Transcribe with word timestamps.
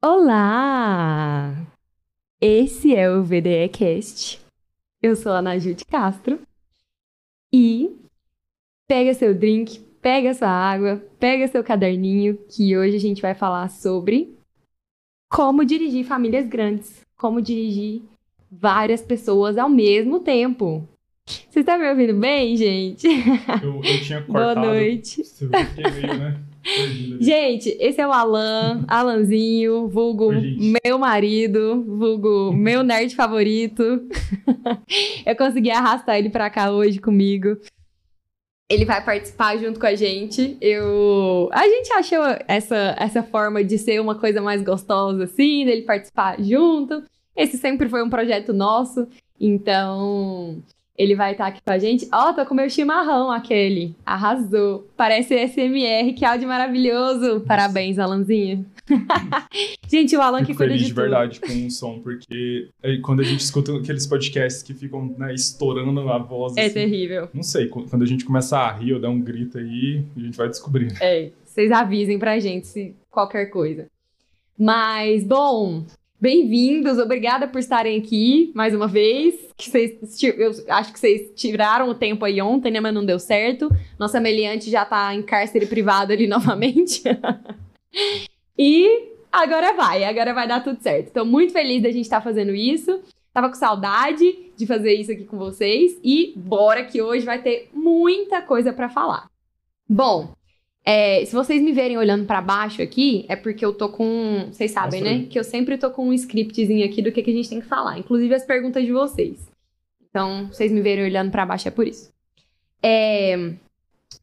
Olá! 0.00 1.66
Esse 2.40 2.94
é 2.94 3.10
o 3.10 3.24
VDEcast. 3.24 4.40
Eu 5.02 5.16
sou 5.16 5.32
a 5.32 5.38
Ana 5.38 5.58
Júlia 5.58 5.84
Castro. 5.90 6.38
E 7.52 7.98
pega 8.86 9.12
seu 9.12 9.34
drink, 9.34 9.80
pega 10.00 10.32
sua 10.34 10.50
água, 10.50 11.04
pega 11.18 11.48
seu 11.48 11.64
caderninho, 11.64 12.38
que 12.48 12.76
hoje 12.76 12.94
a 12.94 13.00
gente 13.00 13.20
vai 13.20 13.34
falar 13.34 13.70
sobre 13.70 14.38
como 15.28 15.64
dirigir 15.64 16.04
famílias 16.04 16.46
grandes, 16.46 17.04
como 17.16 17.42
dirigir 17.42 18.04
várias 18.48 19.02
pessoas 19.02 19.58
ao 19.58 19.68
mesmo 19.68 20.20
tempo. 20.20 20.88
Você 21.50 21.60
está 21.60 21.76
me 21.76 21.88
ouvindo 21.88 22.14
bem, 22.14 22.56
gente? 22.56 23.06
Eu, 23.62 23.80
eu 23.82 24.00
tinha 24.02 24.22
cortado. 24.26 24.60
Boa 24.60 24.72
noite. 24.72 25.22
Meio, 25.40 26.18
né? 26.18 26.40
Gente, 27.20 27.70
esse 27.80 28.00
é 28.00 28.06
o 28.06 28.12
Alan, 28.12 28.84
Alanzinho, 28.86 29.88
vulgo 29.88 30.30
meu 30.84 30.98
marido, 30.98 31.82
vulgo 31.86 32.52
meu 32.52 32.82
nerd 32.82 33.14
favorito. 33.14 33.82
Eu 35.24 35.36
consegui 35.36 35.70
arrastar 35.70 36.18
ele 36.18 36.28
pra 36.30 36.50
cá 36.50 36.70
hoje 36.70 36.98
comigo. 36.98 37.56
Ele 38.70 38.84
vai 38.84 39.02
participar 39.02 39.56
junto 39.56 39.80
com 39.80 39.86
a 39.86 39.94
gente. 39.94 40.58
Eu, 40.60 41.48
a 41.52 41.66
gente 41.66 41.90
achou 41.92 42.22
essa 42.46 42.94
essa 42.98 43.22
forma 43.22 43.64
de 43.64 43.78
ser 43.78 43.98
uma 44.00 44.14
coisa 44.14 44.42
mais 44.42 44.62
gostosa 44.62 45.24
assim, 45.24 45.64
dele 45.64 45.82
participar 45.82 46.36
junto. 46.42 47.02
Esse 47.34 47.56
sempre 47.56 47.88
foi 47.88 48.02
um 48.02 48.10
projeto 48.10 48.52
nosso, 48.52 49.08
então 49.40 50.62
ele 50.98 51.14
vai 51.14 51.32
estar 51.32 51.46
aqui 51.46 51.60
com 51.64 51.70
a 51.72 51.78
gente. 51.78 52.08
Ó, 52.12 52.32
tô 52.32 52.44
com 52.44 52.54
meu 52.54 52.68
chimarrão 52.68 53.30
aquele. 53.30 53.94
Arrasou. 54.04 54.86
Parece 54.96 55.34
SMR, 55.48 56.12
que 56.12 56.24
áudio 56.24 56.48
maravilhoso. 56.48 57.40
Parabéns, 57.46 57.98
Alanzinho. 57.98 58.66
gente, 59.88 60.16
o 60.16 60.20
Alan 60.20 60.40
que 60.40 60.46
Fico 60.46 60.58
cuida 60.58 60.72
feliz 60.72 60.82
de 60.82 60.88
de 60.88 60.94
verdade 60.94 61.40
com 61.40 61.66
o 61.66 61.70
som, 61.70 62.00
porque 62.00 62.68
aí, 62.82 63.00
quando 63.00 63.20
a 63.20 63.24
gente 63.24 63.40
escuta 63.40 63.76
aqueles 63.76 64.06
podcasts 64.06 64.62
que 64.62 64.72
ficam 64.74 65.14
né, 65.18 65.32
estourando 65.34 66.00
a 66.10 66.18
voz, 66.18 66.56
É 66.56 66.64
assim, 66.64 66.74
terrível. 66.74 67.28
não 67.34 67.42
sei, 67.42 67.68
qu- 67.68 67.86
quando 67.88 68.02
a 68.02 68.06
gente 68.06 68.24
começa 68.24 68.56
a 68.58 68.72
rir 68.72 68.94
ou 68.94 69.00
dar 69.00 69.10
um 69.10 69.20
grito 69.20 69.58
aí, 69.58 70.02
a 70.16 70.20
gente 70.20 70.36
vai 70.36 70.48
descobrir. 70.48 70.92
É, 71.00 71.30
vocês 71.44 71.70
avisem 71.70 72.18
pra 72.18 72.38
gente 72.40 72.66
se 72.66 72.94
qualquer 73.10 73.46
coisa. 73.46 73.86
Mas, 74.58 75.22
bom, 75.22 75.84
bem-vindos, 76.20 76.98
obrigada 76.98 77.46
por 77.46 77.58
estarem 77.58 77.98
aqui 77.98 78.50
mais 78.54 78.74
uma 78.74 78.88
vez. 78.88 79.34
Que 79.56 79.70
vocês, 79.70 80.22
eu 80.22 80.52
acho 80.68 80.92
que 80.92 80.98
vocês 80.98 81.30
tiraram 81.34 81.88
o 81.88 81.94
tempo 81.94 82.24
aí 82.24 82.40
ontem, 82.42 82.70
né? 82.70 82.80
Mas 82.80 82.94
não 82.94 83.04
deu 83.04 83.18
certo. 83.18 83.68
Nossa 83.98 84.20
meliante 84.20 84.70
já 84.70 84.84
tá 84.84 85.14
em 85.14 85.22
cárcere 85.22 85.66
privado 85.66 86.12
ali 86.12 86.26
novamente. 86.28 87.02
e 88.56 89.12
agora 89.32 89.72
vai, 89.74 90.04
agora 90.04 90.34
vai 90.34 90.48
dar 90.48 90.62
tudo 90.62 90.82
certo. 90.82 91.12
Tô 91.12 91.24
muito 91.24 91.52
feliz 91.52 91.82
da 91.82 91.90
gente 91.90 92.04
estar 92.04 92.20
fazendo 92.20 92.54
isso. 92.54 93.00
Tava 93.32 93.48
com 93.48 93.54
saudade 93.54 94.50
de 94.56 94.66
fazer 94.66 94.94
isso 94.94 95.12
aqui 95.12 95.24
com 95.24 95.38
vocês. 95.38 95.98
E 96.02 96.32
bora 96.36 96.84
que 96.84 97.00
hoje 97.00 97.24
vai 97.24 97.40
ter 97.40 97.70
muita 97.72 98.42
coisa 98.42 98.72
pra 98.72 98.88
falar. 98.88 99.28
Bom, 99.88 100.34
é, 100.90 101.24
se 101.24 101.34
vocês 101.34 101.60
me 101.60 101.72
verem 101.72 101.98
olhando 101.98 102.24
pra 102.24 102.40
baixo 102.40 102.80
aqui, 102.80 103.26
é 103.28 103.36
porque 103.36 103.64
eu 103.64 103.74
tô 103.74 103.90
com. 103.90 104.46
Vocês 104.50 104.70
sabem, 104.70 105.00
Mostra 105.02 105.18
né? 105.18 105.26
Que 105.28 105.38
eu 105.38 105.44
sempre 105.44 105.76
tô 105.76 105.90
com 105.90 106.08
um 106.08 106.12
scriptzinho 106.14 106.84
aqui 106.86 107.02
do 107.02 107.12
que, 107.12 107.22
que 107.22 107.30
a 107.30 107.34
gente 107.34 107.48
tem 107.50 107.60
que 107.60 107.66
falar. 107.66 107.98
Inclusive 107.98 108.34
as 108.34 108.44
perguntas 108.44 108.84
de 108.84 108.92
vocês. 108.92 109.36
Então, 110.08 110.46
vocês 110.46 110.72
me 110.72 110.80
verem 110.80 111.04
olhando 111.04 111.30
pra 111.30 111.44
baixo 111.44 111.68
é 111.68 111.70
por 111.70 111.86
isso. 111.86 112.10
É, 112.82 113.52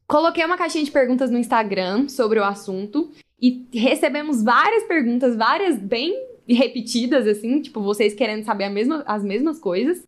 Coloquei 0.08 0.44
uma 0.44 0.56
caixinha 0.56 0.84
de 0.84 0.90
perguntas 0.90 1.30
no 1.30 1.38
Instagram 1.38 2.08
sobre 2.08 2.38
o 2.38 2.44
assunto 2.44 3.10
e 3.40 3.66
recebemos 3.72 4.42
várias 4.42 4.84
perguntas, 4.84 5.36
várias 5.36 5.78
bem 5.78 6.14
repetidas, 6.48 7.26
assim, 7.26 7.60
tipo, 7.60 7.80
vocês 7.82 8.14
querendo 8.14 8.44
saber 8.44 8.68
mesma- 8.68 9.02
as 9.06 9.22
mesmas 9.24 9.58
coisas. 9.58 10.04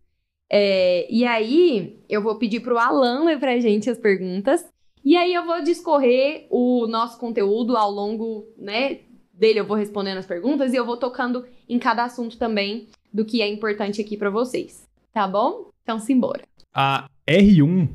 É, 0.51 1.06
e 1.12 1.25
aí, 1.25 1.98
eu 2.09 2.23
vou 2.23 2.36
pedir 2.36 2.61
pro 2.61 2.79
Alan 2.79 3.24
ler 3.24 3.39
pra 3.39 3.58
gente 3.61 3.91
as 3.91 3.98
perguntas. 3.98 4.64
E 5.05 5.17
aí, 5.17 5.33
eu 5.35 5.45
vou 5.45 5.63
discorrer 5.63 6.47
o 6.51 6.86
nosso 6.86 7.19
conteúdo 7.19 7.77
ao 7.77 7.91
longo, 7.91 8.47
né, 8.57 9.01
dele. 9.33 9.61
Eu 9.61 9.67
vou 9.67 9.77
respondendo 9.77 10.19
as 10.19 10.27
perguntas 10.27 10.73
e 10.73 10.77
eu 10.77 10.85
vou 10.85 10.97
tocando 10.97 11.47
em 11.69 11.79
cada 11.79 12.05
assunto 12.05 12.36
também 12.36 12.89
do 13.13 13.25
que 13.25 13.41
é 13.41 13.48
importante 13.48 14.01
aqui 14.01 14.17
pra 14.17 14.31
vocês. 14.31 14.86
Tá 15.13 15.27
bom? 15.27 15.70
Então, 15.83 15.98
simbora. 15.98 16.42
A 16.75 17.09
R1. 17.27 17.89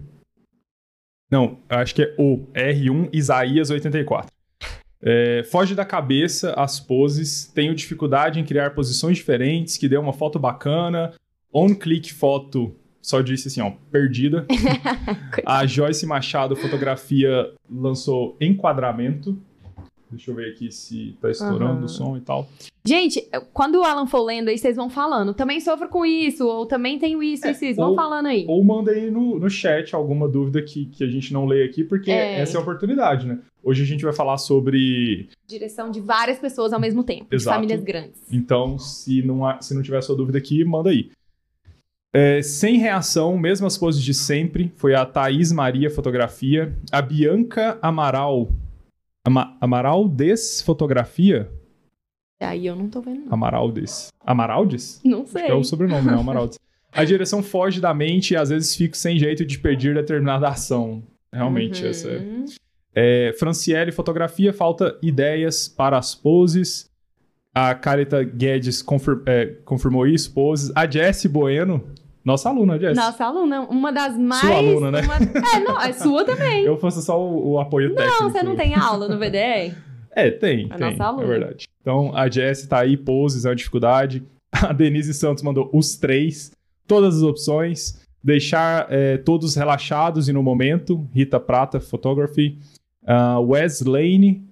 Não, 1.29 1.59
acho 1.69 1.95
que 1.95 2.03
é 2.03 2.15
o 2.17 2.47
R1 2.53 3.09
Isaías 3.11 3.69
84. 3.69 4.31
É, 5.05 5.43
foge 5.43 5.75
da 5.75 5.83
cabeça 5.83 6.53
as 6.53 6.79
poses, 6.79 7.47
tenho 7.47 7.75
dificuldade 7.75 8.39
em 8.39 8.45
criar 8.45 8.73
posições 8.73 9.17
diferentes, 9.17 9.75
que 9.75 9.89
dê 9.89 9.97
uma 9.97 10.13
foto 10.13 10.39
bacana. 10.39 11.13
On-click 11.53 12.13
foto, 12.13 12.75
só 13.03 13.21
disse 13.21 13.49
assim, 13.49 13.61
ó, 13.61 13.71
perdida. 13.91 14.47
A 15.45 15.65
Joyce 15.67 16.05
Machado 16.07 16.55
Fotografia 16.55 17.51
lançou 17.69 18.35
enquadramento. 18.39 19.37
Deixa 20.09 20.29
eu 20.29 20.35
ver 20.35 20.51
aqui 20.51 20.71
se 20.71 21.17
tá 21.19 21.31
estourando 21.31 21.73
Aham. 21.77 21.85
o 21.85 21.89
som 21.89 22.15
e 22.15 22.21
tal. 22.21 22.47
Gente, 22.85 23.27
quando 23.51 23.79
o 23.79 23.83
Alan 23.83 24.05
for 24.05 24.21
lendo 24.21 24.49
aí, 24.49 24.57
vocês 24.59 24.75
vão 24.75 24.87
falando. 24.87 25.33
Também 25.33 25.59
sofro 25.59 25.89
com 25.89 26.05
isso, 26.05 26.45
ou 26.47 26.67
também 26.67 26.99
tenho 26.99 27.23
isso, 27.23 27.47
É, 27.47 27.51
isso, 27.51 27.65
isso. 27.65 27.77
Vão 27.77 27.89
ou- 27.89 27.95
falando 27.95 28.27
aí. 28.27 28.45
Ou 28.47 28.63
manda 28.63 28.91
aí 28.91 29.09
no, 29.09 29.39
no 29.39 29.49
chat 29.49 29.95
alguma 29.95 30.29
dúvida 30.29 30.61
que, 30.61 30.85
que 30.85 31.03
a 31.03 31.07
gente 31.07 31.33
não 31.33 31.45
lê 31.47 31.63
aqui, 31.63 31.83
porque 31.83 32.11
É. 32.11 32.39
essa 32.39 32.57
é 32.57 32.59
a 32.59 32.61
oportunidade, 32.61 33.25
né? 33.25 33.39
Hoje 33.63 33.81
a 33.81 33.85
gente 33.87 34.03
vai 34.03 34.13
falar 34.13 34.37
sobre. 34.37 35.29
Direção 35.47 35.89
de 35.89 35.99
várias 35.99 36.37
pessoas 36.37 36.73
ao 36.73 36.79
mesmo 36.79 37.03
tempo. 37.03 37.25
De 37.31 37.35
Exato. 37.35 37.55
famílias 37.55 37.81
grandes. 37.83 38.21
Então, 38.31 38.77
se 38.77 39.23
não, 39.23 39.43
há- 39.43 39.59
se 39.61 39.73
não 39.73 39.81
tiver 39.81 40.01
sua 40.03 40.15
dúvida 40.15 40.37
aqui, 40.37 40.63
manda 40.63 40.91
aí. 40.91 41.09
É, 42.13 42.41
sem 42.43 42.77
reação, 42.77 43.37
mesmas 43.37 43.77
poses 43.77 44.01
de 44.03 44.13
sempre. 44.13 44.71
Foi 44.75 44.93
a 44.93 45.05
Thaís 45.05 45.51
Maria 45.51 45.89
Fotografia. 45.89 46.73
A 46.91 47.01
Bianca 47.01 47.77
Amaral. 47.81 48.49
Ama- 49.25 49.57
Amaraldes 49.59 50.61
Fotografia? 50.61 51.49
Aí 52.41 52.67
eu 52.67 52.75
não 52.75 52.89
tô 52.89 53.01
vendo, 53.01 53.25
não. 53.25 53.33
Amaraldes. 53.33 54.09
Amaraldes? 54.19 54.99
Não 55.03 55.21
Acho 55.21 55.31
sei. 55.31 55.47
é 55.47 55.53
o 55.53 55.63
sobrenome, 55.63 56.07
né? 56.07 56.13
Amaraldes. 56.13 56.59
A 56.95 57.03
direção 57.03 57.41
foge 57.41 57.81
da 57.81 57.91
mente 57.91 58.31
e 58.31 58.37
às 58.37 58.49
vezes 58.49 58.75
fico 58.75 58.95
sem 58.95 59.17
jeito 59.17 59.43
de 59.43 59.57
pedir 59.57 59.95
determinada 59.95 60.47
ação. 60.47 61.01
Realmente, 61.33 61.81
Uhum. 61.83 61.89
essa 61.89 62.09
é. 62.09 62.21
É, 62.93 63.33
Franciele 63.39 63.91
Fotografia, 63.91 64.53
falta 64.53 64.95
ideias 65.01 65.67
para 65.67 65.97
as 65.97 66.13
poses. 66.13 66.87
A 67.55 67.73
Carita 67.73 68.23
Guedes 68.23 68.83
confir- 68.83 69.21
é, 69.25 69.45
confirmou 69.65 70.05
isso, 70.05 70.31
poses. 70.33 70.71
A 70.75 70.87
Jessie 70.87 71.27
Bueno, 71.27 71.83
nossa 72.23 72.49
aluna, 72.49 72.79
Jessie. 72.79 72.95
Nossa 72.95 73.25
aluna, 73.25 73.61
uma 73.61 73.91
das 73.91 74.17
mais. 74.17 74.41
Sua 74.41 74.55
aluna, 74.55 74.91
né? 74.91 75.01
uma- 75.01 75.15
É, 75.55 75.59
não, 75.59 75.79
é 75.81 75.93
sua 75.93 76.23
também. 76.23 76.63
Eu 76.65 76.77
faço 76.77 77.01
só 77.01 77.19
o, 77.21 77.51
o 77.53 77.59
apoio 77.59 77.93
técnico. 77.95 78.23
Não, 78.23 78.29
você 78.31 78.43
não 78.43 78.55
tem 78.55 78.75
aula 78.75 79.07
no 79.07 79.17
VDE? 79.17 79.75
É, 80.15 80.29
tem, 80.29 80.67
A 80.69 80.75
tem, 80.77 80.91
nossa 80.91 81.05
aluna. 81.05 81.23
é 81.23 81.27
verdade. 81.27 81.67
Então, 81.81 82.15
a 82.15 82.29
Jessie 82.29 82.67
tá 82.69 82.81
aí, 82.81 82.95
poses 82.95 83.45
é 83.45 83.49
uma 83.49 83.55
dificuldade. 83.55 84.21
A 84.53 84.71
Denise 84.71 85.11
Santos 85.11 85.41
mandou 85.43 85.71
os 85.73 85.95
três, 85.95 86.51
todas 86.87 87.17
as 87.17 87.23
opções. 87.23 87.99
Deixar 88.23 88.85
é, 88.91 89.17
todos 89.17 89.55
relaxados 89.55 90.29
e 90.29 90.31
no 90.31 90.43
momento. 90.43 91.07
Rita 91.15 91.39
Prata, 91.39 91.79
Photography. 91.79 92.59
Ah, 93.07 93.39
Wes 93.39 93.81
Lane, 93.81 94.43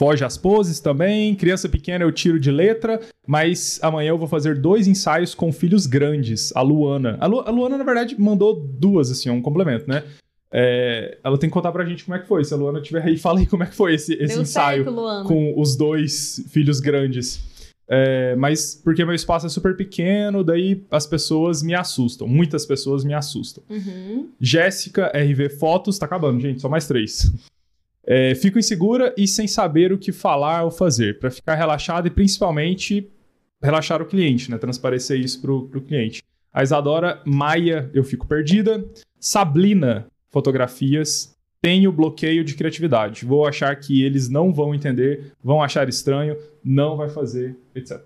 foge 0.00 0.24
às 0.24 0.38
poses 0.38 0.80
também. 0.80 1.34
Criança 1.34 1.68
pequena 1.68 2.02
eu 2.02 2.10
tiro 2.10 2.40
de 2.40 2.50
letra, 2.50 2.98
mas 3.26 3.78
amanhã 3.82 4.08
eu 4.08 4.16
vou 4.18 4.26
fazer 4.26 4.58
dois 4.58 4.88
ensaios 4.88 5.34
com 5.34 5.52
filhos 5.52 5.86
grandes. 5.86 6.56
A 6.56 6.62
Luana. 6.62 7.18
A, 7.20 7.26
Lu- 7.26 7.40
a 7.46 7.50
Luana, 7.50 7.76
na 7.76 7.84
verdade, 7.84 8.18
mandou 8.18 8.56
duas, 8.58 9.10
assim, 9.10 9.28
um 9.28 9.42
complemento, 9.42 9.86
né? 9.86 10.02
É, 10.50 11.18
ela 11.22 11.36
tem 11.36 11.50
que 11.50 11.52
contar 11.54 11.70
pra 11.70 11.84
gente 11.84 12.06
como 12.06 12.16
é 12.16 12.18
que 12.18 12.26
foi. 12.26 12.42
Se 12.44 12.54
a 12.54 12.56
Luana 12.56 12.78
estiver 12.80 13.04
aí, 13.04 13.18
fala 13.20 13.40
aí 13.40 13.46
como 13.46 13.62
é 13.62 13.66
que 13.66 13.74
foi 13.74 13.94
esse, 13.94 14.14
esse 14.14 14.32
Deu 14.34 14.42
ensaio 14.42 14.84
certo, 14.84 15.24
com 15.28 15.52
os 15.60 15.76
dois 15.76 16.46
filhos 16.48 16.80
grandes. 16.80 17.38
É, 17.86 18.34
mas 18.36 18.80
porque 18.82 19.04
meu 19.04 19.14
espaço 19.14 19.44
é 19.46 19.48
super 19.50 19.76
pequeno, 19.76 20.42
daí 20.42 20.82
as 20.90 21.06
pessoas 21.06 21.62
me 21.62 21.74
assustam. 21.74 22.26
Muitas 22.26 22.64
pessoas 22.64 23.04
me 23.04 23.12
assustam. 23.12 23.62
Uhum. 23.68 24.28
Jéssica, 24.40 25.12
RV 25.14 25.50
Fotos, 25.50 25.98
tá 25.98 26.06
acabando, 26.06 26.40
gente, 26.40 26.60
só 26.60 26.70
mais 26.70 26.86
três. 26.86 27.30
É, 28.12 28.34
fico 28.34 28.58
insegura 28.58 29.14
e 29.16 29.28
sem 29.28 29.46
saber 29.46 29.92
o 29.92 29.98
que 29.98 30.10
falar 30.10 30.64
ou 30.64 30.70
fazer, 30.72 31.20
para 31.20 31.30
ficar 31.30 31.54
relaxada 31.54 32.08
e 32.08 32.10
principalmente 32.10 33.08
relaxar 33.62 34.02
o 34.02 34.04
cliente, 34.04 34.50
né? 34.50 34.58
Transparecer 34.58 35.20
isso 35.20 35.40
pro, 35.40 35.68
pro 35.68 35.80
cliente. 35.80 36.20
A 36.52 36.60
Isadora 36.60 37.22
Maia, 37.24 37.88
eu 37.94 38.02
fico 38.02 38.26
perdida. 38.26 38.84
Sablina, 39.20 40.08
fotografias. 40.28 41.36
Tenho 41.62 41.92
bloqueio 41.92 42.42
de 42.42 42.56
criatividade. 42.56 43.24
Vou 43.24 43.46
achar 43.46 43.76
que 43.76 44.02
eles 44.02 44.28
não 44.28 44.52
vão 44.52 44.74
entender, 44.74 45.32
vão 45.40 45.62
achar 45.62 45.88
estranho, 45.88 46.36
não 46.64 46.96
vai 46.96 47.10
fazer, 47.10 47.56
etc. 47.76 48.00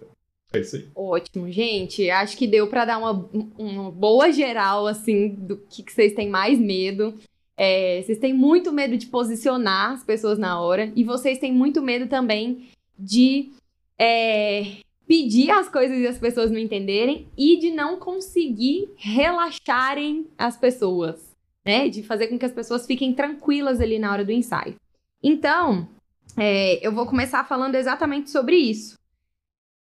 É 0.52 0.60
isso 0.60 0.76
aí. 0.76 0.86
Ótimo, 0.94 1.50
gente. 1.50 2.10
Acho 2.10 2.36
que 2.36 2.46
deu 2.46 2.68
pra 2.68 2.84
dar 2.84 2.98
uma, 2.98 3.26
uma 3.56 3.90
boa 3.90 4.30
geral, 4.30 4.86
assim, 4.86 5.30
do 5.30 5.56
que, 5.56 5.82
que 5.82 5.92
vocês 5.92 6.12
têm 6.12 6.28
mais 6.28 6.58
medo. 6.58 7.14
É, 7.56 8.02
vocês 8.02 8.18
têm 8.18 8.32
muito 8.32 8.72
medo 8.72 8.96
de 8.96 9.06
posicionar 9.06 9.92
as 9.92 10.04
pessoas 10.04 10.38
na 10.38 10.60
hora. 10.60 10.92
E 10.96 11.04
vocês 11.04 11.38
têm 11.38 11.52
muito 11.52 11.80
medo 11.82 12.08
também 12.08 12.68
de 12.98 13.50
é, 13.98 14.78
pedir 15.06 15.50
as 15.50 15.68
coisas 15.68 15.98
e 15.98 16.06
as 16.06 16.18
pessoas 16.18 16.50
não 16.50 16.58
entenderem 16.58 17.28
e 17.36 17.58
de 17.58 17.70
não 17.70 17.98
conseguir 17.98 18.90
relaxarem 18.96 20.26
as 20.36 20.56
pessoas, 20.56 21.34
né? 21.64 21.88
De 21.88 22.02
fazer 22.02 22.28
com 22.28 22.38
que 22.38 22.46
as 22.46 22.52
pessoas 22.52 22.86
fiquem 22.86 23.14
tranquilas 23.14 23.80
ali 23.80 23.98
na 23.98 24.12
hora 24.12 24.24
do 24.24 24.32
ensaio. 24.32 24.76
Então, 25.22 25.88
é, 26.36 26.84
eu 26.86 26.92
vou 26.92 27.06
começar 27.06 27.44
falando 27.44 27.76
exatamente 27.76 28.30
sobre 28.30 28.56
isso. 28.56 28.98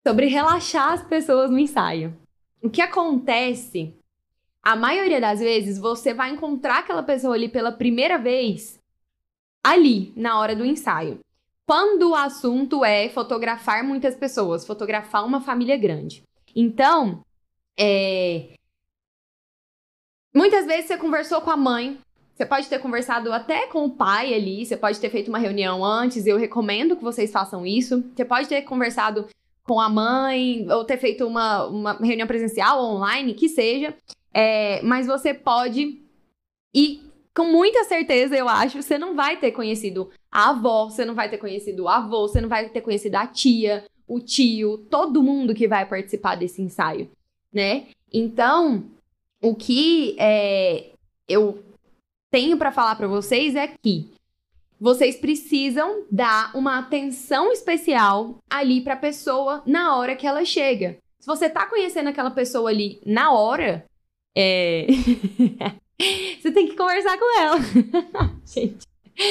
Sobre 0.06 0.26
relaxar 0.26 0.92
as 0.92 1.02
pessoas 1.02 1.50
no 1.50 1.58
ensaio. 1.58 2.16
O 2.62 2.70
que 2.70 2.80
acontece, 2.80 3.94
a 4.66 4.74
maioria 4.74 5.20
das 5.20 5.38
vezes, 5.38 5.78
você 5.78 6.12
vai 6.12 6.30
encontrar 6.30 6.78
aquela 6.78 7.04
pessoa 7.04 7.36
ali 7.36 7.48
pela 7.48 7.70
primeira 7.70 8.18
vez 8.18 8.80
ali, 9.64 10.12
na 10.16 10.40
hora 10.40 10.56
do 10.56 10.64
ensaio. 10.64 11.20
Quando 11.64 12.10
o 12.10 12.14
assunto 12.16 12.84
é 12.84 13.08
fotografar 13.08 13.84
muitas 13.84 14.16
pessoas, 14.16 14.66
fotografar 14.66 15.24
uma 15.24 15.40
família 15.40 15.76
grande. 15.76 16.24
Então, 16.52 17.24
é... 17.78 18.54
muitas 20.34 20.66
vezes 20.66 20.86
você 20.86 20.96
conversou 20.96 21.40
com 21.40 21.50
a 21.52 21.56
mãe, 21.56 22.00
você 22.34 22.44
pode 22.44 22.68
ter 22.68 22.80
conversado 22.80 23.32
até 23.32 23.68
com 23.68 23.84
o 23.84 23.90
pai 23.92 24.34
ali, 24.34 24.66
você 24.66 24.76
pode 24.76 24.98
ter 24.98 25.10
feito 25.10 25.28
uma 25.28 25.38
reunião 25.38 25.84
antes, 25.84 26.26
eu 26.26 26.36
recomendo 26.36 26.96
que 26.96 27.04
vocês 27.04 27.30
façam 27.30 27.64
isso. 27.64 28.02
Você 28.16 28.24
pode 28.24 28.48
ter 28.48 28.62
conversado 28.62 29.28
com 29.62 29.80
a 29.80 29.88
mãe, 29.88 30.66
ou 30.68 30.84
ter 30.84 30.96
feito 30.96 31.24
uma, 31.24 31.66
uma 31.66 31.92
reunião 31.92 32.26
presencial 32.26 32.82
online, 32.84 33.32
que 33.32 33.48
seja. 33.48 33.94
É, 34.32 34.82
mas 34.82 35.06
você 35.06 35.32
pode 35.32 36.00
ir 36.75 37.06
com 37.34 37.44
muita 37.44 37.84
certeza, 37.84 38.34
eu 38.34 38.49
acho, 38.49 38.82
você 38.82 38.96
não 38.96 39.14
vai 39.14 39.38
ter 39.38 39.52
conhecido 39.52 40.11
a 40.31 40.50
avó, 40.50 40.87
você 40.87 41.05
não 41.05 41.14
vai 41.14 41.28
ter 41.28 41.37
conhecido 41.37 41.84
o 41.84 41.88
avô, 41.88 42.26
você 42.26 42.40
não 42.40 42.49
vai 42.49 42.69
ter 42.70 42.81
conhecido 42.81 43.14
a 43.17 43.26
tia, 43.26 43.84
o 44.08 44.20
tio, 44.20 44.78
todo 44.90 45.23
mundo 45.23 45.55
que 45.55 45.69
vai 45.69 45.84
participar 45.87 46.34
desse 46.34 46.62
ensaio, 46.62 47.11
né? 47.52 47.88
Então, 48.11 48.84
o 49.43 49.55
que 49.55 50.17
é, 50.19 50.93
eu 51.28 51.62
tenho 52.31 52.56
para 52.56 52.73
falar 52.73 52.96
para 52.96 53.06
vocês 53.06 53.55
é 53.55 53.69
que 53.69 54.11
vocês 54.81 55.17
precisam 55.17 56.05
dar 56.11 56.55
uma 56.56 56.78
atenção 56.78 57.52
especial 57.52 58.37
ali 58.49 58.81
para 58.81 58.94
a 58.94 58.99
pessoa 58.99 59.62
na 59.67 59.96
hora 59.96 60.17
que 60.17 60.26
ela 60.26 60.44
chega. 60.44 60.99
Se 61.19 61.26
você 61.26 61.49
tá 61.49 61.67
conhecendo 61.67 62.08
aquela 62.08 62.31
pessoa 62.31 62.70
ali 62.70 63.00
na 63.05 63.32
hora, 63.32 63.84
é... 64.36 64.86
Você 66.40 66.52
tem 66.52 66.68
que 66.68 66.76
conversar 66.76 67.18
com 67.18 67.40
ela. 67.40 67.58
Gente. 68.44 68.86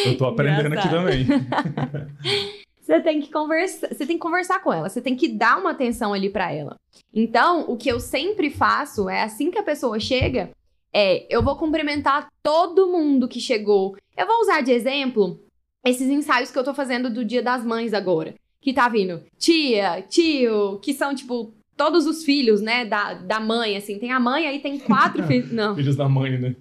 Eu 0.05 0.17
tô 0.17 0.25
aprendendo 0.25 0.67
engraçado. 0.67 1.07
aqui 1.07 1.27
também. 1.27 1.27
você 2.81 2.99
tem 3.01 3.21
que 3.21 3.31
conversar, 3.31 3.87
você 3.89 4.05
tem 4.05 4.17
que 4.17 4.21
conversar 4.21 4.59
com 4.59 4.73
ela, 4.73 4.89
você 4.89 4.99
tem 4.99 5.15
que 5.15 5.27
dar 5.27 5.59
uma 5.59 5.71
atenção 5.71 6.11
ali 6.11 6.27
para 6.29 6.51
ela. 6.51 6.75
Então, 7.13 7.69
o 7.69 7.77
que 7.77 7.87
eu 7.87 7.99
sempre 7.99 8.49
faço 8.49 9.07
é 9.07 9.21
assim 9.21 9.51
que 9.51 9.59
a 9.59 9.63
pessoa 9.63 9.99
chega, 9.99 10.49
é, 10.91 11.27
eu 11.29 11.43
vou 11.43 11.55
cumprimentar 11.55 12.27
todo 12.41 12.87
mundo 12.87 13.27
que 13.27 13.39
chegou. 13.39 13.95
Eu 14.17 14.25
vou 14.25 14.41
usar 14.41 14.61
de 14.61 14.71
exemplo 14.71 15.39
esses 15.85 16.09
ensaios 16.09 16.49
que 16.49 16.57
eu 16.57 16.63
tô 16.63 16.73
fazendo 16.73 17.11
do 17.11 17.23
Dia 17.23 17.43
das 17.43 17.63
Mães 17.63 17.93
agora, 17.93 18.33
que 18.59 18.73
tá 18.73 18.89
vindo 18.89 19.21
tia, 19.37 20.01
tio, 20.01 20.79
que 20.79 20.95
são 20.95 21.13
tipo 21.13 21.53
todos 21.75 22.05
os 22.05 22.23
filhos, 22.23 22.61
né, 22.61 22.85
da, 22.85 23.13
da 23.13 23.39
mãe, 23.39 23.75
assim. 23.75 23.99
Tem 23.99 24.11
a 24.11 24.19
mãe, 24.19 24.47
aí 24.47 24.59
tem 24.59 24.79
quatro 24.79 25.23
filhos. 25.27 25.51
Não. 25.51 25.75
Filhos 25.75 25.95
da 25.95 26.07
mãe, 26.07 26.37
né? 26.37 26.55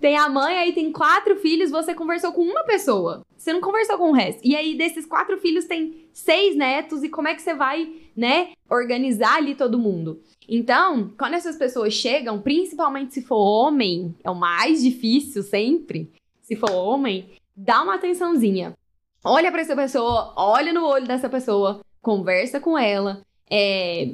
Tem 0.00 0.16
a 0.16 0.28
mãe, 0.28 0.56
aí 0.56 0.72
tem 0.72 0.90
quatro 0.90 1.36
filhos, 1.36 1.70
você 1.70 1.94
conversou 1.94 2.32
com 2.32 2.42
uma 2.42 2.64
pessoa. 2.64 3.24
Você 3.36 3.52
não 3.52 3.60
conversou 3.60 3.98
com 3.98 4.10
o 4.10 4.12
resto. 4.12 4.40
E 4.42 4.56
aí, 4.56 4.76
desses 4.76 5.04
quatro 5.04 5.38
filhos, 5.38 5.66
tem 5.66 6.06
seis 6.12 6.56
netos, 6.56 7.02
e 7.02 7.08
como 7.08 7.28
é 7.28 7.34
que 7.34 7.42
você 7.42 7.54
vai, 7.54 7.92
né, 8.16 8.52
organizar 8.70 9.36
ali 9.36 9.54
todo 9.54 9.78
mundo? 9.78 10.20
Então, 10.48 11.12
quando 11.18 11.34
essas 11.34 11.56
pessoas 11.56 11.92
chegam, 11.92 12.40
principalmente 12.40 13.14
se 13.14 13.22
for 13.22 13.36
homem, 13.36 14.14
é 14.22 14.30
o 14.30 14.34
mais 14.34 14.82
difícil 14.82 15.42
sempre. 15.42 16.10
Se 16.42 16.56
for 16.56 16.70
homem, 16.70 17.30
dá 17.56 17.82
uma 17.82 17.94
atençãozinha. 17.94 18.74
Olha 19.22 19.50
para 19.50 19.62
essa 19.62 19.74
pessoa, 19.74 20.34
olha 20.36 20.72
no 20.72 20.84
olho 20.84 21.06
dessa 21.06 21.30
pessoa, 21.30 21.80
conversa 22.02 22.60
com 22.60 22.76
ela, 22.76 23.22
é, 23.50 24.10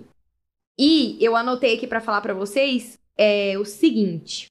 e 0.83 1.19
eu 1.21 1.37
anotei 1.37 1.75
aqui 1.75 1.87
para 1.87 2.01
falar 2.01 2.23
para 2.23 2.33
vocês 2.33 2.99
é, 3.15 3.59
o 3.59 3.67
seguinte: 3.67 4.51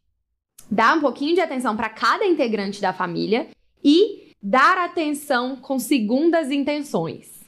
dar 0.69 0.95
um 0.95 1.01
pouquinho 1.01 1.33
de 1.33 1.41
atenção 1.41 1.75
para 1.75 1.89
cada 1.89 2.23
integrante 2.23 2.79
da 2.79 2.93
família 2.93 3.47
e 3.83 4.35
dar 4.39 4.77
atenção 4.77 5.55
com 5.55 5.79
segundas 5.79 6.51
intenções. 6.51 7.39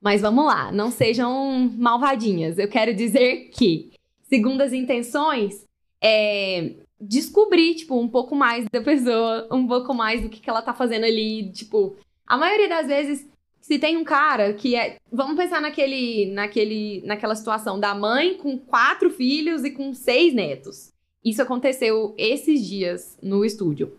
Mas 0.00 0.20
vamos 0.20 0.46
lá, 0.46 0.70
não 0.70 0.92
sejam 0.92 1.74
malvadinhas. 1.76 2.56
Eu 2.56 2.68
quero 2.68 2.94
dizer 2.94 3.50
que 3.50 3.90
segundas 4.22 4.72
intenções 4.72 5.66
é 6.00 6.74
descobrir, 7.00 7.74
tipo, 7.74 7.98
um 7.98 8.08
pouco 8.08 8.36
mais 8.36 8.64
da 8.72 8.80
pessoa, 8.80 9.48
um 9.50 9.66
pouco 9.66 9.92
mais 9.92 10.22
do 10.22 10.28
que, 10.28 10.40
que 10.40 10.48
ela 10.48 10.62
tá 10.62 10.72
fazendo 10.72 11.04
ali. 11.04 11.50
Tipo, 11.50 11.96
a 12.24 12.38
maioria 12.38 12.68
das 12.68 12.86
vezes 12.86 13.28
se 13.70 13.78
tem 13.78 13.96
um 13.96 14.02
cara 14.02 14.52
que 14.52 14.74
é. 14.74 14.96
Vamos 15.12 15.36
pensar 15.36 15.60
naquele, 15.60 16.26
naquele, 16.32 17.02
naquela 17.04 17.36
situação 17.36 17.78
da 17.78 17.94
mãe 17.94 18.34
com 18.34 18.58
quatro 18.58 19.10
filhos 19.10 19.62
e 19.62 19.70
com 19.70 19.94
seis 19.94 20.34
netos. 20.34 20.92
Isso 21.24 21.40
aconteceu 21.40 22.12
esses 22.18 22.66
dias 22.66 23.16
no 23.22 23.44
estúdio. 23.44 23.96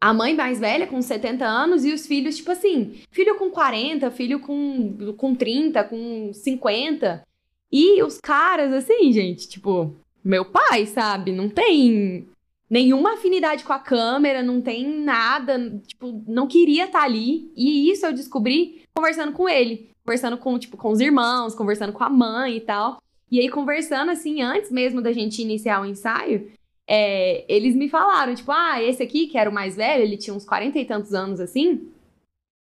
A 0.00 0.14
mãe 0.14 0.34
mais 0.34 0.58
velha 0.58 0.86
com 0.86 1.02
70 1.02 1.44
anos 1.44 1.84
e 1.84 1.92
os 1.92 2.06
filhos, 2.06 2.38
tipo 2.38 2.50
assim, 2.52 2.94
filho 3.10 3.36
com 3.36 3.50
40, 3.50 4.10
filho 4.12 4.40
com, 4.40 5.14
com 5.14 5.34
30, 5.34 5.84
com 5.84 6.32
50. 6.32 7.22
E 7.70 8.02
os 8.02 8.18
caras, 8.18 8.72
assim, 8.72 9.12
gente, 9.12 9.46
tipo, 9.46 9.94
meu 10.24 10.46
pai, 10.46 10.86
sabe? 10.86 11.32
Não 11.32 11.50
tem 11.50 12.26
nenhuma 12.70 13.14
afinidade 13.14 13.64
com 13.64 13.72
a 13.72 13.78
câmera, 13.80 14.42
não 14.42 14.62
tem 14.62 14.86
nada, 14.86 15.82
tipo, 15.86 16.22
não 16.28 16.46
queria 16.46 16.84
estar 16.84 17.00
tá 17.00 17.04
ali. 17.04 17.50
E 17.56 17.90
isso 17.90 18.06
eu 18.06 18.12
descobri 18.12 18.82
conversando 18.94 19.32
com 19.32 19.48
ele, 19.48 19.90
conversando 20.04 20.38
com, 20.38 20.56
tipo, 20.58 20.76
com 20.76 20.90
os 20.90 21.00
irmãos, 21.00 21.54
conversando 21.54 21.92
com 21.92 22.04
a 22.04 22.08
mãe 22.08 22.56
e 22.56 22.60
tal. 22.60 22.98
E 23.30 23.40
aí, 23.40 23.48
conversando, 23.48 24.10
assim, 24.10 24.40
antes 24.40 24.70
mesmo 24.70 25.02
da 25.02 25.12
gente 25.12 25.42
iniciar 25.42 25.80
o 25.80 25.86
ensaio, 25.86 26.50
é, 26.88 27.44
eles 27.48 27.74
me 27.74 27.88
falaram, 27.88 28.34
tipo, 28.34 28.50
ah, 28.50 28.82
esse 28.82 29.02
aqui, 29.02 29.26
que 29.26 29.38
era 29.38 29.50
o 29.50 29.54
mais 29.54 29.76
velho, 29.76 30.02
ele 30.02 30.16
tinha 30.16 30.34
uns 30.34 30.44
40 30.44 30.78
e 30.78 30.84
tantos 30.84 31.14
anos, 31.14 31.38
assim, 31.38 31.88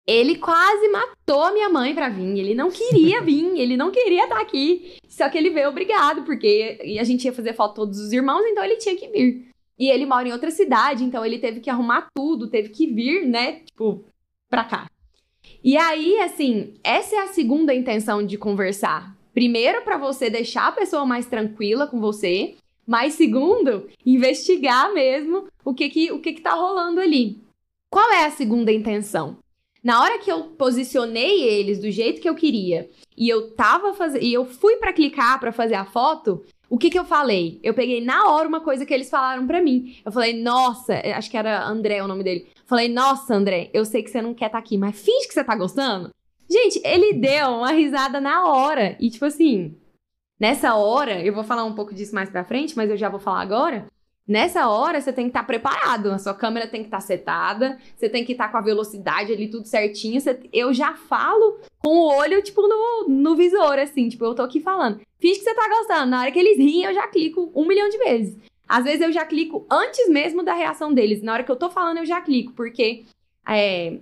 ele 0.06 0.36
quase 0.36 0.88
matou 0.88 1.42
a 1.42 1.52
minha 1.52 1.68
mãe 1.68 1.94
pra 1.94 2.08
vir. 2.08 2.38
Ele 2.38 2.54
não 2.54 2.70
queria 2.70 3.22
vir, 3.22 3.58
ele 3.58 3.76
não 3.76 3.90
queria 3.90 4.24
estar 4.24 4.40
aqui. 4.40 4.96
Só 5.08 5.28
que 5.28 5.38
ele 5.38 5.50
veio 5.50 5.68
obrigado, 5.68 6.22
porque 6.22 6.96
a 6.98 7.04
gente 7.04 7.24
ia 7.24 7.32
fazer 7.32 7.54
foto 7.54 7.74
todos 7.74 8.00
os 8.00 8.12
irmãos, 8.12 8.44
então 8.46 8.64
ele 8.64 8.76
tinha 8.76 8.96
que 8.96 9.08
vir. 9.08 9.49
E 9.80 9.88
ele 9.88 10.04
mora 10.04 10.28
em 10.28 10.32
outra 10.32 10.50
cidade, 10.50 11.02
então 11.02 11.24
ele 11.24 11.38
teve 11.38 11.60
que 11.60 11.70
arrumar 11.70 12.08
tudo, 12.14 12.50
teve 12.50 12.68
que 12.68 12.86
vir, 12.86 13.26
né, 13.26 13.60
tipo, 13.60 14.04
pra 14.46 14.62
cá. 14.62 14.90
E 15.64 15.74
aí, 15.74 16.20
assim, 16.20 16.74
essa 16.84 17.16
é 17.16 17.18
a 17.20 17.28
segunda 17.28 17.74
intenção 17.74 18.24
de 18.24 18.36
conversar. 18.36 19.16
Primeiro, 19.32 19.80
para 19.80 19.96
você 19.96 20.28
deixar 20.28 20.68
a 20.68 20.72
pessoa 20.72 21.06
mais 21.06 21.24
tranquila 21.24 21.86
com 21.86 21.98
você, 21.98 22.56
mas 22.86 23.14
segundo, 23.14 23.88
investigar 24.04 24.92
mesmo 24.92 25.46
o 25.64 25.72
que 25.72 25.88
que, 25.88 26.12
o 26.12 26.20
que 26.20 26.34
que 26.34 26.42
tá 26.42 26.52
rolando 26.52 27.00
ali. 27.00 27.40
Qual 27.90 28.12
é 28.12 28.26
a 28.26 28.30
segunda 28.30 28.70
intenção? 28.70 29.38
Na 29.82 30.02
hora 30.02 30.18
que 30.18 30.30
eu 30.30 30.44
posicionei 30.58 31.42
eles 31.42 31.80
do 31.80 31.90
jeito 31.90 32.20
que 32.20 32.28
eu 32.28 32.34
queria 32.34 32.90
e 33.16 33.28
eu 33.30 33.52
tava 33.52 33.94
fazendo 33.94 34.22
e 34.22 34.30
eu 34.30 34.44
fui 34.44 34.76
para 34.76 34.92
clicar 34.92 35.40
para 35.40 35.52
fazer 35.52 35.76
a 35.76 35.86
foto, 35.86 36.44
o 36.70 36.78
que 36.78 36.88
que 36.88 36.98
eu 36.98 37.04
falei? 37.04 37.58
Eu 37.64 37.74
peguei 37.74 38.00
na 38.00 38.30
hora 38.30 38.46
uma 38.46 38.60
coisa 38.60 38.86
que 38.86 38.94
eles 38.94 39.10
falaram 39.10 39.44
para 39.44 39.60
mim. 39.60 40.00
Eu 40.04 40.12
falei, 40.12 40.40
nossa, 40.40 40.94
é, 40.94 41.12
acho 41.12 41.28
que 41.28 41.36
era 41.36 41.66
André 41.66 42.00
o 42.00 42.06
nome 42.06 42.22
dele. 42.22 42.46
Falei, 42.64 42.88
nossa, 42.88 43.34
André, 43.34 43.68
eu 43.74 43.84
sei 43.84 44.04
que 44.04 44.08
você 44.08 44.22
não 44.22 44.32
quer 44.32 44.46
estar 44.46 44.58
tá 44.58 44.64
aqui, 44.64 44.78
mas 44.78 44.98
finge 44.98 45.26
que 45.26 45.34
você 45.34 45.42
tá 45.42 45.56
gostando. 45.56 46.10
Gente, 46.48 46.80
ele 46.84 47.14
deu 47.14 47.48
uma 47.48 47.72
risada 47.72 48.20
na 48.20 48.46
hora. 48.46 48.96
E, 49.00 49.10
tipo 49.10 49.24
assim, 49.24 49.76
nessa 50.38 50.76
hora, 50.76 51.20
eu 51.20 51.34
vou 51.34 51.42
falar 51.42 51.64
um 51.64 51.74
pouco 51.74 51.92
disso 51.92 52.14
mais 52.14 52.30
pra 52.30 52.44
frente, 52.44 52.76
mas 52.76 52.88
eu 52.88 52.96
já 52.96 53.08
vou 53.08 53.18
falar 53.18 53.40
agora. 53.40 53.86
Nessa 54.26 54.68
hora, 54.68 55.00
você 55.00 55.12
tem 55.12 55.24
que 55.24 55.30
estar 55.30 55.40
tá 55.40 55.46
preparado. 55.46 56.12
A 56.12 56.18
sua 56.20 56.34
câmera 56.34 56.68
tem 56.68 56.82
que 56.82 56.86
estar 56.86 56.98
tá 56.98 57.04
setada, 57.04 57.78
você 57.96 58.08
tem 58.08 58.24
que 58.24 58.30
estar 58.30 58.46
tá 58.46 58.52
com 58.52 58.58
a 58.58 58.62
velocidade 58.62 59.32
ali 59.32 59.48
tudo 59.48 59.66
certinho. 59.66 60.22
Eu 60.52 60.72
já 60.72 60.94
falo 60.94 61.58
com 61.78 61.96
o 61.96 62.16
olho, 62.16 62.40
tipo, 62.42 62.62
no, 62.62 63.08
no 63.08 63.34
visor, 63.34 63.76
assim. 63.80 64.08
Tipo, 64.08 64.26
eu 64.26 64.34
tô 64.36 64.42
aqui 64.42 64.60
falando. 64.60 65.00
Finge 65.20 65.38
que 65.38 65.44
você 65.44 65.54
tá 65.54 65.68
gostando. 65.68 66.10
Na 66.10 66.20
hora 66.20 66.32
que 66.32 66.38
eles 66.38 66.56
riem, 66.58 66.84
eu 66.84 66.94
já 66.94 67.06
clico 67.08 67.52
um 67.54 67.66
milhão 67.66 67.88
de 67.88 67.98
vezes. 67.98 68.36
Às 68.66 68.84
vezes 68.84 69.00
eu 69.00 69.12
já 69.12 69.24
clico 69.26 69.66
antes 69.70 70.08
mesmo 70.08 70.42
da 70.42 70.54
reação 70.54 70.92
deles. 70.92 71.22
Na 71.22 71.32
hora 71.32 71.44
que 71.44 71.50
eu 71.50 71.56
tô 71.56 71.68
falando, 71.68 71.98
eu 71.98 72.06
já 72.06 72.20
clico, 72.20 72.52
porque 72.52 73.04
é, 73.46 73.98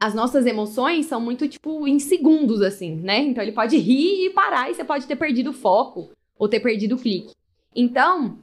as 0.00 0.12
nossas 0.12 0.44
emoções 0.44 1.06
são 1.06 1.20
muito, 1.20 1.48
tipo, 1.48 1.86
em 1.86 1.98
segundos, 1.98 2.60
assim, 2.60 2.96
né? 2.96 3.20
Então 3.20 3.42
ele 3.42 3.52
pode 3.52 3.76
rir 3.78 4.26
e 4.26 4.30
parar, 4.30 4.70
e 4.70 4.74
você 4.74 4.84
pode 4.84 5.06
ter 5.06 5.16
perdido 5.16 5.50
o 5.50 5.54
foco 5.54 6.10
ou 6.36 6.48
ter 6.48 6.60
perdido 6.60 6.96
o 6.96 6.98
clique. 6.98 7.32
Então, 7.74 8.38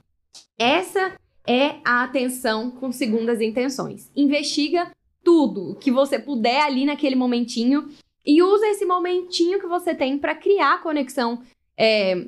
essa 0.58 1.14
é 1.46 1.76
a 1.84 2.04
atenção 2.04 2.72
com 2.72 2.92
segundas 2.92 3.42
intenções. 3.42 4.10
Investiga 4.16 4.92
tudo 5.24 5.76
que 5.76 5.92
você 5.92 6.18
puder 6.18 6.62
ali 6.62 6.86
naquele 6.86 7.16
momentinho 7.16 7.90
E 8.26 8.44
usa 8.44 8.68
esse 8.68 8.86
momentinho 8.86 9.60
que 9.60 9.68
você 9.68 9.96
tem 9.96 10.18
para 10.18 10.36
criar 10.36 10.84
conexão, 10.84 11.42
é, 11.80 12.28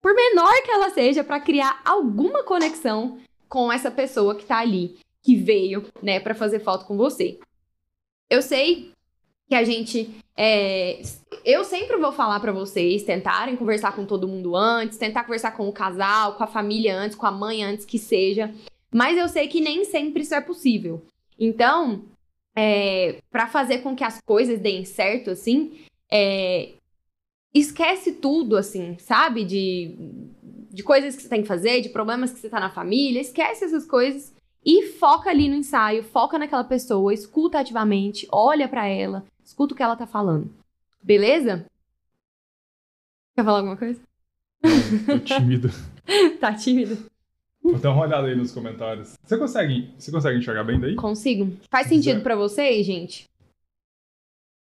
por 0.00 0.14
menor 0.14 0.62
que 0.62 0.70
ela 0.70 0.90
seja, 0.90 1.24
para 1.24 1.40
criar 1.40 1.80
alguma 1.84 2.44
conexão 2.44 3.18
com 3.48 3.72
essa 3.72 3.90
pessoa 3.90 4.36
que 4.36 4.46
tá 4.46 4.58
ali, 4.58 4.98
que 5.22 5.34
veio, 5.34 5.84
né, 6.00 6.20
para 6.20 6.34
fazer 6.34 6.60
foto 6.60 6.86
com 6.86 6.96
você. 6.96 7.40
Eu 8.30 8.40
sei 8.40 8.92
que 9.48 9.54
a 9.56 9.64
gente. 9.64 10.08
É, 10.36 11.02
eu 11.44 11.64
sempre 11.64 11.96
vou 11.96 12.12
falar 12.12 12.38
para 12.38 12.52
vocês 12.52 13.02
tentarem 13.02 13.56
conversar 13.56 13.94
com 13.94 14.06
todo 14.06 14.28
mundo 14.28 14.54
antes, 14.54 14.96
tentar 14.96 15.24
conversar 15.24 15.50
com 15.50 15.68
o 15.68 15.72
casal, 15.72 16.36
com 16.36 16.44
a 16.44 16.46
família 16.46 16.96
antes, 16.96 17.16
com 17.16 17.26
a 17.26 17.32
mãe 17.32 17.64
antes 17.64 17.84
que 17.84 17.98
seja. 17.98 18.54
Mas 18.92 19.18
eu 19.18 19.28
sei 19.28 19.48
que 19.48 19.60
nem 19.60 19.84
sempre 19.84 20.22
isso 20.22 20.34
é 20.34 20.40
possível. 20.40 21.02
Então, 21.38 22.04
é, 22.56 23.18
para 23.30 23.48
fazer 23.48 23.78
com 23.78 23.96
que 23.96 24.04
as 24.04 24.20
coisas 24.24 24.60
deem 24.60 24.84
certo, 24.84 25.30
assim, 25.30 25.80
é, 26.10 26.74
esquece 27.54 28.12
tudo, 28.12 28.56
assim, 28.56 28.96
sabe? 28.98 29.44
De, 29.44 29.96
de 30.70 30.82
coisas 30.82 31.16
que 31.16 31.22
você 31.22 31.28
tem 31.28 31.42
que 31.42 31.48
fazer, 31.48 31.80
de 31.80 31.88
problemas 31.88 32.32
que 32.32 32.38
você 32.38 32.48
tá 32.48 32.60
na 32.60 32.70
família, 32.70 33.20
esquece 33.20 33.64
essas 33.64 33.84
coisas 33.84 34.34
e 34.64 34.88
foca 34.88 35.30
ali 35.30 35.48
no 35.48 35.56
ensaio, 35.56 36.02
foca 36.04 36.38
naquela 36.38 36.64
pessoa, 36.64 37.14
escuta 37.14 37.58
ativamente, 37.58 38.28
olha 38.30 38.68
para 38.68 38.86
ela, 38.86 39.24
escuta 39.42 39.74
o 39.74 39.76
que 39.76 39.82
ela 39.82 39.96
tá 39.96 40.06
falando. 40.06 40.50
Beleza? 41.02 41.64
Quer 43.34 43.44
falar 43.44 43.58
alguma 43.58 43.76
coisa? 43.76 44.00
Tô 45.06 45.18
tímido. 45.24 45.68
tá 46.38 46.54
tímido? 46.54 47.10
Vou 47.62 47.78
dar 47.78 47.90
uma 47.92 48.02
olhada 48.02 48.26
aí 48.26 48.34
nos 48.34 48.52
comentários. 48.52 49.14
Você 49.22 49.38
consegue, 49.38 49.90
você 49.98 50.10
consegue 50.10 50.38
enxergar 50.38 50.64
bem 50.64 50.80
daí? 50.80 50.94
Consigo. 50.96 51.56
Faz 51.70 51.86
sentido 51.86 52.22
para 52.22 52.34
vocês, 52.36 52.84
gente? 52.86 53.28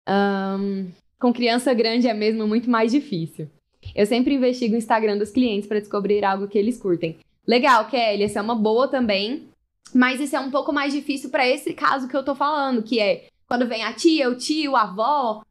Um, 0.08 0.92
com 1.22 1.32
criança 1.32 1.72
grande 1.74 2.08
é 2.08 2.14
mesmo 2.14 2.48
muito 2.48 2.70
mais 2.70 2.92
difícil. 2.92 3.48
Eu 3.96 4.06
sempre 4.08 4.34
investigo 4.34 4.74
o 4.74 4.78
Instagram 4.78 5.18
dos 5.18 5.30
clientes 5.30 5.68
para 5.68 5.80
descobrir 5.80 6.26
algo 6.26 6.48
que 6.48 6.58
eles 6.58 6.80
curtem. 6.80 7.18
Legal, 7.48 7.86
Kelly, 7.86 8.24
essa 8.24 8.40
é 8.40 8.42
uma 8.42 8.56
boa 8.56 8.88
também. 8.88 9.48
Mas 9.94 10.20
isso 10.20 10.36
é 10.36 10.40
um 10.40 10.50
pouco 10.50 10.74
mais 10.74 10.94
difícil 10.94 11.30
para 11.30 11.48
esse 11.48 11.74
caso 11.74 12.08
que 12.08 12.16
eu 12.16 12.24
tô 12.24 12.34
falando, 12.34 12.82
que 12.82 13.00
é 13.00 13.28
quando 13.48 13.68
vem 13.68 13.84
a 13.84 13.94
tia, 13.94 14.30
o 14.30 14.36
tio, 14.36 14.76
a 14.76 14.84
avó, 14.84 15.42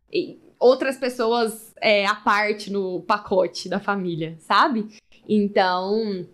outras 0.59 0.97
pessoas 0.97 1.73
é, 1.81 2.07
à 2.07 2.15
parte 2.15 2.73
no 2.73 3.03
pacote 3.03 3.69
da 3.69 3.79
família, 3.79 4.37
sabe? 4.41 4.89
Então, 5.29 6.27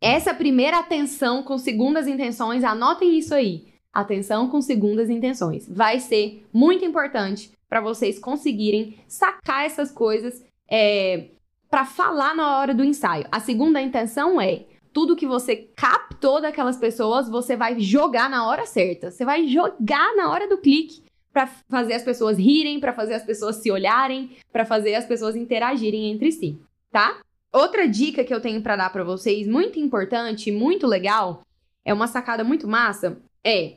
essa 0.00 0.34
primeira 0.34 0.80
atenção 0.80 1.42
com 1.42 1.56
segundas 1.56 2.08
intenções, 2.08 2.64
anotem 2.64 3.16
isso 3.16 3.34
aí. 3.34 3.68
Atenção 3.92 4.50
com 4.50 4.60
segundas 4.60 5.08
intenções. 5.08 5.66
Vai 5.68 6.00
ser 6.00 6.44
muito 6.52 6.84
importante 6.84 7.55
para 7.68 7.80
vocês 7.80 8.18
conseguirem 8.18 8.98
sacar 9.08 9.64
essas 9.64 9.90
coisas 9.90 10.44
é, 10.68 11.30
para 11.70 11.84
falar 11.84 12.34
na 12.34 12.58
hora 12.58 12.74
do 12.74 12.84
ensaio. 12.84 13.26
A 13.30 13.40
segunda 13.40 13.80
intenção 13.80 14.40
é 14.40 14.66
tudo 14.92 15.16
que 15.16 15.26
você 15.26 15.56
captou 15.76 16.40
daquelas 16.40 16.78
pessoas, 16.78 17.28
você 17.28 17.54
vai 17.54 17.78
jogar 17.80 18.30
na 18.30 18.46
hora 18.46 18.64
certa. 18.64 19.10
Você 19.10 19.24
vai 19.24 19.46
jogar 19.46 20.16
na 20.16 20.30
hora 20.30 20.48
do 20.48 20.58
clique 20.58 21.02
para 21.36 21.46
fazer 21.46 21.92
as 21.92 22.02
pessoas 22.02 22.38
rirem, 22.38 22.80
para 22.80 22.94
fazer 22.94 23.12
as 23.12 23.22
pessoas 23.22 23.56
se 23.56 23.70
olharem, 23.70 24.30
para 24.50 24.64
fazer 24.64 24.94
as 24.94 25.04
pessoas 25.04 25.36
interagirem 25.36 26.10
entre 26.10 26.32
si, 26.32 26.58
tá? 26.90 27.20
Outra 27.52 27.86
dica 27.86 28.24
que 28.24 28.32
eu 28.32 28.40
tenho 28.40 28.62
para 28.62 28.74
dar 28.74 28.90
para 28.90 29.04
vocês, 29.04 29.46
muito 29.46 29.78
importante, 29.78 30.50
muito 30.50 30.86
legal, 30.86 31.42
é 31.84 31.92
uma 31.92 32.06
sacada 32.06 32.42
muito 32.42 32.66
massa, 32.66 33.20
é 33.44 33.76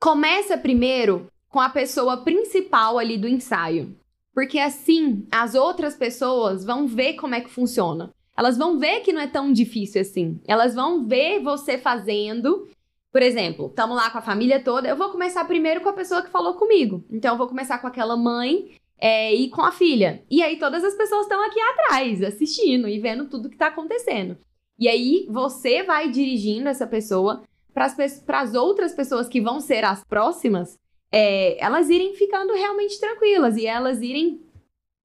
começa 0.00 0.58
primeiro 0.58 1.30
com 1.48 1.60
a 1.60 1.68
pessoa 1.68 2.18
principal 2.18 2.98
ali 2.98 3.16
do 3.16 3.28
ensaio. 3.28 3.96
Porque 4.34 4.58
assim, 4.58 5.26
as 5.30 5.54
outras 5.54 5.96
pessoas 5.96 6.64
vão 6.64 6.86
ver 6.86 7.14
como 7.14 7.34
é 7.34 7.40
que 7.40 7.50
funciona 7.50 8.12
elas 8.38 8.56
vão 8.56 8.78
ver 8.78 9.00
que 9.00 9.12
não 9.12 9.20
é 9.20 9.26
tão 9.26 9.52
difícil 9.52 10.00
assim. 10.00 10.40
Elas 10.46 10.72
vão 10.72 11.04
ver 11.04 11.40
você 11.42 11.76
fazendo. 11.76 12.68
Por 13.10 13.20
exemplo, 13.20 13.66
estamos 13.66 13.96
lá 13.96 14.10
com 14.10 14.18
a 14.18 14.22
família 14.22 14.62
toda. 14.62 14.86
Eu 14.86 14.94
vou 14.94 15.10
começar 15.10 15.44
primeiro 15.44 15.80
com 15.80 15.88
a 15.88 15.92
pessoa 15.92 16.22
que 16.22 16.30
falou 16.30 16.54
comigo. 16.54 17.04
Então, 17.10 17.34
eu 17.34 17.36
vou 17.36 17.48
começar 17.48 17.78
com 17.78 17.88
aquela 17.88 18.16
mãe 18.16 18.76
é, 18.96 19.34
e 19.34 19.50
com 19.50 19.62
a 19.62 19.72
filha. 19.72 20.22
E 20.30 20.40
aí, 20.40 20.56
todas 20.56 20.84
as 20.84 20.94
pessoas 20.94 21.22
estão 21.22 21.44
aqui 21.44 21.58
atrás, 21.60 22.22
assistindo 22.22 22.88
e 22.88 23.00
vendo 23.00 23.28
tudo 23.28 23.48
que 23.48 23.56
está 23.56 23.66
acontecendo. 23.66 24.38
E 24.78 24.86
aí, 24.86 25.26
você 25.28 25.82
vai 25.82 26.08
dirigindo 26.08 26.68
essa 26.68 26.86
pessoa 26.86 27.42
para 27.74 28.40
as 28.40 28.54
outras 28.54 28.94
pessoas 28.94 29.26
que 29.26 29.40
vão 29.40 29.58
ser 29.58 29.84
as 29.84 30.04
próximas, 30.04 30.78
é, 31.12 31.62
elas 31.62 31.88
irem 31.88 32.14
ficando 32.14 32.52
realmente 32.52 33.00
tranquilas 33.00 33.56
e 33.56 33.66
elas 33.66 34.00
irem 34.00 34.40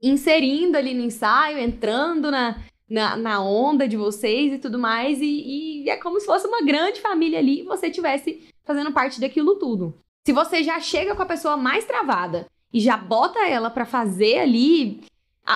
inserindo 0.01 0.77
ali 0.77 0.93
no 0.93 1.03
ensaio, 1.03 1.57
entrando 1.57 2.29
na, 2.29 2.62
na, 2.89 3.15
na 3.15 3.43
onda 3.43 3.88
de 3.88 3.95
vocês 3.95 4.53
e 4.53 4.57
tudo 4.57 4.77
mais. 4.77 5.22
E, 5.22 5.83
e 5.83 5.89
é 5.89 5.98
como 5.98 6.19
se 6.19 6.25
fosse 6.25 6.45
uma 6.48 6.62
grande 6.62 7.00
família 7.00 7.39
ali 7.39 7.62
e 7.62 7.63
você 7.63 7.89
tivesse 7.89 8.48
fazendo 8.65 8.91
parte 8.91 9.19
daquilo 9.19 9.55
tudo. 9.55 9.98
Se 10.25 10.33
você 10.33 10.63
já 10.63 10.79
chega 10.79 11.15
com 11.15 11.22
a 11.22 11.27
pessoa 11.27 11.57
mais 11.57 11.86
travada 11.86 12.48
e 12.74 12.79
já 12.79 12.98
bota 12.98 13.39
ela 13.48 13.69
para 13.69 13.86
fazer 13.86 14.39
ali 14.39 15.01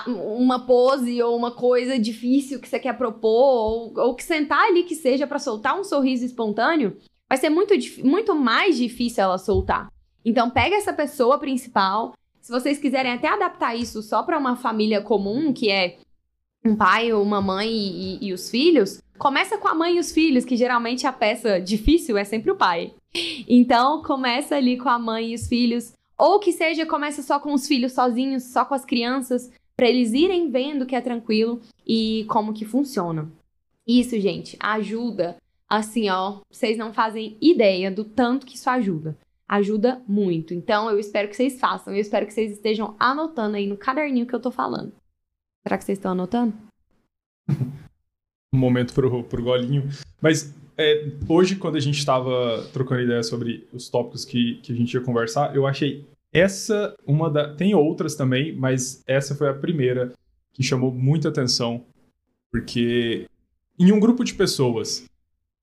uma 0.05 0.65
pose 0.65 1.21
ou 1.21 1.35
uma 1.35 1.51
coisa 1.51 1.97
difícil 1.97 2.59
que 2.59 2.67
você 2.67 2.77
quer 2.77 2.97
propor, 2.97 3.93
ou, 3.93 3.93
ou 3.97 4.15
que 4.15 4.23
sentar 4.23 4.61
ali 4.65 4.83
que 4.83 4.95
seja 4.95 5.25
para 5.25 5.39
soltar 5.39 5.79
um 5.79 5.83
sorriso 5.83 6.25
espontâneo, 6.25 6.97
vai 7.29 7.37
ser 7.37 7.49
muito, 7.49 7.73
muito 8.03 8.35
mais 8.35 8.77
difícil 8.77 9.23
ela 9.23 9.37
soltar. 9.37 9.89
Então, 10.27 10.49
pega 10.49 10.75
essa 10.75 10.91
pessoa 10.91 11.39
principal. 11.39 12.13
Se 12.41 12.51
vocês 12.51 12.77
quiserem 12.77 13.13
até 13.13 13.29
adaptar 13.29 13.77
isso 13.77 14.03
só 14.03 14.23
para 14.23 14.37
uma 14.37 14.57
família 14.57 15.01
comum, 15.01 15.53
que 15.53 15.71
é 15.71 15.99
um 16.65 16.75
pai 16.75 17.13
uma 17.13 17.41
mãe 17.41 17.69
e, 17.69 18.17
e, 18.17 18.27
e, 18.27 18.33
os 18.33 18.49
filhos, 18.49 19.01
começa 19.17 19.57
com 19.57 19.69
a 19.69 19.73
mãe 19.73 19.95
e 19.95 19.99
os 20.01 20.11
filhos, 20.11 20.43
que 20.43 20.57
geralmente 20.57 21.07
a 21.07 21.13
peça 21.13 21.61
difícil 21.61 22.17
é 22.17 22.25
sempre 22.25 22.51
o 22.51 22.57
pai. 22.57 22.93
Então, 23.47 24.03
começa 24.03 24.57
ali 24.57 24.77
com 24.77 24.89
a 24.89 24.99
mãe 24.99 25.31
e 25.31 25.35
os 25.35 25.47
filhos, 25.47 25.93
ou 26.17 26.41
que 26.41 26.51
seja, 26.51 26.85
começa 26.85 27.23
só 27.23 27.39
com 27.39 27.53
os 27.53 27.65
filhos 27.65 27.93
sozinhos, 27.93 28.51
só 28.51 28.65
com 28.65 28.73
as 28.73 28.83
crianças, 28.83 29.49
para 29.77 29.87
eles 29.87 30.11
irem 30.11 30.51
vendo 30.51 30.85
que 30.85 30.95
é 30.97 30.99
tranquilo 30.99 31.61
e 31.85 32.25
como 32.27 32.53
que 32.53 32.65
funciona. 32.65 33.31
Isso, 33.87 34.19
gente, 34.19 34.57
ajuda. 34.59 35.37
Assim, 35.69 36.09
ó, 36.09 36.39
vocês 36.51 36.77
não 36.77 36.91
fazem 36.91 37.37
ideia 37.39 37.89
do 37.89 38.03
tanto 38.03 38.45
que 38.45 38.57
isso 38.57 38.69
ajuda. 38.69 39.17
Ajuda 39.47 40.01
muito. 40.07 40.53
Então, 40.53 40.89
eu 40.89 40.99
espero 40.99 41.29
que 41.29 41.35
vocês 41.35 41.59
façam. 41.59 41.93
Eu 41.93 42.01
espero 42.01 42.25
que 42.25 42.33
vocês 42.33 42.51
estejam 42.51 42.95
anotando 42.99 43.55
aí 43.55 43.65
no 43.65 43.77
caderninho 43.77 44.27
que 44.27 44.35
eu 44.35 44.41
tô 44.41 44.51
falando. 44.51 44.91
Será 45.65 45.77
que 45.77 45.83
vocês 45.83 45.97
estão 45.97 46.11
anotando? 46.11 46.53
um 48.53 48.57
momento 48.57 48.93
pro, 48.93 49.23
pro 49.23 49.43
golinho. 49.43 49.87
Mas 50.21 50.53
é, 50.77 51.11
hoje, 51.27 51.55
quando 51.55 51.75
a 51.75 51.79
gente 51.79 51.97
estava 51.97 52.67
trocando 52.73 53.01
ideia 53.01 53.23
sobre 53.23 53.67
os 53.71 53.89
tópicos 53.89 54.25
que, 54.25 54.55
que 54.61 54.71
a 54.71 54.75
gente 54.75 54.93
ia 54.93 55.01
conversar, 55.01 55.55
eu 55.55 55.65
achei 55.65 56.05
essa 56.31 56.95
uma 57.05 57.29
da. 57.29 57.53
Tem 57.53 57.73
outras 57.73 58.15
também, 58.15 58.55
mas 58.55 59.03
essa 59.07 59.35
foi 59.35 59.49
a 59.49 59.53
primeira 59.53 60.13
que 60.53 60.63
chamou 60.63 60.91
muita 60.91 61.29
atenção. 61.29 61.85
Porque 62.51 63.27
em 63.79 63.91
um 63.91 63.99
grupo 63.99 64.23
de 64.23 64.33
pessoas 64.33 65.05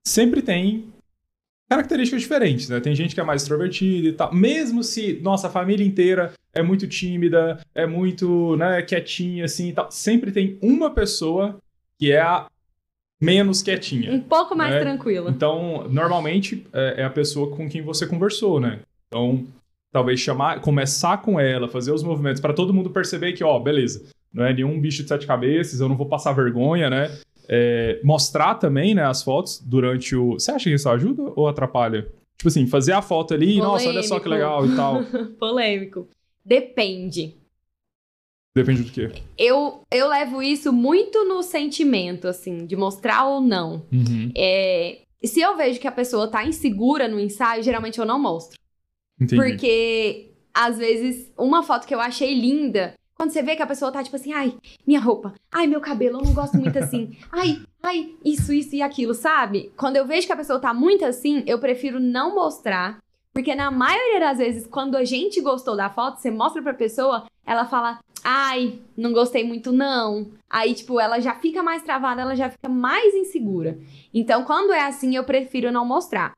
sempre 0.07 0.43
tem 0.43 0.93
características 1.75 2.23
diferentes, 2.23 2.69
né? 2.69 2.81
Tem 2.81 2.95
gente 2.95 3.15
que 3.15 3.21
é 3.21 3.25
mais 3.25 3.43
extrovertida 3.43 4.09
e 4.09 4.13
tal. 4.13 4.33
Mesmo 4.33 4.83
se 4.83 5.21
nossa 5.23 5.51
família 5.51 5.85
inteira 5.85 6.33
é 6.53 6.63
muito 6.63 6.87
tímida, 6.87 7.59
é 7.75 7.87
muito, 7.87 8.57
né, 8.57 8.81
quietinha 8.83 9.45
assim 9.45 9.71
e 9.71 9.73
tal, 9.73 9.91
sempre 9.91 10.31
tem 10.31 10.57
uma 10.63 10.91
pessoa 10.91 11.59
que 11.99 12.13
é 12.13 12.21
a 12.21 12.47
menos 13.21 13.63
quietinha. 13.63 14.13
Um 14.13 14.21
pouco 14.21 14.55
mais 14.55 14.73
né? 14.73 14.81
tranquila. 14.81 15.31
Então, 15.31 15.89
normalmente 15.89 16.65
é, 16.73 17.03
é 17.03 17.05
a 17.05 17.11
pessoa 17.11 17.51
com 17.57 17.69
quem 17.69 17.83
você 17.83 18.07
conversou, 18.07 18.61
né? 18.61 18.81
Então, 19.09 19.45
talvez 19.91 20.21
chamar, 20.21 20.61
começar 20.61 21.19
com 21.19 21.41
ela, 21.41 21.69
fazer 21.69 21.93
os 21.93 22.03
movimentos 22.03 22.41
para 22.41 22.53
todo 22.53 22.75
mundo 22.75 22.91
perceber 22.91 23.33
que, 23.33 23.43
ó, 23.43 23.59
beleza, 23.59 24.05
não 24.33 24.45
é 24.45 24.53
nenhum 24.53 24.81
bicho 24.81 25.03
de 25.03 25.09
sete 25.09 25.27
cabeças, 25.27 25.81
eu 25.81 25.89
não 25.89 25.97
vou 25.97 26.07
passar 26.07 26.33
vergonha, 26.33 26.91
né? 26.91 27.17
É, 27.49 28.01
mostrar 28.03 28.55
também, 28.57 28.95
né, 28.95 29.05
as 29.05 29.23
fotos 29.23 29.61
durante 29.61 30.15
o. 30.17 30.35
Você 30.35 30.51
acha 30.51 30.65
que 30.65 30.75
isso 30.75 30.89
ajuda 30.89 31.33
ou 31.37 31.49
atrapalha? 31.49 32.03
Tipo 32.37 32.49
assim, 32.49 32.67
fazer 32.67 32.93
a 32.93 33.03
foto 33.03 33.33
ali, 33.33 33.47
Polêmico. 33.47 33.67
nossa, 33.67 33.89
olha 33.89 34.03
só 34.03 34.21
que 34.21 34.29
legal 34.29 34.67
e 34.67 34.75
tal. 34.77 35.05
Polêmico. 35.39 36.09
Depende. 36.45 37.37
Depende 38.55 38.83
do 38.83 38.93
quê? 38.93 39.11
Eu, 39.37 39.83
eu 39.91 40.09
levo 40.09 40.41
isso 40.41 40.73
muito 40.73 41.25
no 41.25 41.43
sentimento, 41.43 42.29
assim, 42.29 42.67
de 42.67 42.77
mostrar 42.77 43.27
ou 43.27 43.41
não. 43.41 43.85
Uhum. 43.93 44.31
É, 44.37 45.01
se 45.25 45.41
eu 45.41 45.57
vejo 45.57 45.81
que 45.81 45.89
a 45.89 45.93
pessoa 45.93 46.29
tá 46.29 46.45
insegura 46.45 47.09
no 47.09 47.19
ensaio, 47.19 47.63
geralmente 47.63 47.99
eu 47.99 48.05
não 48.05 48.19
mostro. 48.19 48.59
Entendi. 49.21 49.43
Porque, 49.43 50.33
às 50.53 50.79
vezes, 50.79 51.33
uma 51.37 51.63
foto 51.63 51.87
que 51.87 51.95
eu 51.95 52.01
achei 52.01 52.39
linda, 52.39 52.95
quando 53.17 53.31
você 53.31 53.43
vê 53.43 53.57
que 53.57 53.63
a 53.63 53.67
pessoa 53.67 53.93
tá 53.93 54.03
tipo 54.03 54.17
assim, 54.17 54.33
ai, 54.33 54.57
minha 54.87 55.01
roupa, 55.01 55.35
ai, 55.53 55.67
meu 55.67 55.81
cabelo, 55.81 56.19
eu 56.19 56.25
não 56.25 56.35
gosto 56.35 56.57
muito 56.57 56.79
assim, 56.79 57.17
ai, 57.31 57.63
ai, 57.83 58.15
isso, 58.25 58.53
isso 58.53 58.75
e 58.75 58.83
aquilo, 58.83 59.15
sabe? 59.15 59.73
Quando 59.77 59.97
eu 59.97 60.07
vejo 60.07 60.27
que 60.27 60.33
a 60.33 60.37
pessoa 60.37 60.59
tá 60.59 60.75
muito 60.75 61.05
assim, 61.05 61.43
eu 61.47 61.59
prefiro 61.59 62.01
não 62.01 62.35
mostrar, 62.35 62.99
Porque 63.35 63.53
na 63.53 63.69
maioria 63.69 64.21
das 64.21 64.39
vezes, 64.39 64.65
quando 64.65 64.97
a 64.97 65.05
gente 65.05 65.41
gostou 65.41 65.77
da 65.77 65.91
foto, 65.91 66.21
você 66.21 66.31
mostra 66.31 66.63
pra 66.63 66.73
pessoa, 66.73 67.25
ela 67.45 67.67
fala, 67.67 67.99
ai, 68.23 68.79
não 68.97 69.13
gostei 69.13 69.43
muito 69.43 69.73
não. 69.73 70.29
Aí, 70.49 70.73
tipo, 70.73 71.01
ela 71.01 71.19
já 71.19 71.35
fica 71.35 71.61
mais 71.61 71.83
travada, 71.83 72.23
ela 72.23 72.37
já 72.37 72.49
fica 72.49 72.69
mais 72.69 73.13
insegura. 73.13 73.77
Então, 74.15 74.45
quando 74.45 74.73
é 74.73 74.87
assim, 74.87 75.17
eu 75.17 75.25
prefiro 75.25 75.73
não 75.73 75.85
mostrar. 75.85 76.33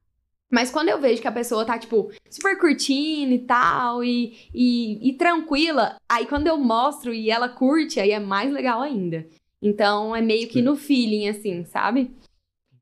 Mas 0.51 0.71
quando 0.71 0.89
eu 0.89 1.01
vejo 1.01 1.21
que 1.21 1.29
a 1.29 1.33
pessoa 1.33 1.65
tá, 1.65 1.79
tipo, 1.79 2.11
super 2.31 2.59
curtindo 2.59 3.33
e 3.33 3.41
tal, 3.41 4.05
e, 4.05 4.49
e, 4.55 5.11
e, 5.11 5.13
tranquila, 5.15 5.97
aí 6.09 6.27
quando 6.27 6.47
eu 6.47 6.57
mostro 6.57 7.13
e 7.13 7.31
ela 7.31 7.49
curte, 7.49 7.99
aí 7.99 8.13
é 8.13 8.21
mais 8.21 8.53
legal 8.53 8.81
ainda. 8.81 9.27
Então 9.61 10.15
é 10.15 10.23
meio 10.23 10.49
que 10.49 10.63
no 10.63 10.77
feeling, 10.77 11.29
assim, 11.29 11.65
sabe? 11.65 12.15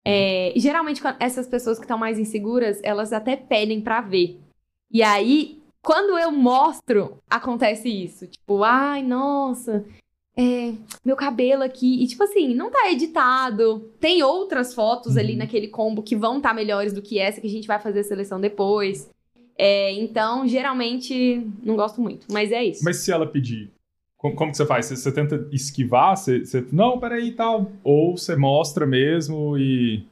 É, 0.04 0.52
geralmente, 0.56 1.00
essas 1.18 1.48
pessoas 1.48 1.78
que 1.78 1.84
estão 1.84 1.96
mais 1.96 2.18
inseguras, 2.18 2.78
elas 2.82 3.12
até 3.12 3.36
pedem 3.36 3.80
pra 3.80 4.02
ver. 4.02 4.38
E 4.90 5.02
aí, 5.02 5.62
quando 5.82 6.18
eu 6.18 6.30
mostro, 6.30 7.18
acontece 7.28 7.88
isso. 7.88 8.26
Tipo, 8.26 8.62
ai, 8.62 9.02
nossa, 9.02 9.84
é, 10.36 10.72
meu 11.04 11.16
cabelo 11.16 11.62
aqui. 11.62 12.02
E, 12.02 12.06
tipo 12.06 12.22
assim, 12.24 12.54
não 12.54 12.70
tá 12.70 12.90
editado. 12.90 13.90
Tem 14.00 14.22
outras 14.22 14.74
fotos 14.74 15.14
uhum. 15.14 15.20
ali 15.20 15.36
naquele 15.36 15.68
combo 15.68 16.02
que 16.02 16.16
vão 16.16 16.38
estar 16.38 16.50
tá 16.50 16.54
melhores 16.54 16.92
do 16.92 17.02
que 17.02 17.18
essa, 17.18 17.40
que 17.40 17.46
a 17.46 17.50
gente 17.50 17.68
vai 17.68 17.78
fazer 17.78 18.00
a 18.00 18.04
seleção 18.04 18.40
depois. 18.40 19.10
É, 19.56 19.92
então, 19.92 20.46
geralmente, 20.46 21.46
não 21.62 21.76
gosto 21.76 22.00
muito. 22.00 22.26
Mas 22.30 22.50
é 22.50 22.64
isso. 22.64 22.84
Mas 22.84 22.96
se 22.96 23.12
ela 23.12 23.26
pedir, 23.26 23.70
como, 24.16 24.34
como 24.34 24.50
que 24.50 24.56
você 24.56 24.66
faz? 24.66 24.86
Você, 24.86 24.96
você 24.96 25.12
tenta 25.12 25.48
esquivar? 25.52 26.16
Você, 26.16 26.44
você, 26.44 26.66
não, 26.72 26.98
peraí 26.98 27.28
e 27.28 27.32
tal. 27.32 27.70
Ou 27.84 28.16
você 28.16 28.34
mostra 28.34 28.86
mesmo 28.86 29.56
e. 29.56 30.04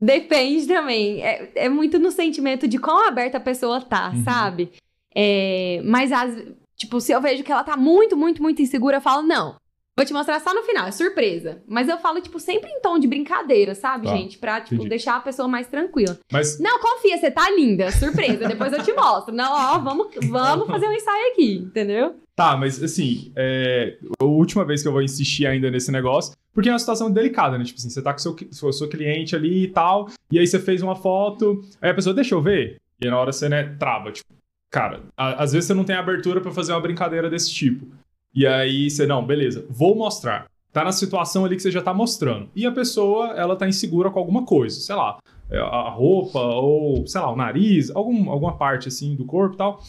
Depende 0.00 0.66
também. 0.66 1.22
É, 1.22 1.52
é 1.54 1.68
muito 1.68 1.98
no 1.98 2.10
sentimento 2.10 2.66
de 2.66 2.78
quão 2.78 3.06
aberta 3.06 3.36
a 3.38 3.40
pessoa 3.40 3.80
tá, 3.80 4.10
uhum. 4.10 4.24
sabe? 4.24 4.72
É, 5.14 5.80
mas 5.84 6.10
as, 6.10 6.36
Tipo, 6.76 7.00
se 7.00 7.12
eu 7.12 7.20
vejo 7.20 7.42
que 7.42 7.52
ela 7.52 7.64
tá 7.64 7.76
muito, 7.76 8.16
muito, 8.16 8.42
muito 8.42 8.62
insegura, 8.62 8.96
eu 8.96 9.00
falo, 9.00 9.22
não. 9.22 9.56
Vou 9.96 10.04
te 10.04 10.12
mostrar 10.12 10.40
só 10.40 10.52
no 10.52 10.64
final, 10.64 10.88
é 10.88 10.90
surpresa. 10.90 11.62
Mas 11.68 11.88
eu 11.88 11.96
falo, 11.98 12.20
tipo, 12.20 12.40
sempre 12.40 12.68
em 12.68 12.80
tom 12.80 12.98
de 12.98 13.06
brincadeira, 13.06 13.76
sabe, 13.76 14.06
tá, 14.08 14.16
gente? 14.16 14.38
Pra, 14.38 14.60
tipo, 14.60 14.74
entendi. 14.74 14.88
deixar 14.88 15.16
a 15.16 15.20
pessoa 15.20 15.46
mais 15.46 15.68
tranquila. 15.68 16.18
Mas... 16.32 16.58
Não, 16.58 16.80
confia, 16.80 17.16
você 17.16 17.30
tá 17.30 17.48
linda, 17.50 17.92
surpresa. 17.92 18.48
Depois 18.48 18.72
eu 18.72 18.82
te 18.82 18.92
mostro. 18.92 19.32
Não, 19.32 19.52
ó, 19.52 19.78
vamos, 19.78 20.08
vamos 20.28 20.66
fazer 20.66 20.88
um 20.88 20.92
ensaio 20.92 21.32
aqui, 21.32 21.54
entendeu? 21.58 22.16
Tá, 22.34 22.56
mas 22.56 22.82
assim, 22.82 23.32
é... 23.36 23.96
a 24.20 24.24
última 24.24 24.64
vez 24.64 24.82
que 24.82 24.88
eu 24.88 24.92
vou 24.92 25.00
insistir 25.00 25.46
ainda 25.46 25.70
nesse 25.70 25.92
negócio, 25.92 26.34
porque 26.52 26.68
é 26.68 26.72
uma 26.72 26.78
situação 26.80 27.08
delicada, 27.08 27.56
né? 27.56 27.62
Tipo 27.62 27.78
assim, 27.78 27.88
você 27.88 28.02
tá 28.02 28.12
com 28.12 28.18
seu, 28.18 28.36
seu, 28.50 28.72
seu 28.72 28.88
cliente 28.88 29.36
ali 29.36 29.62
e 29.62 29.68
tal, 29.68 30.08
e 30.28 30.40
aí 30.40 30.46
você 30.46 30.58
fez 30.58 30.82
uma 30.82 30.96
foto, 30.96 31.64
aí 31.80 31.90
a 31.90 31.94
pessoa, 31.94 32.12
deixa 32.12 32.34
eu 32.34 32.42
ver. 32.42 32.80
E 33.00 33.08
na 33.08 33.16
hora 33.16 33.32
você, 33.32 33.48
né, 33.48 33.76
trava, 33.78 34.10
tipo, 34.10 34.28
cara, 34.74 35.02
a, 35.16 35.44
às 35.44 35.52
vezes 35.52 35.68
você 35.68 35.74
não 35.74 35.84
tem 35.84 35.94
abertura 35.94 36.40
para 36.40 36.50
fazer 36.50 36.72
uma 36.72 36.80
brincadeira 36.80 37.30
desse 37.30 37.48
tipo. 37.54 37.86
E 38.34 38.44
aí 38.44 38.90
você, 38.90 39.06
não, 39.06 39.24
beleza, 39.24 39.64
vou 39.70 39.94
mostrar. 39.94 40.46
Tá 40.72 40.82
na 40.82 40.90
situação 40.90 41.44
ali 41.44 41.54
que 41.54 41.62
você 41.62 41.70
já 41.70 41.80
tá 41.80 41.94
mostrando. 41.94 42.48
E 42.56 42.66
a 42.66 42.72
pessoa, 42.72 43.28
ela 43.36 43.54
tá 43.54 43.68
insegura 43.68 44.10
com 44.10 44.18
alguma 44.18 44.44
coisa, 44.44 44.80
sei 44.80 44.96
lá, 44.96 45.18
é, 45.48 45.60
a 45.60 45.88
roupa 45.88 46.40
ou, 46.40 47.06
sei 47.06 47.20
lá, 47.20 47.30
o 47.30 47.36
nariz, 47.36 47.94
algum, 47.94 48.28
alguma 48.28 48.56
parte 48.58 48.88
assim 48.88 49.14
do 49.14 49.24
corpo 49.24 49.54
e 49.54 49.58
tal. 49.58 49.80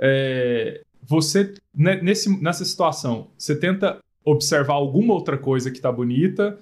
É, 0.00 0.82
você, 1.00 1.54
né, 1.72 2.00
nesse, 2.02 2.42
nessa 2.42 2.64
situação, 2.64 3.28
você 3.38 3.54
tenta 3.54 4.00
observar 4.24 4.74
alguma 4.74 5.14
outra 5.14 5.38
coisa 5.38 5.70
que 5.70 5.80
tá 5.80 5.92
bonita 5.92 6.58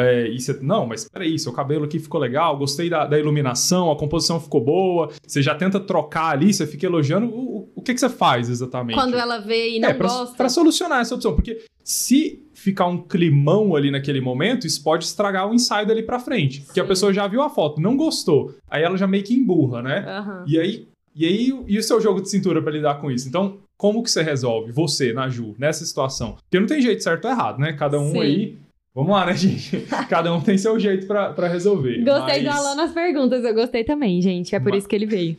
é, 0.00 0.28
e 0.28 0.40
você, 0.40 0.58
não, 0.60 0.86
mas 0.86 1.08
peraí, 1.08 1.38
seu 1.38 1.52
cabelo 1.52 1.84
aqui 1.84 1.98
ficou 1.98 2.20
legal, 2.20 2.56
gostei 2.56 2.88
da, 2.88 3.06
da, 3.06 3.18
iluminação, 3.18 3.90
a 3.90 3.96
composição 3.96 4.40
ficou 4.40 4.62
boa. 4.62 5.10
Você 5.26 5.42
já 5.42 5.54
tenta 5.54 5.78
trocar 5.80 6.30
ali, 6.30 6.52
você 6.52 6.66
fica 6.66 6.86
elogiando. 6.86 7.26
O, 7.26 7.70
o 7.74 7.82
que, 7.82 7.94
que 7.94 8.00
você 8.00 8.08
faz 8.08 8.48
exatamente? 8.48 8.96
Quando 8.96 9.16
ela 9.16 9.38
vê 9.38 9.76
e 9.76 9.80
não 9.80 9.88
é, 9.88 9.94
pra, 9.94 10.08
gosta. 10.08 10.36
Pra 10.36 10.48
solucionar 10.48 11.00
essa 11.00 11.14
opção. 11.14 11.34
Porque 11.34 11.64
se 11.82 12.46
ficar 12.54 12.86
um 12.86 12.98
climão 12.98 13.74
ali 13.74 13.90
naquele 13.90 14.20
momento, 14.20 14.66
isso 14.66 14.82
pode 14.82 15.04
estragar 15.04 15.48
o 15.48 15.54
ensaio 15.54 15.86
dali 15.86 16.02
pra 16.02 16.18
frente. 16.18 16.60
Sim. 16.60 16.66
Porque 16.66 16.80
a 16.80 16.84
pessoa 16.84 17.12
já 17.12 17.26
viu 17.26 17.42
a 17.42 17.50
foto, 17.50 17.80
não 17.80 17.96
gostou. 17.96 18.54
Aí 18.68 18.82
ela 18.82 18.96
já 18.96 19.06
meio 19.06 19.24
que 19.24 19.34
emburra, 19.34 19.82
né? 19.82 20.04
Uhum. 20.20 20.44
E 20.46 20.58
aí, 20.58 20.88
e 21.14 21.26
aí, 21.26 21.64
e 21.66 21.78
o 21.78 21.82
seu 21.82 22.00
jogo 22.00 22.20
de 22.20 22.28
cintura 22.28 22.62
para 22.62 22.72
lidar 22.72 23.00
com 23.00 23.10
isso? 23.10 23.28
Então, 23.28 23.58
como 23.76 24.02
que 24.02 24.10
você 24.10 24.22
resolve, 24.22 24.72
você, 24.72 25.12
na 25.12 25.28
Ju, 25.28 25.54
nessa 25.58 25.84
situação? 25.84 26.36
Porque 26.42 26.60
não 26.60 26.66
tem 26.66 26.82
jeito 26.82 27.02
certo 27.02 27.24
ou 27.24 27.30
errado, 27.30 27.58
né? 27.58 27.72
Cada 27.72 27.98
um 27.98 28.12
Sim. 28.12 28.20
aí 28.20 28.58
Vamos 29.00 29.14
lá, 29.14 29.24
né, 29.24 29.34
gente? 29.34 29.78
Cada 30.10 30.30
um 30.30 30.42
tem 30.42 30.58
seu 30.58 30.78
jeito 30.78 31.06
para 31.06 31.48
resolver. 31.48 32.04
Gostei 32.04 32.42
mas... 32.42 32.44
do 32.44 32.50
Alan 32.50 32.74
nas 32.74 32.92
perguntas, 32.92 33.42
eu 33.42 33.54
gostei 33.54 33.82
também, 33.82 34.20
gente. 34.20 34.54
É 34.54 34.60
por 34.60 34.70
mas... 34.70 34.80
isso 34.80 34.88
que 34.88 34.94
ele 34.94 35.06
veio. 35.06 35.36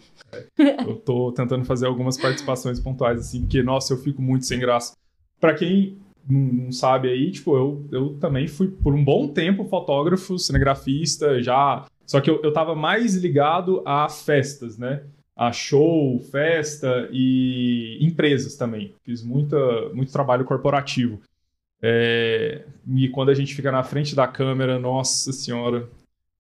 Eu 0.88 0.96
tô 0.96 1.32
tentando 1.34 1.66
fazer 1.66 1.86
algumas 1.86 2.18
participações 2.18 2.80
pontuais, 2.80 3.20
assim, 3.20 3.42
porque, 3.42 3.62
nossa, 3.62 3.94
eu 3.94 3.98
fico 3.98 4.22
muito 4.22 4.46
sem 4.46 4.58
graça. 4.58 4.96
Para 5.42 5.54
quem 5.54 5.98
não 6.30 6.72
sabe 6.72 7.10
aí, 7.10 7.32
tipo, 7.32 7.54
eu, 7.58 7.86
eu 7.92 8.14
também 8.18 8.48
fui 8.48 8.70
por 8.70 8.94
um 8.94 9.04
bom 9.04 9.28
tempo 9.28 9.66
fotógrafo, 9.66 10.40
cinegrafista, 10.40 11.44
já. 11.44 11.86
Só 12.06 12.22
que 12.22 12.30
eu, 12.30 12.40
eu 12.44 12.54
tava 12.54 12.74
mais 12.74 13.16
ligado 13.16 13.82
a 13.86 14.08
festas, 14.08 14.78
né? 14.78 15.04
A 15.36 15.52
show, 15.52 16.18
festa 16.32 17.10
e 17.12 17.98
empresas 18.00 18.56
também. 18.56 18.94
Fiz 19.04 19.22
muita, 19.22 19.58
muito 19.94 20.14
trabalho 20.14 20.46
corporativo. 20.46 21.20
É, 21.82 22.64
e 22.96 23.10
quando 23.10 23.30
a 23.30 23.34
gente 23.34 23.56
fica 23.56 23.72
na 23.72 23.84
frente 23.84 24.16
da 24.16 24.28
câmera, 24.28 24.78
nossa 24.78 25.32
senhora, 25.32 25.90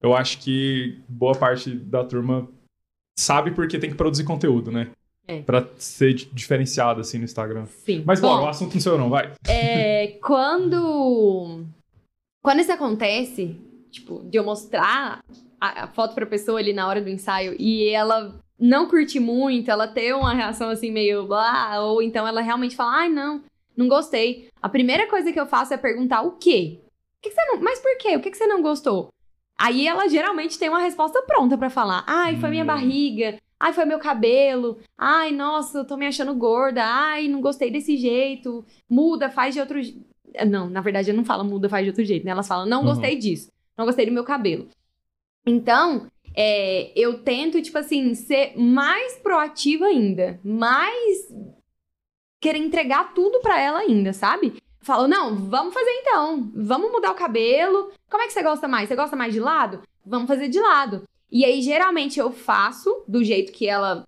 eu 0.01 0.15
acho 0.15 0.39
que 0.39 0.99
boa 1.07 1.33
parte 1.33 1.71
da 1.73 2.03
turma 2.03 2.47
sabe 3.17 3.51
porque 3.51 3.79
tem 3.79 3.89
que 3.89 3.95
produzir 3.95 4.23
conteúdo, 4.23 4.71
né? 4.71 4.91
É. 5.27 5.41
Pra 5.41 5.67
ser 5.77 6.13
diferenciado 6.13 7.01
assim 7.01 7.17
no 7.17 7.23
Instagram. 7.23 7.65
Sim. 7.65 8.03
Mas 8.05 8.19
bom, 8.19 8.37
bom 8.37 8.45
o 8.45 8.49
assunto 8.49 8.73
não 8.73 8.81
sei 8.81 8.97
não, 8.97 9.09
vai. 9.09 9.31
É, 9.47 10.17
quando. 10.21 11.65
Quando 12.43 12.59
isso 12.59 12.71
acontece, 12.71 13.55
tipo, 13.91 14.23
de 14.23 14.37
eu 14.37 14.43
mostrar 14.43 15.23
a, 15.59 15.83
a 15.83 15.87
foto 15.87 16.15
pra 16.15 16.25
pessoa 16.25 16.59
ali 16.59 16.73
na 16.73 16.87
hora 16.87 17.01
do 17.01 17.09
ensaio 17.09 17.55
e 17.59 17.87
ela 17.89 18.35
não 18.59 18.87
curte 18.87 19.19
muito, 19.19 19.69
ela 19.69 19.87
ter 19.87 20.13
uma 20.15 20.33
reação 20.33 20.69
assim 20.69 20.91
meio 20.91 21.27
blá, 21.27 21.79
ou 21.81 22.01
então 22.01 22.27
ela 22.27 22.41
realmente 22.41 22.75
fala, 22.75 23.01
ai 23.01 23.09
não, 23.09 23.41
não 23.81 23.89
gostei. 23.89 24.49
A 24.61 24.69
primeira 24.69 25.07
coisa 25.07 25.31
que 25.31 25.39
eu 25.39 25.45
faço 25.45 25.73
é 25.73 25.77
perguntar 25.77 26.21
o 26.21 26.33
quê? 26.33 26.79
O 26.79 27.21
que, 27.21 27.29
que 27.29 27.35
você 27.35 27.45
não... 27.45 27.61
Mas 27.61 27.79
por 27.79 27.97
quê? 27.97 28.15
O 28.15 28.21
que, 28.21 28.31
que 28.31 28.37
você 28.37 28.47
não 28.47 28.61
gostou? 28.61 29.09
Aí 29.59 29.87
ela 29.87 30.07
geralmente 30.07 30.57
tem 30.57 30.69
uma 30.69 30.79
resposta 30.79 31.21
pronta 31.21 31.57
para 31.57 31.69
falar. 31.69 32.03
Ai, 32.07 32.37
foi 32.37 32.49
minha 32.49 32.63
hum. 32.63 32.67
barriga. 32.67 33.37
Ai, 33.59 33.73
foi 33.73 33.85
meu 33.85 33.99
cabelo. 33.99 34.79
Ai, 34.97 35.31
nossa, 35.31 35.79
eu 35.79 35.85
tô 35.85 35.95
me 35.95 36.07
achando 36.07 36.33
gorda. 36.33 36.83
Ai, 36.83 37.27
não 37.27 37.41
gostei 37.41 37.69
desse 37.69 37.95
jeito. 37.95 38.65
Muda, 38.89 39.29
faz 39.29 39.53
de 39.53 39.59
outro 39.59 39.79
Não, 40.47 40.67
na 40.67 40.81
verdade 40.81 41.11
eu 41.11 41.15
não 41.15 41.23
falo 41.23 41.43
muda, 41.43 41.69
faz 41.69 41.85
de 41.85 41.91
outro 41.91 42.03
jeito, 42.03 42.25
né? 42.25 42.31
Elas 42.31 42.47
falam, 42.47 42.65
não 42.65 42.79
uhum. 42.79 42.87
gostei 42.87 43.15
disso. 43.15 43.51
Não 43.77 43.85
gostei 43.85 44.07
do 44.07 44.11
meu 44.11 44.23
cabelo. 44.23 44.67
Então, 45.45 46.07
é, 46.35 46.91
eu 46.95 47.19
tento, 47.19 47.61
tipo 47.61 47.77
assim, 47.77 48.15
ser 48.15 48.57
mais 48.57 49.17
proativa 49.17 49.85
ainda. 49.85 50.39
Mais 50.43 51.31
querer 52.41 52.57
entregar 52.57 53.13
tudo 53.13 53.39
para 53.39 53.61
ela 53.61 53.79
ainda, 53.79 54.11
sabe? 54.11 54.55
Falo, 54.81 55.07
não, 55.07 55.35
vamos 55.35 55.73
fazer 55.73 55.91
então. 56.01 56.51
Vamos 56.55 56.91
mudar 56.91 57.11
o 57.11 57.15
cabelo. 57.15 57.91
Como 58.09 58.23
é 58.23 58.27
que 58.27 58.33
você 58.33 58.41
gosta 58.41 58.67
mais? 58.67 58.89
Você 58.89 58.95
gosta 58.95 59.15
mais 59.15 59.31
de 59.31 59.39
lado? 59.39 59.83
Vamos 60.03 60.27
fazer 60.27 60.49
de 60.49 60.59
lado. 60.59 61.03
E 61.31 61.45
aí, 61.45 61.61
geralmente, 61.61 62.19
eu 62.19 62.31
faço 62.31 63.03
do 63.07 63.23
jeito 63.23 63.53
que 63.53 63.67
ela 63.67 64.03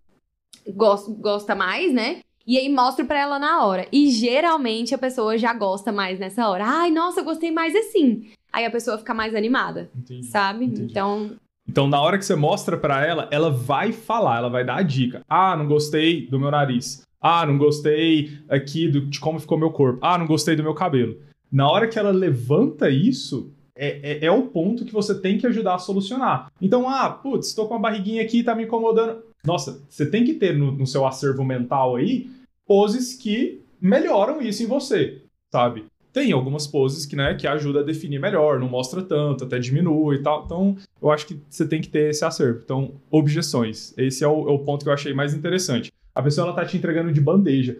gosta, 0.68 1.12
gosta 1.12 1.56
mais, 1.56 1.94
né? 1.94 2.22
E 2.46 2.58
aí 2.58 2.68
mostro 2.68 3.06
para 3.06 3.20
ela 3.20 3.40
na 3.40 3.64
hora. 3.64 3.88
E 3.92 4.10
geralmente 4.10 4.94
a 4.94 4.98
pessoa 4.98 5.38
já 5.38 5.54
gosta 5.54 5.92
mais 5.92 6.20
nessa 6.20 6.50
hora. 6.50 6.66
Ai, 6.66 6.92
nossa, 6.92 7.22
eu 7.22 7.24
gostei 7.24 7.52
mais 7.52 7.74
assim. 7.74 8.30
Aí 8.52 8.66
a 8.66 8.72
pessoa 8.72 8.98
fica 8.98 9.14
mais 9.14 9.34
animada. 9.34 9.90
Entendi, 9.96 10.28
sabe? 10.28 10.66
Entendi. 10.66 10.92
Então. 10.92 11.38
Então, 11.68 11.88
na 11.88 12.02
hora 12.02 12.18
que 12.18 12.26
você 12.26 12.36
mostra 12.36 12.78
para 12.78 13.06
ela, 13.06 13.28
ela 13.32 13.50
vai 13.50 13.92
falar, 13.92 14.38
ela 14.38 14.50
vai 14.50 14.66
dar 14.66 14.78
a 14.78 14.82
dica. 14.82 15.22
Ah, 15.28 15.56
não 15.56 15.68
gostei 15.68 16.28
do 16.28 16.40
meu 16.40 16.52
nariz. 16.52 17.04
Ah, 17.22 17.46
não 17.46 17.58
gostei 17.58 18.38
aqui 18.50 18.90
do, 18.90 19.06
de 19.06 19.20
como 19.20 19.40
ficou 19.40 19.58
meu 19.58 19.72
corpo. 19.72 20.00
Ah, 20.02 20.18
não 20.18 20.28
gostei 20.28 20.56
do 20.56 20.64
meu 20.64 20.74
cabelo. 20.74 21.18
Na 21.52 21.70
hora 21.70 21.88
que 21.88 21.98
ela 21.98 22.12
levanta 22.12 22.90
isso, 22.90 23.54
é, 23.76 24.26
é, 24.26 24.26
é, 24.26 24.32
o 24.32 24.44
ponto 24.44 24.86
que 24.86 24.94
você 24.94 25.20
tem 25.20 25.38
que 25.38 25.48
ajudar 25.48 25.76
a 25.76 25.80
solucionar. 25.80 26.52
Então, 26.62 26.88
ah, 26.90 27.10
putz, 27.10 27.48
estou 27.48 27.68
com 27.68 27.76
a 27.76 27.80
barriguinha 27.80 28.22
aqui 28.22 28.44
tá 28.44 28.54
me 28.54 28.64
incomodando. 28.64 29.24
Nossa, 29.46 29.82
você 29.90 30.06
tem 30.06 30.24
que 30.24 30.34
ter 30.34 30.58
no, 30.58 30.72
no, 30.72 30.88
seu 30.88 31.06
acervo 31.06 31.44
mental 31.44 31.96
aí 31.96 32.30
poses 32.66 33.16
que 33.16 33.62
melhoram 33.80 34.42
isso 34.42 34.64
em 34.64 34.68
você, 34.68 35.22
sabe? 35.52 35.86
Tem 36.14 36.32
algumas 36.32 36.68
poses 36.68 37.06
que, 37.06 37.16
né, 37.16 37.34
que 37.34 37.48
ajuda 37.48 37.80
a 37.80 37.84
definir 37.84 38.20
melhor, 38.20 38.60
não 38.60 38.70
mostra 38.70 39.02
tanto, 39.02 39.44
até 39.44 39.58
diminui 39.58 40.18
e 40.18 40.22
tal. 40.22 40.44
Então, 40.46 40.78
eu 41.02 41.12
acho 41.12 41.26
que 41.26 41.40
você 41.50 41.68
tem 41.68 41.82
que 41.82 41.90
ter 41.90 42.12
esse 42.12 42.24
acervo. 42.24 42.62
Então, 42.64 42.94
objeções. 43.10 43.94
Esse 43.98 44.24
é 44.24 44.28
o, 44.28 44.48
é 44.48 44.52
o 44.52 44.60
ponto 44.60 44.84
que 44.84 44.90
eu 44.90 44.94
achei 44.94 45.14
mais 45.14 45.34
interessante 45.34 45.92
a 46.14 46.22
pessoa 46.22 46.48
ela 46.48 46.56
tá 46.56 46.66
te 46.66 46.78
entregando 46.78 47.12
de 47.12 47.20
bandeja. 47.20 47.78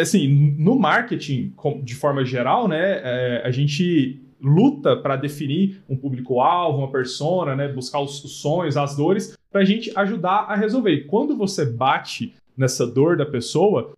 Assim, 0.00 0.28
no 0.58 0.78
marketing, 0.78 1.52
de 1.82 1.94
forma 1.94 2.24
geral, 2.24 2.68
né, 2.68 3.00
é, 3.02 3.42
a 3.44 3.50
gente 3.50 4.20
luta 4.40 4.96
para 4.96 5.16
definir 5.16 5.82
um 5.88 5.96
público-alvo, 5.96 6.78
uma 6.78 6.90
persona, 6.90 7.56
né? 7.56 7.66
Buscar 7.66 8.00
os, 8.00 8.22
os 8.22 8.36
sonhos, 8.36 8.76
as 8.76 8.94
dores, 8.94 9.36
para 9.50 9.62
a 9.62 9.64
gente 9.64 9.90
ajudar 9.96 10.44
a 10.48 10.54
resolver. 10.54 11.06
Quando 11.06 11.34
você 11.34 11.64
bate 11.64 12.34
nessa 12.56 12.86
dor 12.86 13.16
da 13.16 13.24
pessoa, 13.24 13.94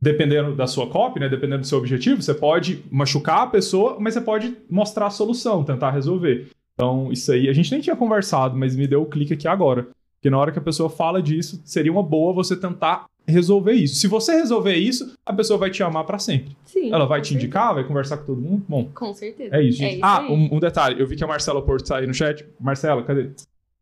dependendo 0.00 0.54
da 0.54 0.66
sua 0.66 0.86
copy, 0.86 1.20
né, 1.20 1.28
dependendo 1.28 1.60
do 1.60 1.66
seu 1.66 1.78
objetivo, 1.78 2.22
você 2.22 2.32
pode 2.32 2.82
machucar 2.90 3.42
a 3.42 3.46
pessoa, 3.46 3.98
mas 4.00 4.14
você 4.14 4.20
pode 4.20 4.56
mostrar 4.68 5.06
a 5.06 5.10
solução, 5.10 5.62
tentar 5.62 5.90
resolver. 5.90 6.48
Então, 6.74 7.12
isso 7.12 7.30
aí, 7.30 7.48
a 7.48 7.52
gente 7.52 7.70
nem 7.70 7.80
tinha 7.80 7.94
conversado, 7.94 8.56
mas 8.56 8.74
me 8.74 8.86
deu 8.86 9.00
o 9.00 9.02
um 9.04 9.10
clique 9.10 9.34
aqui 9.34 9.46
agora. 9.46 9.88
Que 10.22 10.30
na 10.30 10.38
hora 10.38 10.52
que 10.52 10.58
a 10.58 10.62
pessoa 10.62 10.88
fala 10.88 11.22
disso, 11.22 11.60
seria 11.64 11.92
uma 11.92 12.02
boa 12.02 12.32
você 12.32 12.56
tentar 12.56 13.04
resolver 13.26 13.72
isso. 13.72 13.96
Se 13.96 14.06
você 14.06 14.32
resolver 14.32 14.74
isso, 14.74 15.14
a 15.24 15.32
pessoa 15.32 15.58
vai 15.58 15.70
te 15.70 15.82
amar 15.82 16.04
para 16.04 16.18
sempre. 16.18 16.56
Sim. 16.64 16.92
Ela 16.92 17.06
vai 17.06 17.20
te 17.20 17.28
certeza. 17.28 17.46
indicar, 17.46 17.74
vai 17.74 17.84
conversar 17.84 18.18
com 18.18 18.26
todo 18.26 18.40
mundo. 18.40 18.64
Bom. 18.68 18.88
Com 18.94 19.12
certeza. 19.12 19.54
É 19.54 19.62
isso, 19.62 19.78
gente. 19.78 19.92
É 19.92 19.96
isso 19.96 20.04
ah, 20.04 20.26
um, 20.30 20.56
um, 20.56 20.58
detalhe. 20.58 21.00
Eu 21.00 21.06
vi 21.06 21.16
que 21.16 21.24
a 21.24 21.26
Marcela 21.26 21.62
Porto 21.62 21.86
tá 21.86 21.98
aí 21.98 22.06
no 22.06 22.14
chat. 22.14 22.46
Marcela, 22.58 23.02
cadê? 23.02 23.30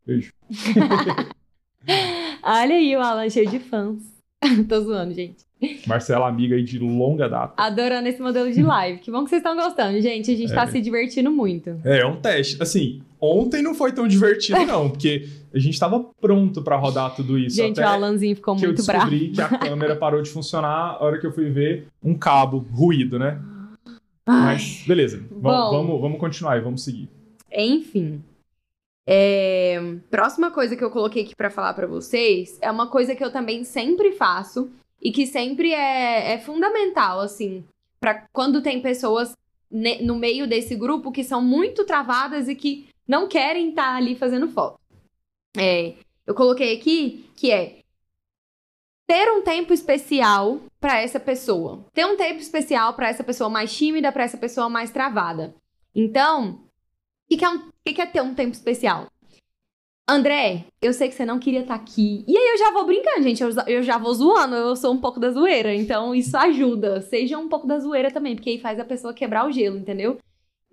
Beijo. 0.05 0.33
Olha 2.43 2.75
aí 2.75 2.95
o 2.95 3.01
Alan 3.01 3.29
cheio 3.29 3.49
de 3.49 3.59
fãs. 3.59 4.18
Tô 4.67 4.81
zoando, 4.81 5.13
gente. 5.13 5.49
Marcela, 5.85 6.27
amiga 6.27 6.55
aí 6.55 6.63
de 6.63 6.79
longa 6.79 7.27
data. 7.27 7.53
Adorando 7.57 8.07
esse 8.07 8.21
modelo 8.21 8.49
de 8.51 8.63
live. 8.63 8.99
Que 8.99 9.11
bom 9.11 9.23
que 9.23 9.29
vocês 9.29 9.41
estão 9.41 9.55
gostando, 9.55 9.99
gente. 10.01 10.31
A 10.31 10.35
gente 10.35 10.53
tá 10.53 10.61
é. 10.61 10.65
tá 10.65 10.71
se 10.71 10.79
divertindo 10.79 11.29
muito. 11.31 11.81
É, 11.83 11.99
é 11.99 12.05
um 12.05 12.15
teste. 12.15 12.61
Assim, 12.61 13.01
ontem 13.19 13.61
não 13.61 13.75
foi 13.75 13.91
tão 13.91 14.07
divertido, 14.07 14.65
não, 14.65 14.89
porque 14.89 15.27
a 15.53 15.59
gente 15.59 15.77
tava 15.77 15.99
pronto 16.21 16.61
para 16.61 16.77
rodar 16.77 17.13
tudo 17.13 17.37
isso. 17.37 17.57
Gente, 17.57 17.81
o 17.81 17.85
Alanzinho 17.85 18.35
ficou 18.35 18.55
muito 18.55 18.85
bravo. 18.85 19.07
Eu 19.07 19.09
descobri 19.09 19.35
bravo. 19.35 19.49
que 19.49 19.55
a 19.55 19.69
câmera 19.69 19.95
parou 19.97 20.21
de 20.21 20.29
funcionar 20.29 20.95
a 20.97 21.03
hora 21.03 21.19
que 21.19 21.27
eu 21.27 21.33
fui 21.33 21.49
ver 21.49 21.87
um 22.01 22.13
cabo 22.13 22.65
ruído, 22.71 23.19
né? 23.19 23.41
Ai. 24.25 24.53
Mas, 24.53 24.83
beleza. 24.87 25.21
Vamos, 25.29 25.71
vamos, 25.71 26.01
vamos 26.01 26.19
continuar 26.19 26.57
e 26.57 26.61
vamos 26.61 26.83
seguir. 26.83 27.09
Enfim. 27.51 28.21
É... 29.07 29.79
Próxima 30.09 30.51
coisa 30.51 30.75
que 30.75 30.83
eu 30.83 30.91
coloquei 30.91 31.23
aqui 31.23 31.35
para 31.35 31.49
falar 31.49 31.73
para 31.73 31.87
vocês 31.87 32.57
é 32.61 32.69
uma 32.69 32.87
coisa 32.87 33.15
que 33.15 33.23
eu 33.23 33.31
também 33.31 33.63
sempre 33.63 34.11
faço 34.11 34.69
e 35.01 35.11
que 35.11 35.25
sempre 35.25 35.73
é, 35.73 36.33
é 36.33 36.39
fundamental, 36.39 37.19
assim, 37.19 37.63
para 37.99 38.27
quando 38.31 38.61
tem 38.61 38.81
pessoas 38.81 39.33
no 39.71 40.15
meio 40.15 40.47
desse 40.47 40.75
grupo 40.75 41.11
que 41.11 41.23
são 41.23 41.41
muito 41.41 41.85
travadas 41.85 42.47
e 42.47 42.55
que 42.55 42.89
não 43.07 43.27
querem 43.27 43.69
estar 43.69 43.91
tá 43.91 43.95
ali 43.95 44.15
fazendo 44.15 44.47
foto. 44.47 44.79
É, 45.57 45.93
eu 46.25 46.33
coloquei 46.33 46.75
aqui 46.75 47.29
que 47.35 47.51
é 47.51 47.79
ter 49.07 49.31
um 49.31 49.41
tempo 49.41 49.73
especial 49.73 50.61
para 50.79 51.01
essa 51.01 51.19
pessoa. 51.19 51.83
Ter 51.93 52.05
um 52.05 52.15
tempo 52.15 52.39
especial 52.39 52.93
para 52.93 53.09
essa 53.09 53.23
pessoa 53.23 53.49
mais 53.49 53.75
tímida, 53.75 54.11
para 54.11 54.23
essa 54.23 54.37
pessoa 54.37 54.69
mais 54.69 54.91
travada. 54.91 55.55
Então, 55.95 56.63
o 57.35 57.37
que, 57.37 57.45
é 57.45 57.49
um, 57.49 57.69
que, 57.85 57.93
que 57.93 58.01
é 58.01 58.05
ter 58.05 58.21
um 58.21 58.33
tempo 58.33 58.51
especial? 58.51 59.07
André, 60.09 60.65
eu 60.81 60.91
sei 60.91 61.07
que 61.07 61.13
você 61.13 61.23
não 61.23 61.37
queria 61.37 61.59
estar 61.59 61.77
tá 61.77 61.83
aqui. 61.83 62.23
E 62.27 62.35
aí 62.35 62.47
eu 62.53 62.57
já 62.57 62.71
vou 62.71 62.83
brincando, 62.83 63.21
gente. 63.21 63.43
Eu, 63.43 63.49
eu, 63.67 63.83
já 63.83 63.99
vou 63.99 64.11
zoando. 64.11 64.55
Eu 64.55 64.75
sou 64.75 64.91
um 64.91 64.97
pouco 64.97 65.19
da 65.19 65.29
zoeira. 65.29 65.73
Então 65.73 66.15
isso 66.15 66.35
ajuda. 66.35 67.01
Seja 67.01 67.37
um 67.37 67.47
pouco 67.47 67.67
da 67.67 67.77
zoeira 67.77 68.09
também, 68.09 68.35
porque 68.35 68.49
aí 68.49 68.59
faz 68.59 68.79
a 68.79 68.85
pessoa 68.85 69.13
quebrar 69.13 69.47
o 69.47 69.51
gelo, 69.51 69.77
entendeu? 69.77 70.17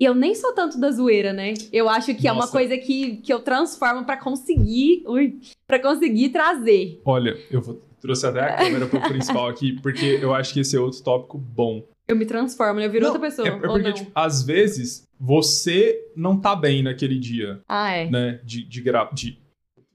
E 0.00 0.04
eu 0.04 0.14
nem 0.14 0.34
sou 0.34 0.54
tanto 0.54 0.80
da 0.80 0.90
zoeira, 0.90 1.34
né? 1.34 1.52
Eu 1.70 1.86
acho 1.86 2.14
que 2.14 2.24
Nossa. 2.24 2.28
é 2.28 2.32
uma 2.32 2.48
coisa 2.48 2.78
que, 2.78 3.16
que 3.16 3.32
eu 3.32 3.40
transformo 3.40 4.06
para 4.06 4.16
conseguir. 4.16 5.02
Ui, 5.06 5.38
para 5.66 5.80
conseguir 5.80 6.30
trazer. 6.30 7.02
Olha, 7.04 7.36
eu 7.50 7.60
vou, 7.60 7.82
trouxe 8.00 8.26
até 8.26 8.40
a 8.40 8.56
câmera 8.56 8.86
pro 8.86 9.00
principal 9.02 9.48
aqui, 9.48 9.78
porque 9.82 10.18
eu 10.22 10.34
acho 10.34 10.54
que 10.54 10.60
esse 10.60 10.76
é 10.76 10.80
outro 10.80 11.02
tópico 11.02 11.36
bom. 11.36 11.82
Eu 12.08 12.16
me 12.16 12.24
transformo? 12.24 12.80
Eu 12.80 12.90
viro 12.90 13.04
não, 13.04 13.12
outra 13.12 13.28
pessoa. 13.28 13.48
É, 13.48 13.50
é 13.50 13.56
porque, 13.58 13.92
tipo, 13.92 14.10
às 14.14 14.42
vezes, 14.42 15.06
você 15.18 16.10
não 16.14 16.38
tá 16.38 16.54
bem 16.54 16.82
naquele 16.82 17.18
dia. 17.18 17.60
Ah, 17.68 17.90
é. 17.90 18.10
Né? 18.10 18.40
De, 18.44 18.62
de, 18.64 18.80
gra... 18.80 19.08
de, 19.12 19.38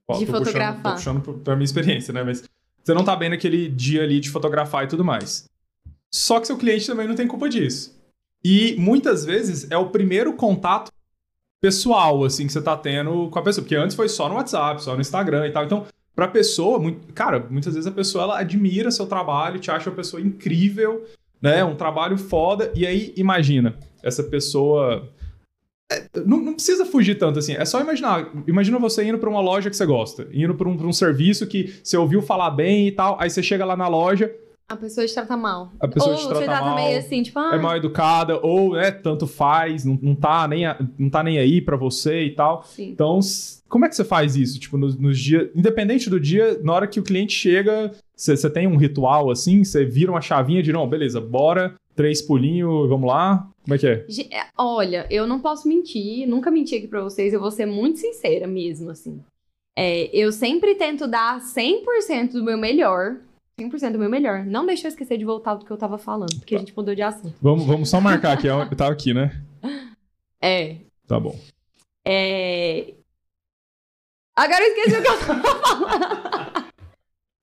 ó, 0.07 0.17
de 0.17 0.25
fotografar. 0.25 0.95
Puxando, 0.95 1.21
tô 1.21 1.31
puxando 1.31 1.43
pra 1.43 1.55
minha 1.55 1.65
experiência, 1.65 2.13
né? 2.13 2.23
Mas 2.23 2.43
você 2.83 2.93
não 2.93 3.03
tá 3.03 3.15
bem 3.15 3.29
naquele 3.29 3.69
dia 3.69 4.03
ali 4.03 4.19
de 4.19 4.29
fotografar 4.29 4.83
e 4.83 4.87
tudo 4.87 5.05
mais. 5.05 5.45
Só 6.13 6.39
que 6.39 6.47
seu 6.47 6.57
cliente 6.57 6.85
também 6.85 7.07
não 7.07 7.15
tem 7.15 7.27
culpa 7.27 7.47
disso. 7.47 7.97
E 8.43 8.75
muitas 8.77 9.23
vezes 9.23 9.69
é 9.71 9.77
o 9.77 9.89
primeiro 9.89 10.33
contato 10.33 10.91
pessoal, 11.61 12.23
assim, 12.25 12.47
que 12.47 12.51
você 12.51 12.61
tá 12.61 12.75
tendo 12.75 13.29
com 13.29 13.39
a 13.39 13.41
pessoa. 13.41 13.63
Porque 13.63 13.75
antes 13.75 13.95
foi 13.95 14.09
só 14.09 14.27
no 14.27 14.35
WhatsApp, 14.35 14.83
só 14.83 14.95
no 14.95 15.01
Instagram 15.01 15.47
e 15.47 15.51
tal. 15.51 15.63
Então, 15.63 15.85
pra 16.13 16.27
pessoa, 16.27 16.79
muito... 16.79 17.13
cara, 17.13 17.47
muitas 17.49 17.75
vezes 17.75 17.87
a 17.87 17.91
pessoa 17.91 18.25
ela 18.25 18.39
admira 18.39 18.91
seu 18.91 19.05
trabalho, 19.05 19.59
te 19.59 19.71
acha 19.71 19.89
uma 19.89 19.95
pessoa 19.95 20.21
incrível, 20.21 21.05
né? 21.41 21.63
Um 21.63 21.75
trabalho 21.75 22.17
foda. 22.17 22.71
E 22.75 22.85
aí, 22.85 23.13
imagina, 23.17 23.75
essa 24.03 24.23
pessoa. 24.23 25.09
É, 25.91 26.05
não, 26.25 26.39
não, 26.39 26.53
precisa 26.53 26.85
fugir 26.85 27.15
tanto 27.15 27.39
assim. 27.39 27.53
É 27.53 27.65
só 27.65 27.81
imaginar. 27.81 28.31
Imagina 28.47 28.79
você 28.79 29.03
indo 29.03 29.17
para 29.17 29.29
uma 29.29 29.41
loja 29.41 29.69
que 29.69 29.75
você 29.75 29.85
gosta, 29.85 30.27
indo 30.31 30.55
para 30.55 30.69
um, 30.69 30.87
um 30.87 30.93
serviço 30.93 31.47
que 31.47 31.73
você 31.83 31.97
ouviu 31.97 32.21
falar 32.21 32.51
bem 32.51 32.87
e 32.87 32.91
tal. 32.91 33.17
Aí 33.19 33.29
você 33.29 33.43
chega 33.43 33.65
lá 33.65 33.75
na 33.75 33.87
loja, 33.87 34.31
a 34.71 34.77
pessoa 34.77 35.05
te 35.05 35.13
trata 35.13 35.35
mal. 35.35 35.69
A 35.81 35.87
pessoa 35.87 36.15
ou 36.15 36.17
te 36.17 36.27
trata, 36.29 36.45
trata 36.45 36.65
mal, 36.65 36.75
meio 36.75 36.97
assim, 36.97 37.21
tipo, 37.21 37.37
ah. 37.37 37.51
É 37.53 37.59
mal 37.59 37.75
educada, 37.75 38.39
ou 38.41 38.77
é 38.77 38.89
tanto 38.89 39.27
faz, 39.27 39.83
não, 39.83 39.99
não, 40.01 40.15
tá, 40.15 40.47
nem 40.47 40.65
a, 40.65 40.79
não 40.97 41.09
tá 41.09 41.21
nem 41.21 41.37
aí 41.37 41.59
pra 41.59 41.75
você 41.75 42.23
e 42.23 42.31
tal. 42.31 42.63
Sim. 42.63 42.91
Então, 42.91 43.19
como 43.67 43.83
é 43.83 43.89
que 43.89 43.95
você 43.97 44.05
faz 44.05 44.37
isso? 44.37 44.57
Tipo, 44.57 44.77
nos, 44.77 44.97
nos 44.97 45.19
dias. 45.19 45.49
Independente 45.53 46.09
do 46.09 46.17
dia, 46.17 46.57
na 46.63 46.71
hora 46.71 46.87
que 46.87 47.01
o 47.01 47.03
cliente 47.03 47.33
chega, 47.33 47.91
você 48.21 48.49
tem 48.49 48.67
um 48.67 48.77
ritual 48.77 49.29
assim, 49.31 49.63
você 49.63 49.85
vira 49.85 50.11
uma 50.11 50.21
chavinha 50.21 50.61
de 50.61 50.71
não, 50.71 50.87
beleza, 50.87 51.19
bora, 51.19 51.75
três 51.95 52.21
pulinhos, 52.21 52.87
vamos 52.87 53.07
lá. 53.07 53.49
Como 53.63 53.75
é 53.75 53.77
que 53.77 53.87
é? 53.87 54.05
é? 54.31 54.47
Olha, 54.57 55.07
eu 55.09 55.27
não 55.27 55.39
posso 55.39 55.67
mentir, 55.67 56.27
nunca 56.27 56.51
menti 56.51 56.75
aqui 56.75 56.87
pra 56.87 57.01
vocês, 57.01 57.33
eu 57.33 57.39
vou 57.39 57.51
ser 57.51 57.65
muito 57.65 57.99
sincera 57.99 58.47
mesmo, 58.47 58.89
assim. 58.89 59.19
É, 59.77 60.09
eu 60.15 60.31
sempre 60.31 60.75
tento 60.75 61.07
dar 61.07 61.39
100% 61.39 62.33
do 62.33 62.43
meu 62.43 62.57
melhor 62.57 63.17
100% 63.59 63.91
do 63.91 63.99
meu 63.99 64.09
melhor. 64.09 64.45
Não 64.45 64.65
deixa 64.65 64.87
eu 64.87 64.89
esquecer 64.89 65.17
de 65.17 65.25
voltar 65.25 65.55
do 65.55 65.65
que 65.65 65.71
eu 65.71 65.77
tava 65.77 65.97
falando, 65.97 66.35
porque 66.39 66.55
a 66.55 66.59
gente 66.59 66.75
mudou 66.75 66.95
de 66.95 67.01
assunto. 67.01 67.35
Vamos, 67.41 67.65
vamos 67.65 67.89
só 67.89 68.01
marcar 68.01 68.33
aqui. 68.33 68.47
Eu 68.47 68.75
tava 68.75 68.91
aqui, 68.91 69.13
né? 69.13 69.41
É. 70.43 70.77
Tá 71.05 71.19
bom. 71.19 71.39
É. 72.03 72.95
Agora 74.35 74.63
eu 74.63 74.69
esqueci 74.69 74.97
o 74.97 75.01
que 75.03 75.07
eu 75.07 75.19
tava 75.19 75.43
falando. 75.61 76.20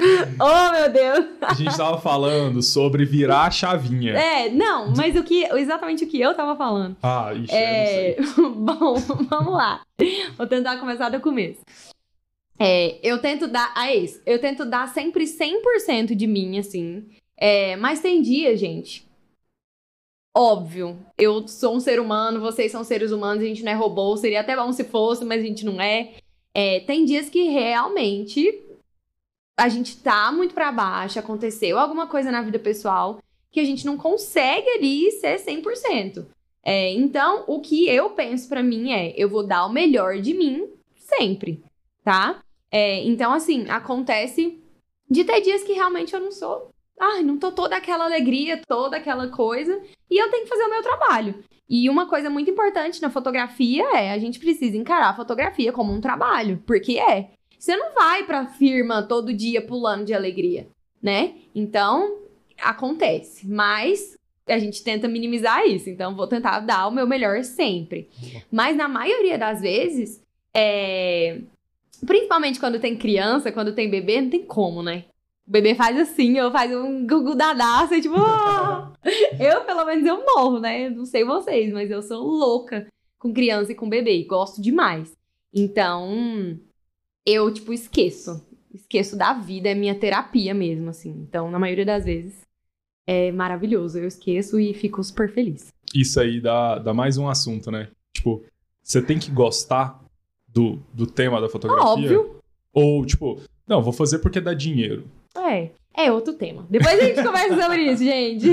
oh, 0.41 0.73
meu 0.73 0.93
Deus! 0.93 1.27
A 1.43 1.55
gente 1.55 1.77
tava 1.77 2.01
falando 2.01 2.63
sobre 2.63 3.05
virar 3.05 3.45
a 3.45 3.51
chavinha. 3.51 4.13
É, 4.13 4.49
não, 4.49 4.93
mas 4.97 5.17
o 5.17 5.23
que, 5.23 5.45
exatamente 5.45 6.05
o 6.05 6.09
que 6.09 6.21
eu 6.21 6.35
tava 6.35 6.57
falando. 6.57 6.97
Ah, 7.03 7.33
ixi, 7.35 7.55
é... 7.55 8.17
Bom, 8.57 8.95
vamos 9.29 9.53
lá. 9.53 9.83
Vou 10.37 10.47
tentar 10.47 10.79
começar 10.79 11.09
do 11.09 11.21
começo. 11.21 11.61
É, 12.59 12.99
eu 13.03 13.21
tento 13.21 13.47
dar. 13.47 13.73
Ah, 13.77 13.91
é 13.91 13.97
isso. 13.97 14.21
Eu 14.27 14.41
tento 14.41 14.65
dar 14.65 14.89
sempre 14.89 15.25
100% 15.25 16.15
de 16.15 16.27
mim, 16.27 16.59
assim. 16.59 17.07
É, 17.37 17.77
mas 17.77 18.01
tem 18.01 18.21
dia, 18.21 18.57
gente. 18.57 19.07
Óbvio. 20.37 20.99
Eu 21.17 21.47
sou 21.47 21.77
um 21.77 21.81
ser 21.81 22.01
humano, 22.01 22.41
vocês 22.41 22.71
são 22.71 22.85
seres 22.85 23.13
humanos, 23.13 23.43
a 23.43 23.47
gente 23.47 23.63
não 23.63 23.73
é 23.73 23.75
robô. 23.75 24.17
Seria 24.17 24.41
até 24.41 24.57
bom 24.57 24.73
se 24.73 24.85
fosse, 24.85 25.25
mas 25.25 25.43
a 25.43 25.47
gente 25.47 25.65
não 25.65 25.81
é. 25.81 26.15
é 26.55 26.81
tem 26.81 27.05
dias 27.05 27.29
que 27.29 27.45
realmente 27.45 28.68
a 29.59 29.69
gente 29.69 29.97
tá 29.97 30.31
muito 30.31 30.55
para 30.55 30.71
baixo, 30.71 31.19
aconteceu 31.19 31.79
alguma 31.79 32.07
coisa 32.07 32.31
na 32.31 32.41
vida 32.41 32.61
pessoal 32.61 33.19
que 33.51 33.59
a 33.59 33.65
gente 33.65 33.85
não 33.85 33.97
consegue 33.97 34.69
ali 34.71 35.11
ser 35.11 35.37
100%. 35.41 36.25
É, 36.63 36.93
então, 36.93 37.45
o 37.49 37.61
que 37.61 37.89
eu 37.89 38.11
penso 38.11 38.49
para 38.49 38.63
mim 38.63 38.93
é: 38.93 39.13
eu 39.17 39.29
vou 39.29 39.45
dar 39.45 39.67
o 39.67 39.73
melhor 39.73 40.19
de 40.19 40.33
mim 40.33 40.69
sempre, 40.95 41.63
tá? 42.05 42.41
É, 42.71 43.03
então, 43.05 43.33
assim, 43.33 43.69
acontece 43.69 44.63
de 45.11 45.25
ter 45.25 45.41
dias 45.41 45.65
que 45.65 45.73
realmente 45.73 46.15
eu 46.15 46.21
não 46.21 46.31
sou. 46.31 46.71
Ai, 47.01 47.23
não 47.23 47.39
tô 47.39 47.51
toda 47.51 47.77
aquela 47.77 48.05
alegria, 48.05 48.61
toda 48.67 48.97
aquela 48.97 49.29
coisa. 49.29 49.81
E 50.11 50.19
eu 50.23 50.31
tenho 50.31 50.45
que 50.45 50.49
fazer 50.49 50.65
o 50.65 50.71
meu 50.71 50.83
trabalho. 50.83 51.43
E 51.69 51.89
uma 51.89 52.07
coisa 52.07 52.29
muito 52.29 52.51
importante 52.51 53.01
na 53.01 53.11
fotografia 53.11 53.85
é 53.95 54.13
a 54.13 54.19
gente 54.19 54.39
precisa 54.39 54.77
encarar 54.77 55.11
a 55.11 55.17
fotografia 55.17 55.73
como 55.73 55.93
um 55.93 56.01
trabalho. 56.01 56.63
Porque 56.67 56.99
é. 56.99 57.31
Você 57.59 57.77
não 57.77 57.93
vai 57.95 58.25
pra 58.25 58.47
firma 58.47 59.03
todo 59.03 59.33
dia 59.33 59.61
pulando 59.61 60.05
de 60.05 60.15
alegria, 60.15 60.69
né? 61.03 61.35
Então, 61.55 62.19
acontece. 62.61 63.47
Mas 63.47 64.17
a 64.47 64.59
gente 64.59 64.83
tenta 64.83 65.09
minimizar 65.09 65.67
isso. 65.67 65.91
Então, 65.91 66.15
vou 66.15 66.27
tentar 66.27 66.61
dar 66.61 66.87
o 66.87 66.93
meu 66.93 67.07
melhor 67.07 67.43
sempre. 67.43 68.09
Mas 68.51 68.77
na 68.77 68.89
maioria 68.89 69.37
das 69.37 69.61
vezes, 69.61 70.23
é, 70.55 71.41
Principalmente 72.07 72.61
quando 72.61 72.79
tem 72.79 72.97
criança, 72.97 73.51
quando 73.51 73.75
tem 73.75 73.91
bebê, 73.91 74.21
não 74.21 74.31
tem 74.31 74.45
como, 74.45 74.83
né? 74.83 75.05
O 75.47 75.51
bebê 75.51 75.75
faz 75.75 75.99
assim, 75.99 76.39
eu 76.39 76.51
faz 76.53 76.75
um 76.75 77.07
gugu 77.07 77.35
dadaço, 77.35 77.95
e 77.95 78.03
tipo, 78.03 78.15
oh! 78.15 78.93
eu 79.43 79.65
pelo 79.65 79.85
menos 79.85 80.07
eu 80.07 80.25
morro, 80.25 80.61
né? 80.61 80.91
Não 80.91 81.05
sei 81.05 81.25
vocês, 81.25 81.73
mas 81.73 81.91
eu 81.91 82.03
sou 82.03 82.23
louca 82.23 82.87
com 83.19 83.33
criança 83.33 83.73
e 83.73 83.75
com 83.75 83.89
bebê, 83.89 84.23
gosto 84.25 84.63
demais. 84.63 85.13
Então, 85.53 86.59
eu 87.27 87.53
tipo 87.53 87.73
esqueço, 87.73 88.47
esqueço 88.73 89.17
da 89.17 89.35
vida, 89.35 89.69
é 89.69 89.75
minha 89.75 89.95
terapia 89.95 90.55
mesmo, 90.55 90.91
assim. 90.91 91.11
Então, 91.11 91.51
na 91.51 91.59
maioria 91.59 91.85
das 91.85 92.05
vezes 92.05 92.41
é 93.07 93.33
maravilhoso, 93.33 93.99
eu 93.99 94.07
esqueço 94.07 94.61
e 94.61 94.75
fico 94.75 95.03
super 95.03 95.33
feliz. 95.33 95.73
isso 95.95 96.21
aí 96.21 96.41
dá, 96.41 96.79
dá 96.79 96.93
mais 96.93 97.17
um 97.17 97.29
assunto, 97.29 97.71
né? 97.71 97.89
Tipo, 98.13 98.45
você 98.83 99.01
tem 99.01 99.19
que 99.19 99.31
gostar 99.31 100.03
do, 100.47 100.83
do 100.93 101.07
tema 101.07 101.41
da 101.41 101.49
fotografia. 101.49 101.89
Óbvio. 101.89 102.37
Ou, 102.73 103.05
tipo, 103.05 103.41
não, 103.67 103.83
vou 103.83 103.93
fazer 103.93 104.19
porque 104.19 104.41
dá 104.41 104.55
dinheiro. 104.55 105.07
É. 105.37 105.71
É 105.99 106.13
outro 106.13 106.33
tema. 106.35 106.65
Depois 106.71 106.97
a 106.97 107.05
gente 107.05 107.23
conversa 107.25 107.61
sobre 107.61 107.83
isso, 107.83 108.05
gente. 108.05 108.49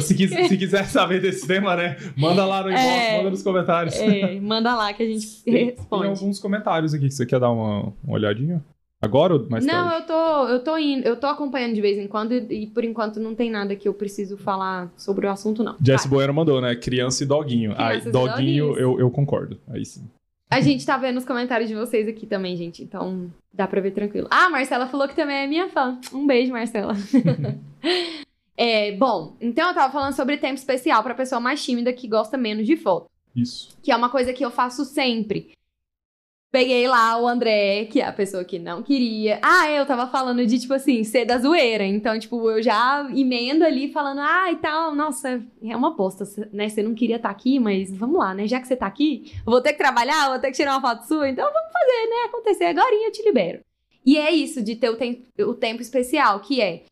Se, 0.00 0.14
quis- 0.14 0.30
se 0.48 0.56
quiser 0.56 0.84
saber 0.84 1.20
desse 1.20 1.44
tema, 1.46 1.74
né? 1.74 1.96
Manda 2.16 2.44
lá 2.44 2.62
no 2.62 2.70
inbox, 2.70 2.84
É. 2.86 3.16
manda 3.18 3.30
nos 3.30 3.42
comentários. 3.42 3.96
É, 3.98 4.38
manda 4.40 4.74
lá 4.76 4.92
que 4.92 5.02
a 5.02 5.06
gente 5.06 5.42
Tem, 5.42 5.52
tem 5.54 5.64
responde. 5.76 6.06
alguns 6.06 6.38
comentários 6.38 6.94
aqui 6.94 7.08
que 7.08 7.14
você 7.14 7.26
quer 7.26 7.40
dar 7.40 7.50
uma, 7.50 7.92
uma 8.04 8.14
olhadinha? 8.14 8.62
Agora 9.04 9.34
ou 9.34 9.50
mais 9.50 9.66
não, 9.66 9.88
tarde? 9.88 9.96
eu 10.02 10.06
tô, 10.06 10.48
eu 10.48 10.58
tô 10.62 10.78
indo, 10.78 11.04
eu 11.04 11.16
tô 11.16 11.26
acompanhando 11.26 11.74
de 11.74 11.80
vez 11.80 11.98
em 11.98 12.06
quando 12.06 12.30
e, 12.32 12.62
e 12.62 12.66
por 12.68 12.84
enquanto 12.84 13.18
não 13.18 13.34
tem 13.34 13.50
nada 13.50 13.74
que 13.74 13.88
eu 13.88 13.92
preciso 13.94 14.36
falar 14.38 14.92
sobre 14.96 15.26
o 15.26 15.30
assunto, 15.30 15.64
não. 15.64 15.74
Jesse 15.84 16.06
Vai. 16.06 16.18
Bueno 16.18 16.32
mandou, 16.34 16.60
né? 16.60 16.76
Criança 16.76 17.24
e 17.24 17.26
doguinho. 17.26 17.72
Aí, 17.72 18.00
Crianças 18.00 18.06
e 18.06 18.10
doguinho, 18.12 18.78
eu, 18.78 19.00
eu 19.00 19.10
concordo. 19.10 19.58
Aí 19.68 19.84
sim. 19.84 20.08
A 20.52 20.60
gente 20.60 20.84
tá 20.84 20.98
vendo 20.98 21.16
os 21.16 21.24
comentários 21.24 21.66
de 21.66 21.74
vocês 21.74 22.06
aqui 22.06 22.26
também, 22.26 22.54
gente. 22.56 22.82
Então 22.82 23.32
dá 23.52 23.66
pra 23.66 23.80
ver 23.80 23.92
tranquilo. 23.92 24.28
Ah, 24.30 24.44
a 24.44 24.50
Marcela 24.50 24.86
falou 24.86 25.08
que 25.08 25.16
também 25.16 25.36
é 25.36 25.46
minha 25.46 25.70
fã. 25.70 25.98
Um 26.12 26.26
beijo, 26.26 26.52
Marcela. 26.52 26.94
é, 28.54 28.92
bom, 28.92 29.34
então 29.40 29.68
eu 29.68 29.74
tava 29.74 29.90
falando 29.90 30.14
sobre 30.14 30.36
tempo 30.36 30.56
especial 30.56 31.02
pra 31.02 31.14
pessoa 31.14 31.40
mais 31.40 31.64
tímida 31.64 31.90
que 31.90 32.06
gosta 32.06 32.36
menos 32.36 32.66
de 32.66 32.76
foto. 32.76 33.08
Isso. 33.34 33.70
Que 33.82 33.90
é 33.90 33.96
uma 33.96 34.10
coisa 34.10 34.34
que 34.34 34.44
eu 34.44 34.50
faço 34.50 34.84
sempre. 34.84 35.52
Peguei 36.52 36.86
lá 36.86 37.18
o 37.18 37.26
André, 37.26 37.86
que 37.86 37.98
é 37.98 38.04
a 38.04 38.12
pessoa 38.12 38.44
que 38.44 38.58
não 38.58 38.82
queria. 38.82 39.40
Ah, 39.42 39.70
eu 39.70 39.86
tava 39.86 40.06
falando 40.06 40.44
de, 40.44 40.58
tipo 40.58 40.74
assim, 40.74 41.02
ser 41.02 41.24
da 41.24 41.38
zoeira. 41.38 41.82
Então, 41.82 42.18
tipo, 42.18 42.50
eu 42.50 42.62
já 42.62 43.08
emendo 43.14 43.64
ali 43.64 43.90
falando, 43.90 44.20
ah, 44.20 44.52
e 44.52 44.56
tal, 44.56 44.94
nossa, 44.94 45.42
é 45.64 45.74
uma 45.74 45.96
bosta, 45.96 46.24
né? 46.52 46.68
Você 46.68 46.82
não 46.82 46.94
queria 46.94 47.16
estar 47.16 47.30
aqui, 47.30 47.58
mas 47.58 47.90
vamos 47.96 48.18
lá, 48.18 48.34
né? 48.34 48.46
Já 48.46 48.60
que 48.60 48.68
você 48.68 48.76
tá 48.76 48.86
aqui, 48.86 49.32
vou 49.46 49.62
ter 49.62 49.72
que 49.72 49.78
trabalhar, 49.78 50.28
vou 50.28 50.38
ter 50.38 50.48
que 50.48 50.56
tirar 50.56 50.76
uma 50.76 50.80
foto 50.82 51.08
sua, 51.08 51.26
então 51.26 51.50
vamos 51.50 51.72
fazer, 51.72 52.10
né? 52.10 52.16
Acontecer 52.26 52.64
agora 52.64 52.94
eu 52.94 53.10
te 53.10 53.22
libero. 53.22 53.60
E 54.04 54.18
é 54.18 54.30
isso 54.30 54.60
de 54.60 54.76
ter 54.76 54.90
o, 54.90 55.48
o 55.48 55.54
tempo 55.54 55.80
especial, 55.80 56.40
que 56.40 56.60
é 56.60 56.82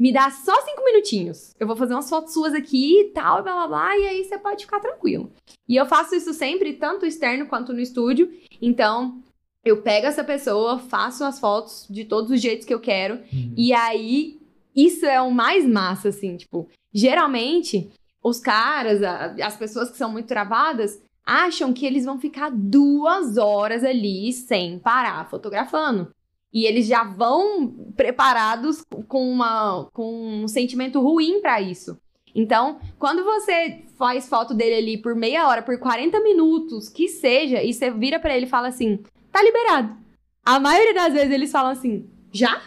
me 0.00 0.10
dá 0.12 0.30
só 0.30 0.54
cinco 0.62 0.82
minutinhos. 0.82 1.54
Eu 1.60 1.66
vou 1.66 1.76
fazer 1.76 1.92
umas 1.92 2.08
fotos 2.08 2.32
suas 2.32 2.54
aqui 2.54 3.00
e 3.00 3.04
tal, 3.10 3.42
blá 3.42 3.52
blá 3.52 3.68
blá, 3.68 3.98
e 3.98 4.06
aí 4.06 4.24
você 4.24 4.38
pode 4.38 4.64
ficar 4.64 4.80
tranquilo. 4.80 5.30
E 5.68 5.76
eu 5.76 5.84
faço 5.84 6.14
isso 6.14 6.32
sempre, 6.32 6.72
tanto 6.72 7.04
externo 7.04 7.46
quanto 7.46 7.74
no 7.74 7.80
estúdio. 7.80 8.32
Então, 8.62 9.22
eu 9.62 9.82
pego 9.82 10.06
essa 10.06 10.24
pessoa, 10.24 10.78
faço 10.78 11.22
as 11.22 11.38
fotos 11.38 11.86
de 11.90 12.06
todos 12.06 12.30
os 12.30 12.40
jeitos 12.40 12.64
que 12.64 12.72
eu 12.72 12.80
quero. 12.80 13.20
E 13.54 13.74
aí, 13.74 14.40
isso 14.74 15.04
é 15.04 15.20
o 15.20 15.30
mais 15.30 15.66
massa, 15.66 16.08
assim, 16.08 16.36
tipo, 16.38 16.66
geralmente, 16.94 17.90
os 18.24 18.40
caras, 18.40 19.02
a- 19.02 19.34
as 19.42 19.56
pessoas 19.56 19.90
que 19.90 19.98
são 19.98 20.10
muito 20.10 20.26
travadas, 20.28 20.98
acham 21.26 21.72
que 21.74 21.84
eles 21.84 22.06
vão 22.06 22.18
ficar 22.18 22.50
duas 22.50 23.36
horas 23.36 23.84
ali 23.84 24.32
sem 24.32 24.78
parar 24.78 25.28
fotografando. 25.28 26.08
E 26.52 26.66
eles 26.66 26.86
já 26.86 27.04
vão 27.04 27.92
preparados 27.96 28.84
com, 29.06 29.30
uma, 29.30 29.88
com 29.92 30.42
um 30.42 30.48
sentimento 30.48 31.00
ruim 31.00 31.40
pra 31.40 31.60
isso. 31.60 31.96
Então, 32.34 32.80
quando 32.98 33.24
você 33.24 33.82
faz 33.96 34.28
foto 34.28 34.54
dele 34.54 34.76
ali 34.76 34.98
por 34.98 35.14
meia 35.14 35.46
hora, 35.46 35.62
por 35.62 35.78
40 35.78 36.20
minutos, 36.20 36.88
que 36.88 37.08
seja, 37.08 37.62
e 37.62 37.72
você 37.72 37.90
vira 37.90 38.18
pra 38.18 38.36
ele 38.36 38.46
e 38.46 38.48
fala 38.48 38.68
assim: 38.68 39.02
tá 39.30 39.42
liberado. 39.42 39.96
A 40.44 40.58
maioria 40.58 40.94
das 40.94 41.12
vezes 41.12 41.30
eles 41.30 41.52
falam 41.52 41.72
assim: 41.72 42.08
já? 42.32 42.62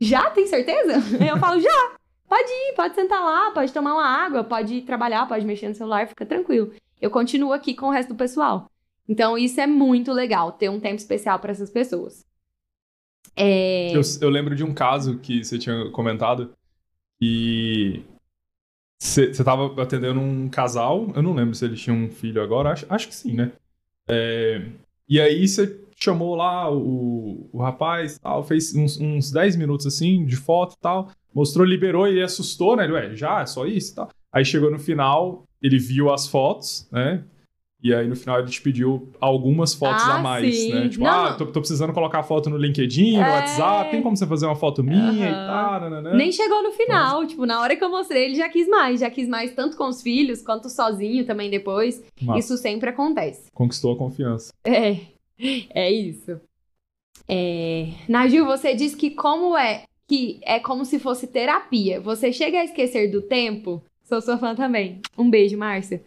Já? 0.00 0.30
Tem 0.30 0.46
certeza? 0.46 0.94
Eu 1.26 1.38
falo: 1.38 1.60
já. 1.60 1.94
Pode 2.26 2.50
ir, 2.50 2.74
pode 2.74 2.94
sentar 2.94 3.22
lá, 3.22 3.50
pode 3.52 3.72
tomar 3.72 3.92
uma 3.92 4.06
água, 4.06 4.42
pode 4.42 4.80
trabalhar, 4.82 5.28
pode 5.28 5.44
mexer 5.44 5.68
no 5.68 5.74
celular, 5.74 6.08
fica 6.08 6.24
tranquilo. 6.24 6.72
Eu 7.00 7.10
continuo 7.10 7.52
aqui 7.52 7.74
com 7.74 7.86
o 7.86 7.90
resto 7.90 8.08
do 8.08 8.18
pessoal. 8.18 8.68
Então, 9.08 9.36
isso 9.36 9.60
é 9.60 9.66
muito 9.66 10.10
legal, 10.10 10.52
ter 10.52 10.70
um 10.70 10.80
tempo 10.80 10.96
especial 10.96 11.38
pra 11.38 11.52
essas 11.52 11.70
pessoas. 11.70 12.24
É. 13.36 13.96
Eu, 13.96 14.00
eu 14.20 14.28
lembro 14.28 14.54
de 14.54 14.64
um 14.64 14.72
caso 14.72 15.18
que 15.18 15.44
você 15.44 15.58
tinha 15.58 15.90
comentado 15.90 16.52
que 17.20 18.04
você 18.98 19.32
você 19.32 19.44
tava 19.44 19.82
atendendo 19.82 20.20
um 20.20 20.48
casal, 20.48 21.12
eu 21.14 21.22
não 21.22 21.34
lembro 21.34 21.54
se 21.54 21.64
eles 21.64 21.80
tinham 21.80 21.96
um 21.96 22.10
filho 22.10 22.42
agora, 22.42 22.70
acho, 22.72 22.86
acho 22.88 23.08
que 23.08 23.14
sim, 23.14 23.34
né? 23.34 23.52
É, 24.08 24.66
e 25.08 25.20
aí 25.20 25.46
você 25.46 25.80
chamou 25.96 26.34
lá 26.34 26.70
o, 26.72 27.48
o 27.52 27.58
rapaz, 27.62 28.18
tal, 28.18 28.42
fez 28.42 28.74
uns, 28.74 28.98
uns 29.00 29.30
10 29.30 29.56
minutos 29.56 29.86
assim 29.86 30.24
de 30.24 30.36
foto 30.36 30.74
e 30.74 30.80
tal, 30.80 31.10
mostrou, 31.34 31.66
liberou 31.66 32.08
e 32.08 32.22
assustou, 32.22 32.76
né? 32.76 32.84
Ele, 32.84 32.92
Ué, 32.94 33.14
já, 33.14 33.40
é 33.40 33.46
só 33.46 33.66
isso 33.66 33.92
e 33.92 33.94
tal. 33.94 34.08
Aí 34.32 34.44
chegou 34.44 34.70
no 34.70 34.78
final, 34.78 35.44
ele 35.62 35.78
viu 35.78 36.12
as 36.12 36.26
fotos, 36.26 36.88
né? 36.90 37.24
E 37.84 37.94
aí 37.94 38.08
no 38.08 38.16
final 38.16 38.38
ele 38.40 38.48
te 38.48 38.62
pediu 38.62 39.10
algumas 39.20 39.74
fotos 39.74 40.08
Ah, 40.08 40.14
a 40.14 40.22
mais, 40.22 40.58
sim. 40.58 40.72
né? 40.72 40.88
Tipo, 40.88 41.04
Não, 41.04 41.26
ah, 41.26 41.34
tô, 41.34 41.44
tô 41.44 41.60
precisando 41.60 41.92
colocar 41.92 42.22
foto 42.22 42.48
no 42.48 42.56
LinkedIn, 42.56 43.18
no 43.18 43.20
É. 43.20 43.30
WhatsApp, 43.30 43.90
tem 43.90 44.02
como 44.02 44.16
você 44.16 44.26
fazer 44.26 44.46
uma 44.46 44.56
foto 44.56 44.82
minha 44.82 45.28
e 45.28 45.34
Aham. 45.34 45.46
tal, 45.46 45.80
nananã. 45.82 46.16
Nem 46.16 46.32
chegou 46.32 46.62
no 46.62 46.72
final, 46.72 47.26
tipo, 47.26 47.44
na 47.44 47.60
hora 47.60 47.76
que 47.76 47.84
eu 47.84 47.90
mostrei, 47.90 48.24
ele 48.24 48.36
já 48.36 48.48
quis 48.48 48.66
mais. 48.66 49.00
Já 49.00 49.10
quis 49.10 49.28
mais 49.28 49.52
tanto 49.54 49.76
com 49.76 49.86
os 49.86 50.00
filhos, 50.00 50.40
quanto 50.40 50.70
sozinho 50.70 51.26
também 51.26 51.50
depois. 51.50 52.02
Massa. 52.22 52.38
Isso 52.38 52.56
sempre 52.56 52.88
acontece. 52.88 53.50
Conquistou 53.52 53.92
a 53.92 53.98
confiança. 53.98 54.50
É, 54.64 54.96
é 55.68 55.92
isso. 55.92 56.40
É... 57.28 57.88
Nagil, 58.08 58.46
você 58.46 58.74
disse 58.74 58.96
que 58.96 59.10
como 59.10 59.56
é 59.58 59.82
que 60.06 60.40
é 60.42 60.58
como 60.58 60.86
se 60.86 60.98
fosse 60.98 61.26
terapia. 61.26 62.00
Você 62.00 62.32
chega 62.32 62.60
a 62.60 62.64
esquecer 62.64 63.10
do 63.10 63.20
tempo? 63.20 63.82
Sou 64.04 64.20
sua 64.22 64.38
fã 64.38 64.54
também. 64.54 65.00
Um 65.18 65.28
beijo, 65.28 65.56
Márcia. 65.56 66.02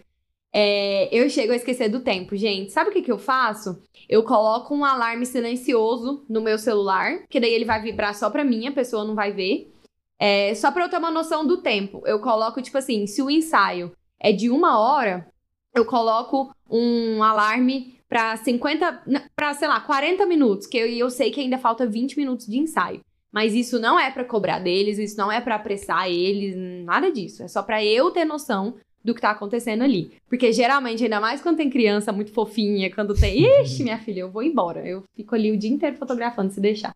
É, 0.53 1.09
eu 1.15 1.29
chego 1.29 1.51
a 1.53 1.55
esquecer 1.55 1.89
do 1.89 1.99
tempo, 2.01 2.35
gente. 2.35 2.71
Sabe 2.71 2.89
o 2.89 2.93
que, 2.93 3.01
que 3.01 3.11
eu 3.11 3.17
faço? 3.19 3.81
Eu 4.09 4.23
coloco 4.23 4.73
um 4.73 4.83
alarme 4.85 5.25
silencioso 5.25 6.25
no 6.29 6.41
meu 6.41 6.57
celular, 6.57 7.25
que 7.29 7.39
daí 7.39 7.53
ele 7.53 7.65
vai 7.65 7.81
vibrar 7.81 8.15
só 8.15 8.29
pra 8.29 8.43
mim, 8.43 8.67
a 8.67 8.71
pessoa 8.71 9.03
não 9.03 9.13
vai 9.15 9.31
ver. 9.31 9.71
É, 10.19 10.55
só 10.55 10.71
pra 10.71 10.85
eu 10.85 10.89
ter 10.89 10.97
uma 10.97 11.11
noção 11.11 11.45
do 11.45 11.61
tempo. 11.61 12.01
Eu 12.05 12.19
coloco, 12.19 12.61
tipo 12.61 12.77
assim, 12.77 13.05
se 13.05 13.21
o 13.21 13.29
ensaio 13.29 13.91
é 14.19 14.31
de 14.31 14.49
uma 14.49 14.79
hora, 14.79 15.27
eu 15.75 15.85
coloco 15.85 16.51
um 16.69 17.21
alarme 17.21 17.99
pra 18.09 18.35
50, 18.37 19.03
n- 19.05 19.21
pra, 19.35 19.53
sei 19.53 19.67
lá, 19.67 19.79
40 19.81 20.25
minutos, 20.25 20.65
que 20.65 20.77
eu, 20.77 20.87
eu 20.87 21.09
sei 21.09 21.29
que 21.29 21.41
ainda 21.41 21.57
falta 21.59 21.85
20 21.85 22.17
minutos 22.17 22.47
de 22.47 22.57
ensaio. 22.57 23.01
Mas 23.31 23.53
isso 23.53 23.77
não 23.79 23.99
é 23.99 24.09
pra 24.09 24.23
cobrar 24.25 24.57
deles, 24.59 24.97
isso 24.97 25.17
não 25.17 25.31
é 25.31 25.39
pra 25.41 25.55
apressar 25.55 26.09
eles, 26.09 26.55
nada 26.85 27.11
disso. 27.11 27.43
É 27.43 27.47
só 27.47 27.61
pra 27.61 27.83
eu 27.83 28.09
ter 28.09 28.25
noção 28.25 28.75
do 29.03 29.13
que 29.15 29.21
tá 29.21 29.31
acontecendo 29.31 29.83
ali. 29.83 30.11
Porque 30.27 30.51
geralmente, 30.51 31.03
ainda 31.03 31.19
mais 31.19 31.41
quando 31.41 31.57
tem 31.57 31.69
criança 31.69 32.11
muito 32.11 32.31
fofinha, 32.31 32.93
quando 32.93 33.13
tem. 33.13 33.43
Ixi, 33.61 33.83
minha 33.83 33.97
filha, 33.99 34.21
eu 34.21 34.31
vou 34.31 34.43
embora. 34.43 34.85
Eu 34.87 35.03
fico 35.15 35.35
ali 35.35 35.51
o 35.51 35.57
dia 35.57 35.71
inteiro 35.71 35.97
fotografando 35.97 36.51
se 36.51 36.59
deixar. 36.59 36.95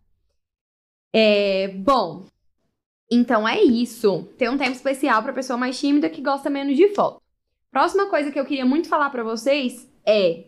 É. 1.14 1.70
Bom. 1.70 2.26
Então 3.10 3.48
é 3.48 3.62
isso. 3.62 4.28
Ter 4.38 4.50
um 4.50 4.58
tempo 4.58 4.72
especial 4.72 5.22
pra 5.22 5.34
pessoa 5.34 5.58
mais 5.58 5.80
tímida 5.80 6.10
que 6.10 6.22
gosta 6.22 6.50
menos 6.50 6.76
de 6.76 6.90
foto. 6.90 7.22
Próxima 7.70 8.10
coisa 8.10 8.32
que 8.32 8.40
eu 8.40 8.46
queria 8.46 8.66
muito 8.66 8.90
falar 8.90 9.10
pra 9.10 9.24
vocês 9.24 9.90
é 10.06 10.46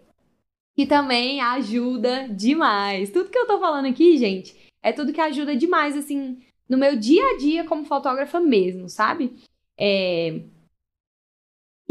que 0.75 0.85
também 0.85 1.39
ajuda 1.41 2.27
demais. 2.29 3.09
Tudo 3.11 3.29
que 3.29 3.37
eu 3.37 3.47
tô 3.47 3.59
falando 3.59 3.87
aqui, 3.87 4.17
gente, 4.17 4.55
é 4.81 4.91
tudo 4.91 5.13
que 5.13 5.21
ajuda 5.21 5.55
demais, 5.55 5.95
assim, 5.95 6.39
no 6.67 6.77
meu 6.77 6.95
dia 6.95 7.23
a 7.23 7.37
dia 7.37 7.63
como 7.65 7.85
fotógrafa 7.85 8.39
mesmo, 8.39 8.89
sabe? 8.89 9.33
É. 9.77 10.41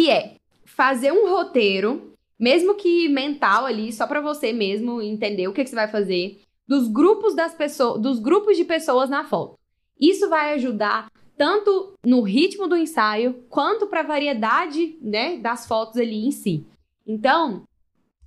Que 0.02 0.10
é 0.10 0.34
fazer 0.64 1.12
um 1.12 1.30
roteiro, 1.30 2.12
mesmo 2.36 2.74
que 2.74 3.08
mental 3.08 3.66
ali, 3.66 3.92
só 3.92 4.04
pra 4.04 4.20
você 4.20 4.52
mesmo 4.52 5.00
entender 5.00 5.46
o 5.46 5.52
que, 5.52 5.62
que 5.62 5.70
você 5.70 5.76
vai 5.76 5.86
fazer, 5.86 6.40
dos 6.66 6.88
grupos 6.88 7.36
das 7.36 7.54
pessoas, 7.54 8.02
dos 8.02 8.18
grupos 8.18 8.56
de 8.56 8.64
pessoas 8.64 9.08
na 9.08 9.22
foto. 9.22 9.56
Isso 10.00 10.28
vai 10.28 10.54
ajudar 10.54 11.08
tanto 11.36 11.92
no 12.04 12.20
ritmo 12.22 12.66
do 12.66 12.76
ensaio 12.76 13.44
quanto 13.48 13.86
para 13.86 14.00
a 14.00 14.02
variedade 14.02 14.98
né, 15.00 15.36
das 15.36 15.68
fotos 15.68 15.96
ali 15.96 16.26
em 16.26 16.32
si. 16.32 16.66
Então, 17.06 17.62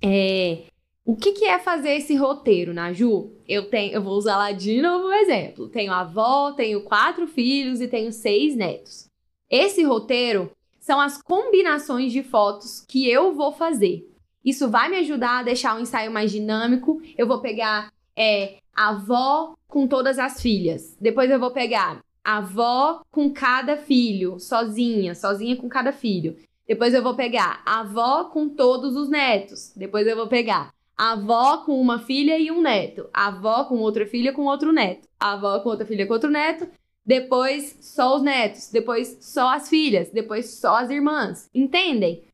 é, 0.02 0.62
o 1.04 1.14
que, 1.14 1.32
que 1.32 1.44
é 1.44 1.58
fazer 1.58 1.90
esse 1.90 2.14
roteiro, 2.16 2.72
Naju? 2.72 3.32
Eu 3.46 3.68
tenho, 3.68 3.92
eu 3.92 4.02
vou 4.02 4.14
usar 4.14 4.38
lá 4.38 4.50
de 4.50 4.80
novo 4.80 5.08
o 5.08 5.12
exemplo. 5.12 5.68
Tenho 5.68 5.92
avó, 5.92 6.52
tenho 6.52 6.84
quatro 6.84 7.26
filhos 7.26 7.82
e 7.82 7.86
tenho 7.86 8.10
seis 8.14 8.56
netos. 8.56 9.10
Esse 9.50 9.82
roteiro 9.82 10.50
são 10.86 11.00
as 11.00 11.20
combinações 11.20 12.12
de 12.12 12.22
fotos 12.22 12.80
que 12.86 13.10
eu 13.10 13.34
vou 13.34 13.50
fazer. 13.50 14.08
Isso 14.44 14.70
vai 14.70 14.88
me 14.88 14.98
ajudar 14.98 15.40
a 15.40 15.42
deixar 15.42 15.76
o 15.76 15.80
ensaio 15.80 16.12
mais 16.12 16.30
dinâmico. 16.30 17.02
Eu 17.18 17.26
vou 17.26 17.40
pegar 17.40 17.92
é, 18.14 18.58
a 18.72 18.90
avó 18.90 19.54
com 19.66 19.88
todas 19.88 20.16
as 20.16 20.40
filhas. 20.40 20.96
Depois 21.00 21.28
eu 21.28 21.40
vou 21.40 21.50
pegar 21.50 21.98
a 22.24 22.36
avó 22.36 23.02
com 23.10 23.32
cada 23.32 23.76
filho, 23.76 24.38
sozinha, 24.38 25.16
sozinha 25.16 25.56
com 25.56 25.68
cada 25.68 25.90
filho. 25.90 26.36
Depois 26.68 26.94
eu 26.94 27.02
vou 27.02 27.16
pegar 27.16 27.60
a 27.66 27.80
avó 27.80 28.26
com 28.26 28.48
todos 28.48 28.94
os 28.94 29.08
netos. 29.08 29.72
Depois 29.74 30.06
eu 30.06 30.14
vou 30.14 30.28
pegar 30.28 30.72
a 30.96 31.14
avó 31.14 31.64
com 31.64 31.80
uma 31.80 31.98
filha 31.98 32.38
e 32.38 32.48
um 32.48 32.62
neto. 32.62 33.10
A 33.12 33.26
avó 33.26 33.64
com 33.64 33.78
outra 33.78 34.06
filha 34.06 34.32
com 34.32 34.44
outro 34.44 34.72
neto. 34.72 35.08
A 35.18 35.32
avó 35.32 35.58
com 35.58 35.68
outra 35.68 35.84
filha 35.84 36.06
com 36.06 36.12
outro 36.12 36.30
neto. 36.30 36.68
Depois 37.06 37.78
só 37.80 38.16
os 38.16 38.22
netos, 38.22 38.70
depois 38.70 39.18
só 39.20 39.54
as 39.54 39.68
filhas, 39.68 40.10
depois 40.10 40.58
só 40.58 40.76
as 40.76 40.90
irmãs. 40.90 41.48
Entendem? 41.54 42.24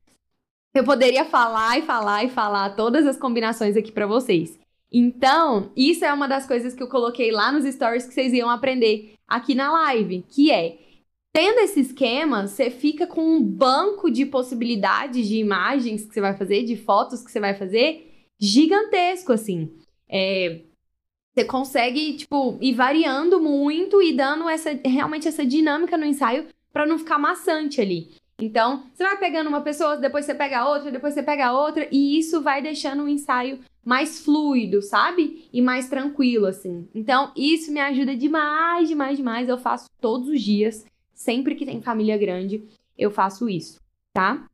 Eu 0.74 0.84
poderia 0.84 1.24
falar 1.24 1.78
e 1.78 1.82
falar 1.82 2.24
e 2.24 2.30
falar 2.30 2.70
todas 2.70 3.06
as 3.06 3.18
combinações 3.18 3.76
aqui 3.76 3.92
para 3.92 4.06
vocês. 4.06 4.58
Então, 4.90 5.70
isso 5.76 6.04
é 6.04 6.12
uma 6.12 6.26
das 6.26 6.46
coisas 6.46 6.74
que 6.74 6.82
eu 6.82 6.88
coloquei 6.88 7.30
lá 7.30 7.52
nos 7.52 7.64
stories 7.64 8.06
que 8.06 8.14
vocês 8.14 8.32
iam 8.32 8.48
aprender 8.48 9.14
aqui 9.28 9.54
na 9.54 9.70
live, 9.70 10.24
que 10.28 10.50
é 10.50 10.78
Tendo 11.32 11.60
esse 11.60 11.80
esquema, 11.80 12.46
você 12.46 12.70
fica 12.70 13.06
com 13.06 13.22
um 13.22 13.42
banco 13.42 14.10
de 14.10 14.26
possibilidades 14.26 15.26
de 15.26 15.38
imagens 15.38 16.04
que 16.04 16.12
você 16.12 16.20
vai 16.20 16.36
fazer, 16.36 16.62
de 16.64 16.76
fotos 16.76 17.22
que 17.22 17.30
você 17.32 17.40
vai 17.40 17.54
fazer, 17.54 18.06
gigantesco, 18.38 19.32
assim. 19.32 19.72
É, 20.06 20.60
você 21.34 21.44
consegue, 21.44 22.14
tipo, 22.14 22.58
ir 22.60 22.74
variando 22.74 23.40
muito 23.40 24.02
e 24.02 24.12
dando 24.12 24.48
essa 24.48 24.78
realmente 24.84 25.26
essa 25.26 25.44
dinâmica 25.44 25.96
no 25.96 26.04
ensaio 26.04 26.46
para 26.72 26.86
não 26.86 26.98
ficar 26.98 27.18
maçante 27.18 27.80
ali. 27.80 28.10
Então, 28.40 28.84
você 28.92 29.04
vai 29.04 29.16
pegando 29.18 29.48
uma 29.48 29.60
pessoa, 29.60 29.96
depois 29.96 30.24
você 30.24 30.34
pega 30.34 30.68
outra, 30.68 30.90
depois 30.90 31.14
você 31.14 31.22
pega 31.22 31.52
outra, 31.52 31.86
e 31.92 32.18
isso 32.18 32.42
vai 32.42 32.60
deixando 32.60 33.04
o 33.04 33.08
ensaio 33.08 33.60
mais 33.84 34.24
fluido, 34.24 34.82
sabe? 34.82 35.48
E 35.52 35.62
mais 35.62 35.88
tranquilo, 35.88 36.46
assim. 36.46 36.88
Então, 36.94 37.32
isso 37.36 37.72
me 37.72 37.80
ajuda 37.80 38.16
demais, 38.16 38.88
demais, 38.88 39.16
demais. 39.16 39.48
Eu 39.48 39.58
faço 39.58 39.88
todos 40.00 40.28
os 40.28 40.42
dias. 40.42 40.84
Sempre 41.14 41.54
que 41.54 41.64
tem 41.64 41.80
família 41.80 42.18
grande, 42.18 42.64
eu 42.98 43.10
faço 43.10 43.48
isso, 43.48 43.80
tá? 44.12 44.44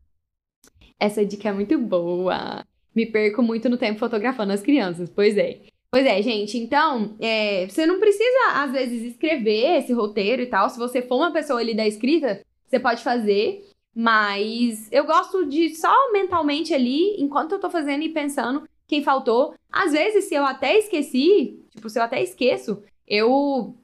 Essa 1.00 1.24
dica 1.24 1.48
é 1.48 1.52
muito 1.52 1.78
boa. 1.78 2.62
Me 2.94 3.06
perco 3.06 3.42
muito 3.42 3.70
no 3.70 3.78
tempo 3.78 3.98
fotografando 3.98 4.52
as 4.52 4.60
crianças, 4.60 5.08
pois 5.08 5.38
é. 5.38 5.60
Pois 5.90 6.04
é, 6.04 6.20
gente. 6.20 6.58
Então, 6.58 7.16
é, 7.18 7.66
você 7.66 7.86
não 7.86 7.98
precisa, 7.98 8.52
às 8.54 8.72
vezes, 8.72 9.02
escrever 9.02 9.78
esse 9.78 9.92
roteiro 9.92 10.42
e 10.42 10.46
tal. 10.46 10.68
Se 10.68 10.78
você 10.78 11.00
for 11.00 11.16
uma 11.16 11.32
pessoa 11.32 11.60
ali 11.60 11.74
da 11.74 11.86
escrita, 11.86 12.44
você 12.66 12.78
pode 12.78 13.02
fazer. 13.02 13.66
Mas 13.94 14.86
eu 14.92 15.04
gosto 15.04 15.46
de 15.46 15.74
só 15.74 16.12
mentalmente 16.12 16.72
ali, 16.74 17.20
enquanto 17.20 17.52
eu 17.52 17.58
tô 17.58 17.70
fazendo 17.70 18.02
e 18.02 18.10
pensando 18.10 18.68
quem 18.86 19.02
faltou. 19.02 19.54
Às 19.72 19.92
vezes, 19.92 20.26
se 20.26 20.34
eu 20.34 20.44
até 20.44 20.78
esqueci, 20.78 21.64
tipo, 21.70 21.88
se 21.88 21.98
eu 21.98 22.02
até 22.02 22.22
esqueço, 22.22 22.82
eu 23.06 23.74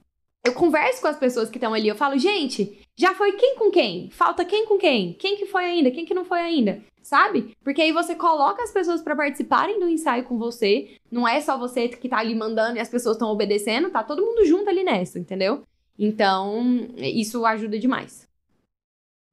eu 0.46 0.52
converso 0.52 1.00
com 1.00 1.08
as 1.08 1.18
pessoas 1.18 1.48
que 1.48 1.56
estão 1.56 1.72
ali, 1.72 1.88
eu 1.88 1.96
falo, 1.96 2.18
gente, 2.18 2.83
já 2.96 3.14
foi 3.14 3.32
quem 3.32 3.56
com 3.56 3.70
quem? 3.70 4.10
Falta 4.10 4.44
quem 4.44 4.66
com 4.66 4.78
quem? 4.78 5.14
Quem 5.14 5.36
que 5.36 5.46
foi 5.46 5.64
ainda? 5.64 5.90
Quem 5.90 6.04
que 6.04 6.14
não 6.14 6.24
foi 6.24 6.40
ainda? 6.40 6.80
Sabe? 7.02 7.54
Porque 7.62 7.82
aí 7.82 7.92
você 7.92 8.14
coloca 8.14 8.62
as 8.62 8.72
pessoas 8.72 9.02
para 9.02 9.16
participarem 9.16 9.78
do 9.78 9.88
ensaio 9.88 10.24
com 10.24 10.38
você. 10.38 10.96
Não 11.10 11.26
é 11.26 11.40
só 11.40 11.58
você 11.58 11.88
que 11.88 12.08
tá 12.08 12.18
ali 12.18 12.34
mandando 12.34 12.76
e 12.76 12.80
as 12.80 12.88
pessoas 12.88 13.16
estão 13.16 13.28
obedecendo, 13.28 13.90
tá 13.90 14.02
todo 14.02 14.24
mundo 14.24 14.44
junto 14.46 14.70
ali 14.70 14.84
nessa, 14.84 15.18
entendeu? 15.18 15.62
Então, 15.98 16.88
isso 16.96 17.44
ajuda 17.44 17.78
demais. 17.78 18.26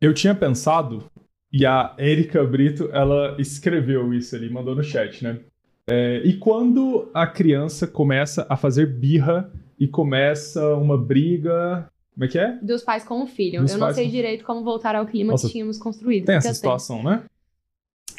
Eu 0.01 0.13
tinha 0.13 0.33
pensado, 0.33 1.05
e 1.53 1.65
a 1.65 1.95
Erika 1.97 2.43
Brito, 2.43 2.89
ela 2.91 3.35
escreveu 3.39 4.13
isso 4.13 4.35
ali, 4.35 4.49
mandou 4.49 4.75
no 4.75 4.83
chat, 4.83 5.23
né? 5.23 5.39
É, 5.87 6.21
e 6.23 6.37
quando 6.37 7.09
a 7.13 7.27
criança 7.27 7.87
começa 7.87 8.45
a 8.49 8.55
fazer 8.55 8.85
birra 8.85 9.51
e 9.81 9.87
começa 9.87 10.75
uma 10.75 10.95
briga. 10.95 11.90
Como 12.13 12.25
é 12.25 12.27
que 12.27 12.37
é? 12.37 12.57
Dos 12.61 12.83
pais 12.83 13.03
com 13.03 13.21
o 13.23 13.27
filho. 13.27 13.61
Dos 13.61 13.71
eu 13.71 13.77
não 13.77 13.93
sei 13.93 14.05
com... 14.05 14.11
direito 14.11 14.43
como 14.43 14.63
voltar 14.63 14.95
ao 14.95 15.05
clima 15.05 15.31
Nossa, 15.31 15.47
que 15.47 15.53
tínhamos 15.53 15.77
construído. 15.77 16.25
Tem 16.25 16.35
essa 16.35 16.53
situação, 16.53 17.01
né? 17.03 17.23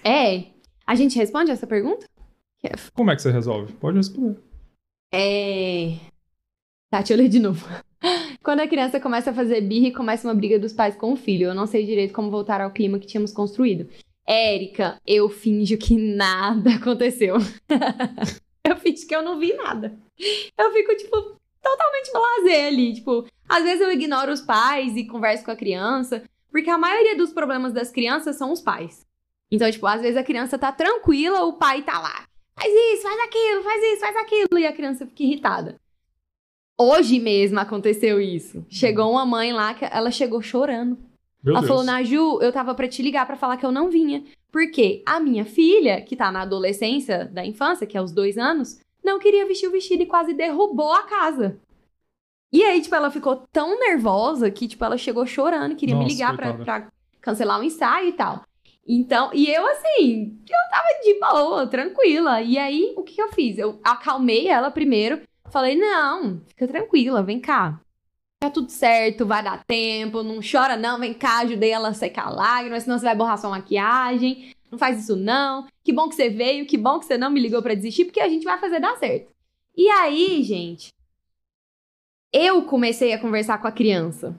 É. 0.04 0.44
A 0.86 0.94
gente 0.94 1.16
responde 1.16 1.50
essa 1.50 1.66
pergunta? 1.66 2.06
Como 2.94 3.10
é 3.10 3.16
que 3.16 3.22
você 3.22 3.30
resolve? 3.30 3.72
Pode 3.74 3.96
responder. 3.96 4.38
É. 5.12 5.96
Tá, 6.90 6.98
deixa 6.98 7.14
eu 7.14 7.18
ler 7.18 7.28
de 7.28 7.38
novo. 7.38 7.66
Quando 8.42 8.60
a 8.60 8.68
criança 8.68 9.00
começa 9.00 9.30
a 9.30 9.34
fazer 9.34 9.60
birra 9.60 9.88
e 9.88 9.92
começa 9.92 10.26
uma 10.26 10.34
briga 10.34 10.58
dos 10.58 10.72
pais 10.72 10.96
com 10.96 11.12
o 11.12 11.16
filho, 11.16 11.48
eu 11.48 11.54
não 11.54 11.66
sei 11.66 11.86
direito 11.86 12.12
como 12.12 12.30
voltar 12.30 12.60
ao 12.60 12.70
clima 12.70 12.98
que 12.98 13.06
tínhamos 13.06 13.32
construído. 13.32 13.88
Érica, 14.26 15.00
eu 15.06 15.28
finjo 15.28 15.76
que 15.76 15.96
nada 15.96 16.74
aconteceu. 16.76 17.36
eu 18.64 18.76
finjo 18.76 19.06
que 19.06 19.14
eu 19.14 19.22
não 19.22 19.38
vi 19.38 19.52
nada. 19.54 19.96
Eu 20.58 20.72
fico, 20.72 20.96
tipo, 20.96 21.40
totalmente 21.62 22.12
blazer 22.12 22.66
ali. 22.66 22.94
Tipo, 22.94 23.26
às 23.52 23.64
vezes 23.64 23.82
eu 23.82 23.92
ignoro 23.92 24.32
os 24.32 24.40
pais 24.40 24.96
e 24.96 25.06
converso 25.06 25.44
com 25.44 25.50
a 25.50 25.56
criança, 25.56 26.22
porque 26.50 26.70
a 26.70 26.78
maioria 26.78 27.16
dos 27.16 27.32
problemas 27.32 27.72
das 27.72 27.90
crianças 27.90 28.36
são 28.36 28.50
os 28.50 28.62
pais. 28.62 29.06
Então, 29.50 29.70
tipo, 29.70 29.86
às 29.86 30.00
vezes 30.00 30.16
a 30.16 30.24
criança 30.24 30.58
tá 30.58 30.72
tranquila, 30.72 31.44
o 31.44 31.52
pai 31.52 31.82
tá 31.82 31.98
lá. 31.98 32.24
Faz 32.54 32.72
isso, 32.72 33.02
faz 33.02 33.20
aquilo, 33.20 33.62
faz 33.62 33.82
isso, 33.84 34.00
faz 34.00 34.16
aquilo. 34.16 34.58
E 34.58 34.66
a 34.66 34.72
criança 34.72 35.06
fica 35.06 35.22
irritada. 35.22 35.76
Hoje 36.80 37.20
mesmo 37.20 37.60
aconteceu 37.60 38.18
isso. 38.18 38.64
Chegou 38.70 39.12
uma 39.12 39.26
mãe 39.26 39.52
lá 39.52 39.74
que 39.74 39.84
ela 39.84 40.10
chegou 40.10 40.40
chorando. 40.40 40.96
Meu 41.44 41.52
ela 41.52 41.60
Deus. 41.60 41.68
falou, 41.68 41.84
Naju, 41.84 42.40
eu 42.40 42.52
tava 42.52 42.74
pra 42.74 42.88
te 42.88 43.02
ligar 43.02 43.26
para 43.26 43.36
falar 43.36 43.58
que 43.58 43.66
eu 43.66 43.72
não 43.72 43.90
vinha. 43.90 44.24
Porque 44.50 45.02
a 45.04 45.20
minha 45.20 45.44
filha, 45.44 46.00
que 46.00 46.16
tá 46.16 46.32
na 46.32 46.42
adolescência 46.42 47.26
da 47.26 47.44
infância, 47.44 47.86
que 47.86 47.98
é 47.98 48.02
os 48.02 48.12
dois 48.12 48.38
anos, 48.38 48.80
não 49.04 49.18
queria 49.18 49.46
vestir 49.46 49.66
o 49.66 49.72
vestido 49.72 50.02
e 50.02 50.06
quase 50.06 50.32
derrubou 50.32 50.92
a 50.92 51.02
casa. 51.02 51.58
E 52.52 52.62
aí, 52.62 52.80
tipo, 52.82 52.94
ela 52.94 53.10
ficou 53.10 53.44
tão 53.50 53.78
nervosa 53.78 54.50
que, 54.50 54.68
tipo, 54.68 54.84
ela 54.84 54.98
chegou 54.98 55.26
chorando, 55.26 55.76
queria 55.76 55.94
Nossa, 55.94 56.06
me 56.06 56.12
ligar 56.12 56.36
pra, 56.36 56.52
pra, 56.54 56.88
cancelar 57.20 57.58
o 57.58 57.64
ensaio 57.64 58.08
e 58.08 58.12
tal. 58.12 58.44
Então, 58.86 59.30
e 59.32 59.48
eu 59.48 59.66
assim, 59.66 60.38
eu 60.48 60.70
tava 60.70 60.88
de 61.02 61.18
boa, 61.18 61.66
tranquila. 61.66 62.42
E 62.42 62.58
aí, 62.58 62.92
o 62.96 63.02
que, 63.02 63.14
que 63.14 63.22
eu 63.22 63.32
fiz? 63.32 63.56
Eu 63.56 63.80
acalmei 63.82 64.48
ela 64.48 64.70
primeiro, 64.70 65.22
falei, 65.50 65.76
não, 65.76 66.42
fica 66.48 66.68
tranquila, 66.68 67.22
vem 67.22 67.40
cá. 67.40 67.80
Tá 68.40 68.50
tudo 68.50 68.70
certo, 68.70 69.24
vai 69.24 69.42
dar 69.42 69.64
tempo, 69.64 70.22
não 70.22 70.40
chora 70.40 70.76
não, 70.76 70.98
vem 70.98 71.14
cá, 71.14 71.38
ajudei 71.38 71.70
ela 71.70 71.88
a 71.88 71.94
secar 71.94 72.28
lágrimas, 72.28 72.82
senão 72.82 72.98
você 72.98 73.04
vai 73.04 73.14
borrar 73.14 73.38
sua 73.38 73.50
maquiagem 73.50 74.52
não 74.72 74.78
faz 74.78 75.02
isso 75.02 75.14
não. 75.14 75.66
Que 75.84 75.92
bom 75.92 76.08
que 76.08 76.14
você 76.14 76.30
veio, 76.30 76.66
que 76.66 76.78
bom 76.78 76.98
que 76.98 77.04
você 77.04 77.18
não 77.18 77.30
me 77.30 77.38
ligou 77.38 77.62
para 77.62 77.74
desistir, 77.74 78.06
porque 78.06 78.20
a 78.20 78.28
gente 78.28 78.44
vai 78.44 78.58
fazer 78.58 78.80
dar 78.80 78.96
certo. 78.96 79.30
E 79.76 79.86
aí, 79.88 80.42
gente, 80.42 80.94
eu 82.32 82.62
comecei 82.62 83.12
a 83.12 83.18
conversar 83.18 83.58
com 83.58 83.68
a 83.68 83.72
criança. 83.72 84.34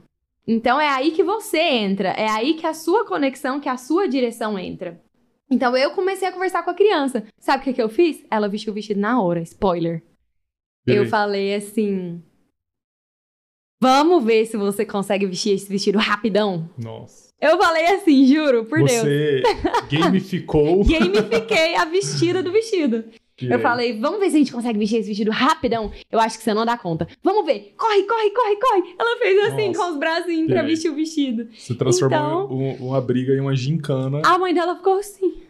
Então 0.48 0.80
é 0.80 0.90
aí 0.90 1.12
que 1.12 1.24
você 1.24 1.60
entra, 1.60 2.10
é 2.10 2.30
aí 2.30 2.56
que 2.56 2.66
a 2.66 2.74
sua 2.74 3.06
conexão, 3.06 3.60
que 3.60 3.70
a 3.70 3.78
sua 3.78 4.08
direção 4.08 4.60
entra. 4.60 5.02
Então 5.50 5.78
eu 5.78 5.92
comecei 5.92 6.28
a 6.28 6.32
conversar 6.32 6.64
com 6.64 6.72
a 6.72 6.76
criança. 6.76 7.26
Sabe 7.38 7.62
o 7.62 7.64
que, 7.64 7.74
que 7.74 7.82
eu 7.82 7.90
fiz? 7.90 8.26
Ela 8.30 8.50
vestiu 8.50 8.72
o 8.72 8.74
vestido 8.74 9.00
na 9.00 9.22
hora, 9.22 9.42
spoiler. 9.42 10.04
Eu 10.86 11.06
falei 11.08 11.56
assim: 11.56 12.22
Vamos 13.84 14.24
ver 14.24 14.46
se 14.46 14.56
você 14.56 14.86
consegue 14.86 15.26
vestir 15.26 15.54
esse 15.54 15.70
vestido 15.70 15.98
rapidão. 15.98 16.70
Nossa. 16.78 17.34
Eu 17.42 17.58
falei 17.58 17.86
assim, 17.88 18.26
juro, 18.26 18.64
por 18.64 18.80
Você 18.80 19.42
Deus. 19.42 19.44
Você 19.44 19.98
gamificou. 19.98 20.84
Gamifiquei 20.88 21.76
a 21.76 21.84
vestida 21.84 22.42
do 22.42 22.50
vestido. 22.50 23.04
E 23.42 23.48
eu 23.48 23.56
aí? 23.56 23.62
falei, 23.62 24.00
vamos 24.00 24.20
ver 24.20 24.30
se 24.30 24.36
a 24.36 24.40
gente 24.40 24.52
consegue 24.52 24.78
vestir 24.78 24.98
esse 24.98 25.08
vestido 25.08 25.32
rapidão. 25.32 25.92
Eu 26.12 26.20
acho 26.20 26.38
que 26.38 26.44
você 26.44 26.54
não 26.54 26.66
dá 26.66 26.78
conta. 26.78 27.08
Vamos 27.24 27.46
ver. 27.46 27.74
Corre, 27.78 28.04
corre, 28.04 28.30
corre, 28.30 28.56
corre. 28.56 28.96
Ela 29.00 29.18
fez 29.18 29.54
assim, 29.54 29.68
Nossa. 29.68 29.80
com 29.80 29.92
os 29.92 29.98
bracinhos 29.98 30.48
pra 30.48 30.62
vestir 30.64 30.92
o 30.92 30.96
vestido. 30.96 31.48
Você 31.52 31.74
transformou 31.76 32.20
então, 32.20 32.52
um, 32.52 32.88
uma 32.88 33.02
briga 33.02 33.34
em 33.34 33.40
uma 33.40 33.56
gincana. 33.56 34.22
A 34.24 34.38
mãe 34.38 34.54
dela 34.54 34.76
ficou 34.76 35.00
assim. 35.00 35.44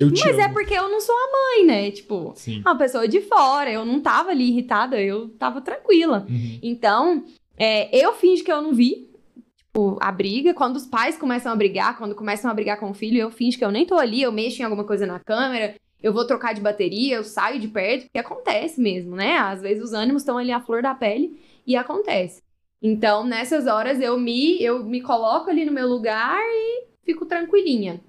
Mas 0.00 0.24
é 0.24 0.30
amo. 0.30 0.40
é 0.40 0.48
porque 0.48 0.72
eu 0.72 0.88
não 0.88 1.00
sou 1.00 1.14
a 1.14 1.30
mãe, 1.30 1.66
né? 1.66 1.90
Tipo, 1.90 2.32
Sim. 2.34 2.60
uma 2.60 2.76
pessoa 2.76 3.06
de 3.06 3.20
fora. 3.20 3.70
Eu 3.70 3.84
não 3.84 4.00
tava 4.00 4.30
ali 4.30 4.48
irritada, 4.48 5.00
eu 5.00 5.28
tava 5.30 5.60
tranquila. 5.60 6.26
Uhum. 6.28 6.58
Então, 6.62 7.24
é, 7.58 7.94
eu 7.94 8.14
fingi 8.14 8.42
que 8.42 8.50
eu 8.50 8.62
não 8.62 8.72
vi 8.72 9.10
tipo, 9.58 9.98
a 10.00 10.10
briga. 10.10 10.54
Quando 10.54 10.76
os 10.76 10.86
pais 10.86 11.18
começam 11.18 11.52
a 11.52 11.56
brigar, 11.56 11.98
quando 11.98 12.14
começam 12.14 12.50
a 12.50 12.54
brigar 12.54 12.78
com 12.80 12.90
o 12.90 12.94
filho, 12.94 13.18
eu 13.18 13.30
finjo 13.30 13.58
que 13.58 13.64
eu 13.64 13.70
nem 13.70 13.86
tô 13.86 13.96
ali, 13.96 14.22
eu 14.22 14.32
mexo 14.32 14.60
em 14.60 14.64
alguma 14.64 14.84
coisa 14.84 15.06
na 15.06 15.20
câmera, 15.20 15.74
eu 16.02 16.12
vou 16.12 16.26
trocar 16.26 16.54
de 16.54 16.60
bateria, 16.60 17.16
eu 17.16 17.24
saio 17.24 17.60
de 17.60 17.68
perto, 17.68 18.04
porque 18.04 18.18
acontece 18.18 18.80
mesmo, 18.80 19.16
né? 19.16 19.36
Às 19.38 19.60
vezes 19.60 19.84
os 19.84 19.92
ânimos 19.92 20.22
estão 20.22 20.38
ali 20.38 20.50
à 20.52 20.60
flor 20.60 20.82
da 20.82 20.94
pele 20.94 21.40
e 21.66 21.76
acontece. 21.76 22.42
Então, 22.82 23.24
nessas 23.24 23.66
horas 23.66 24.00
eu 24.00 24.18
me 24.18 24.62
eu 24.62 24.84
me 24.84 25.02
coloco 25.02 25.50
ali 25.50 25.64
no 25.64 25.72
meu 25.72 25.86
lugar 25.86 26.40
e 26.40 26.86
fico 27.02 27.26
tranquilinha. 27.26 28.00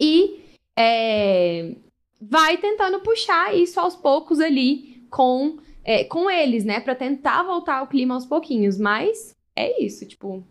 E 0.00 0.40
é, 0.78 1.74
vai 2.20 2.58
tentando 2.58 3.00
puxar 3.00 3.54
isso 3.56 3.80
aos 3.80 3.96
poucos 3.96 4.40
ali 4.40 5.06
com 5.10 5.58
é, 5.84 6.04
com 6.04 6.28
eles, 6.28 6.64
né, 6.64 6.80
para 6.80 6.96
tentar 6.96 7.44
voltar 7.44 7.78
ao 7.78 7.86
clima 7.86 8.14
aos 8.14 8.26
pouquinhos, 8.26 8.76
mas 8.76 9.36
é 9.54 9.82
isso, 9.82 10.04
tipo, 10.04 10.44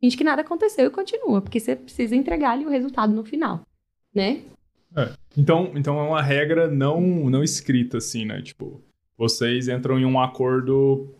finge 0.00 0.16
que 0.16 0.24
nada 0.24 0.40
aconteceu 0.40 0.86
e 0.86 0.90
continua, 0.90 1.42
porque 1.42 1.60
você 1.60 1.76
precisa 1.76 2.16
entregar 2.16 2.52
ali 2.52 2.64
o 2.64 2.70
resultado 2.70 3.12
no 3.12 3.22
final, 3.22 3.60
né? 4.14 4.42
É. 4.96 5.10
Então, 5.36 5.72
então 5.74 5.98
é 5.98 6.02
uma 6.02 6.22
regra 6.22 6.68
não, 6.68 7.00
não 7.00 7.42
escrita, 7.42 7.98
assim, 7.98 8.24
né? 8.24 8.42
Tipo, 8.42 8.82
vocês 9.16 9.68
entram 9.68 9.98
em 9.98 10.04
um 10.04 10.20
acordo 10.20 11.14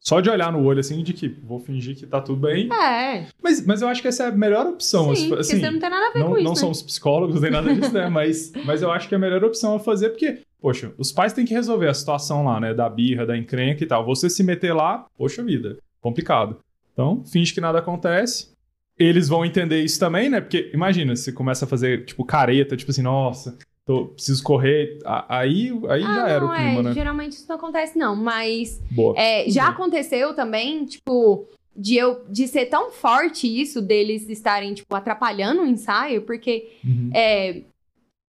só 0.00 0.20
de 0.20 0.28
olhar 0.28 0.52
no 0.52 0.62
olho, 0.62 0.80
assim, 0.80 1.02
de 1.02 1.14
que 1.14 1.28
vou 1.28 1.58
fingir 1.58 1.96
que 1.96 2.06
tá 2.06 2.20
tudo 2.20 2.46
bem. 2.46 2.68
É. 2.70 3.26
Mas, 3.42 3.64
mas 3.64 3.80
eu 3.80 3.88
acho 3.88 4.02
que 4.02 4.08
essa 4.08 4.24
é 4.24 4.26
a 4.28 4.32
melhor 4.32 4.66
opção. 4.66 5.14
Sim, 5.16 5.32
assim, 5.34 5.58
você 5.58 5.70
não 5.70 5.78
tem 5.78 5.88
nada 5.88 6.08
a 6.08 6.12
ver 6.12 6.18
não, 6.18 6.28
com 6.28 6.36
isso. 6.36 6.44
Não 6.44 6.52
né? 6.52 6.58
somos 6.58 6.82
psicólogos 6.82 7.40
nem 7.40 7.50
nada 7.50 7.74
disso, 7.74 7.92
né? 7.92 8.08
Mas, 8.12 8.52
mas 8.66 8.82
eu 8.82 8.90
acho 8.90 9.08
que 9.08 9.14
é 9.14 9.16
a 9.16 9.20
melhor 9.20 9.42
opção 9.42 9.76
a 9.76 9.80
fazer, 9.80 10.10
porque, 10.10 10.40
poxa, 10.60 10.92
os 10.98 11.10
pais 11.10 11.32
têm 11.32 11.46
que 11.46 11.54
resolver 11.54 11.88
a 11.88 11.94
situação 11.94 12.44
lá, 12.44 12.60
né? 12.60 12.74
Da 12.74 12.88
birra, 12.88 13.24
da 13.24 13.36
encrenca 13.36 13.82
e 13.82 13.86
tal. 13.86 14.04
Você 14.04 14.28
se 14.28 14.42
meter 14.42 14.74
lá, 14.74 15.06
poxa 15.16 15.42
vida 15.42 15.78
complicado. 16.02 16.58
Então, 16.92 17.24
finge 17.24 17.54
que 17.54 17.60
nada 17.60 17.78
acontece. 17.78 18.53
Eles 18.98 19.28
vão 19.28 19.44
entender 19.44 19.82
isso 19.82 19.98
também, 19.98 20.28
né? 20.28 20.40
Porque 20.40 20.70
imagina, 20.72 21.16
você 21.16 21.32
começa 21.32 21.64
a 21.64 21.68
fazer, 21.68 22.04
tipo, 22.04 22.24
careta, 22.24 22.76
tipo 22.76 22.90
assim, 22.90 23.02
nossa, 23.02 23.58
tô, 23.84 24.06
preciso 24.06 24.42
correr. 24.42 24.98
Aí, 25.28 25.70
aí 25.88 26.02
Ah, 26.04 26.14
já 26.14 26.28
era 26.28 26.44
o 26.44 26.52
clima, 26.54 26.80
é, 26.80 26.82
né? 26.84 26.92
Geralmente 26.92 27.32
isso 27.32 27.46
não 27.48 27.56
acontece, 27.56 27.98
não. 27.98 28.14
Mas 28.14 28.80
Boa. 28.90 29.14
é, 29.18 29.48
já 29.50 29.68
aconteceu 29.68 30.34
também, 30.34 30.84
tipo, 30.84 31.48
de 31.76 31.96
eu 31.96 32.24
de 32.30 32.46
ser 32.46 32.66
tão 32.66 32.90
forte 32.92 33.48
isso 33.48 33.82
deles 33.82 34.28
estarem, 34.28 34.74
tipo, 34.74 34.94
atrapalhando 34.94 35.62
o 35.62 35.66
ensaio, 35.66 36.22
porque 36.22 36.70
Uhum. 36.84 37.10
é, 37.12 37.62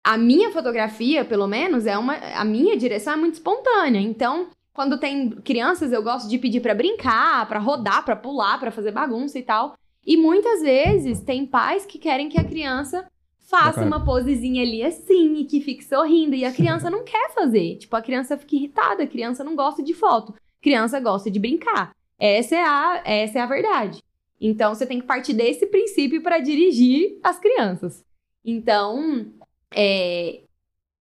a 0.04 0.16
minha 0.16 0.50
fotografia, 0.52 1.24
pelo 1.24 1.46
menos, 1.48 1.86
é 1.86 1.96
uma. 1.98 2.14
A 2.14 2.44
minha 2.44 2.76
direção 2.76 3.14
é 3.14 3.16
muito 3.16 3.34
espontânea. 3.34 4.00
Então, 4.00 4.48
quando 4.72 4.98
tem 4.98 5.30
crianças, 5.30 5.92
eu 5.92 6.02
gosto 6.02 6.28
de 6.28 6.38
pedir 6.38 6.60
pra 6.60 6.74
brincar, 6.74 7.46
pra 7.48 7.58
rodar, 7.58 8.04
pra 8.04 8.16
pular, 8.16 8.58
pra 8.58 8.70
fazer 8.70 8.90
bagunça 8.92 9.38
e 9.38 9.42
tal. 9.42 9.74
E 10.06 10.16
muitas 10.16 10.62
vezes 10.62 11.20
tem 11.20 11.46
pais 11.46 11.86
que 11.86 11.98
querem 11.98 12.28
que 12.28 12.38
a 12.38 12.44
criança 12.44 13.06
faça 13.52 13.84
uma 13.84 14.04
posezinha 14.04 14.62
ali 14.62 14.82
assim 14.82 15.36
e 15.36 15.44
que 15.44 15.60
fique 15.60 15.84
sorrindo. 15.84 16.34
E 16.34 16.44
a 16.44 16.52
criança 16.52 16.90
não 16.90 17.04
quer 17.04 17.32
fazer. 17.34 17.76
Tipo, 17.76 17.96
a 17.96 18.02
criança 18.02 18.38
fica 18.38 18.56
irritada, 18.56 19.02
a 19.02 19.06
criança 19.06 19.44
não 19.44 19.54
gosta 19.54 19.82
de 19.82 19.92
foto. 19.92 20.32
A 20.32 20.62
criança 20.62 20.98
gosta 20.98 21.30
de 21.30 21.38
brincar. 21.38 21.94
Essa 22.18 22.56
é 22.56 22.64
a, 22.64 23.02
essa 23.04 23.38
é 23.38 23.42
a 23.42 23.46
verdade. 23.46 24.02
Então, 24.40 24.74
você 24.74 24.86
tem 24.86 25.00
que 25.00 25.06
partir 25.06 25.34
desse 25.34 25.66
princípio 25.66 26.22
para 26.22 26.38
dirigir 26.38 27.18
as 27.22 27.38
crianças. 27.38 28.04
Então, 28.44 29.26
é, 29.72 30.40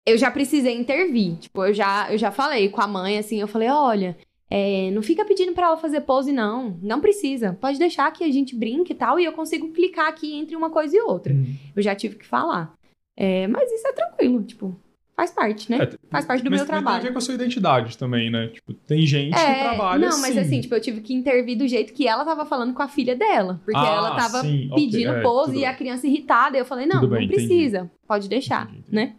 eu 0.05 0.17
já 0.17 0.31
precisei 0.31 0.75
intervir. 0.75 1.37
Tipo, 1.37 1.67
eu 1.67 1.75
já, 1.75 2.11
eu 2.11 2.19
já 2.19 2.31
falei 2.31 2.69
com 2.69 2.81
a 2.81 2.89
mãe, 2.89 3.19
assim, 3.19 3.41
eu 3.41 3.47
falei, 3.47 3.69
olha, 3.69 4.17
é, 4.51 4.91
não 4.93 5.03
fica 5.03 5.25
pedindo 5.25 5.53
pra 5.53 5.67
ela 5.67 5.77
fazer 5.77 6.01
pose, 6.03 6.33
não. 6.33 6.79
Não 6.83 7.01
precisa. 7.01 7.57
Pode 7.61 7.79
deixar 7.79 8.11
que 8.13 8.25
a 8.25 8.31
gente 8.33 8.57
brinque 8.57 8.93
e 8.93 8.97
tal, 8.97 9.19
e 9.21 9.25
eu 9.25 9.33
consigo 9.33 9.71
clicar 9.73 10.09
aqui 10.09 10.35
entre 10.35 10.57
uma 10.57 10.71
coisa 10.71 10.97
e 10.97 11.01
outra. 11.01 11.33
Uhum. 11.35 11.55
Eu 11.77 11.83
já 11.83 11.95
tive 11.95 12.17
que 12.17 12.27
falar. 12.27 12.73
É, 13.17 13.47
mas 13.49 13.71
isso 13.73 13.87
é 13.87 13.93
tranquilo, 13.93 14.43
tipo, 14.45 14.75
faz 15.17 15.33
parte, 15.33 15.69
né? 15.71 15.79
É, 15.83 15.91
Faz 16.09 16.25
parte 16.25 16.45
do 16.45 16.51
meu 16.51 16.65
trabalho. 16.65 16.99
Tem 17.01 17.07
a 17.07 17.09
ver 17.09 17.13
com 17.13 17.19
a 17.19 17.21
sua 17.21 17.35
identidade 17.35 17.99
também, 17.99 18.31
né? 18.31 18.47
Tipo, 18.49 18.73
tem 18.73 19.05
gente 19.05 19.35
que 19.35 19.41
É, 19.41 19.65
trabalha 19.65 20.09
não, 20.09 20.21
mas 20.21 20.31
assim. 20.31 20.39
assim, 20.39 20.61
tipo, 20.61 20.75
eu 20.75 20.81
tive 20.81 21.01
que 21.01 21.13
intervir 21.13 21.59
do 21.59 21.67
jeito 21.67 21.93
que 21.93 22.07
ela 22.07 22.25
tava 22.25 22.47
falando 22.47 22.73
com 22.73 22.81
a 22.81 22.87
filha 22.89 23.17
dela. 23.17 23.61
Porque 23.65 23.77
Ah, 23.79 23.95
ela 23.97 24.15
tava 24.17 24.41
sim, 24.43 24.71
pedindo 24.75 25.11
é, 25.11 25.21
pose 25.21 25.59
e 25.59 25.65
a 25.65 25.75
criança 25.75 26.07
irritada. 26.07 26.57
Eu 26.57 26.65
falei, 26.65 26.87
não, 26.87 27.01
bem, 27.01 27.09
não 27.11 27.17
entendi. 27.23 27.35
precisa. 27.35 27.91
Pode 28.07 28.29
deixar, 28.29 28.63
Entendi, 28.69 28.79
entendi. 28.79 28.95
né? 28.95 29.15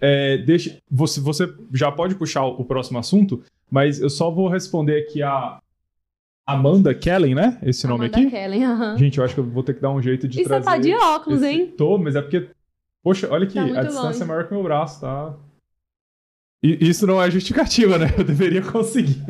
É, 0.00 0.38
deixa, 0.38 0.76
você, 0.90 1.20
você 1.20 1.48
já 1.72 1.90
pode 1.90 2.14
puxar 2.16 2.44
o, 2.44 2.60
o 2.60 2.64
próximo 2.64 2.98
assunto, 2.98 3.42
mas 3.74 4.00
eu 4.00 4.08
só 4.08 4.30
vou 4.30 4.48
responder 4.48 5.00
aqui 5.00 5.20
a 5.20 5.58
Amanda 6.46 6.94
Kellen, 6.94 7.34
né? 7.34 7.58
Esse 7.62 7.86
nome 7.88 8.04
Amanda 8.06 8.18
aqui. 8.20 8.30
Kellen, 8.30 8.64
aham. 8.64 8.96
Gente, 8.96 9.18
eu 9.18 9.24
acho 9.24 9.34
que 9.34 9.40
eu 9.40 9.44
vou 9.50 9.62
ter 9.64 9.74
que 9.74 9.80
dar 9.80 9.90
um 9.90 10.00
jeito 10.00 10.28
de 10.28 10.40
E 10.40 10.42
você 10.44 10.48
trazer. 10.48 10.64
tá 10.64 10.78
de 10.78 10.94
óculos, 10.94 11.42
esse- 11.42 11.50
hein? 11.52 11.66
Tô, 11.76 11.98
mas 11.98 12.14
é 12.14 12.22
porque. 12.22 12.48
Poxa, 13.02 13.28
olha 13.30 13.44
aqui, 13.44 13.54
Tá 13.54 13.62
a 13.62 13.82
distância 13.82 14.00
longe. 14.02 14.22
é 14.22 14.24
maior 14.26 14.44
que 14.46 14.52
o 14.52 14.54
meu 14.54 14.62
braço, 14.62 15.00
tá? 15.00 15.34
Isso 16.64 17.06
não 17.06 17.22
é 17.22 17.30
justificativa, 17.30 17.98
né? 17.98 18.06
Eu 18.16 18.24
deveria 18.24 18.62
conseguir. 18.62 19.22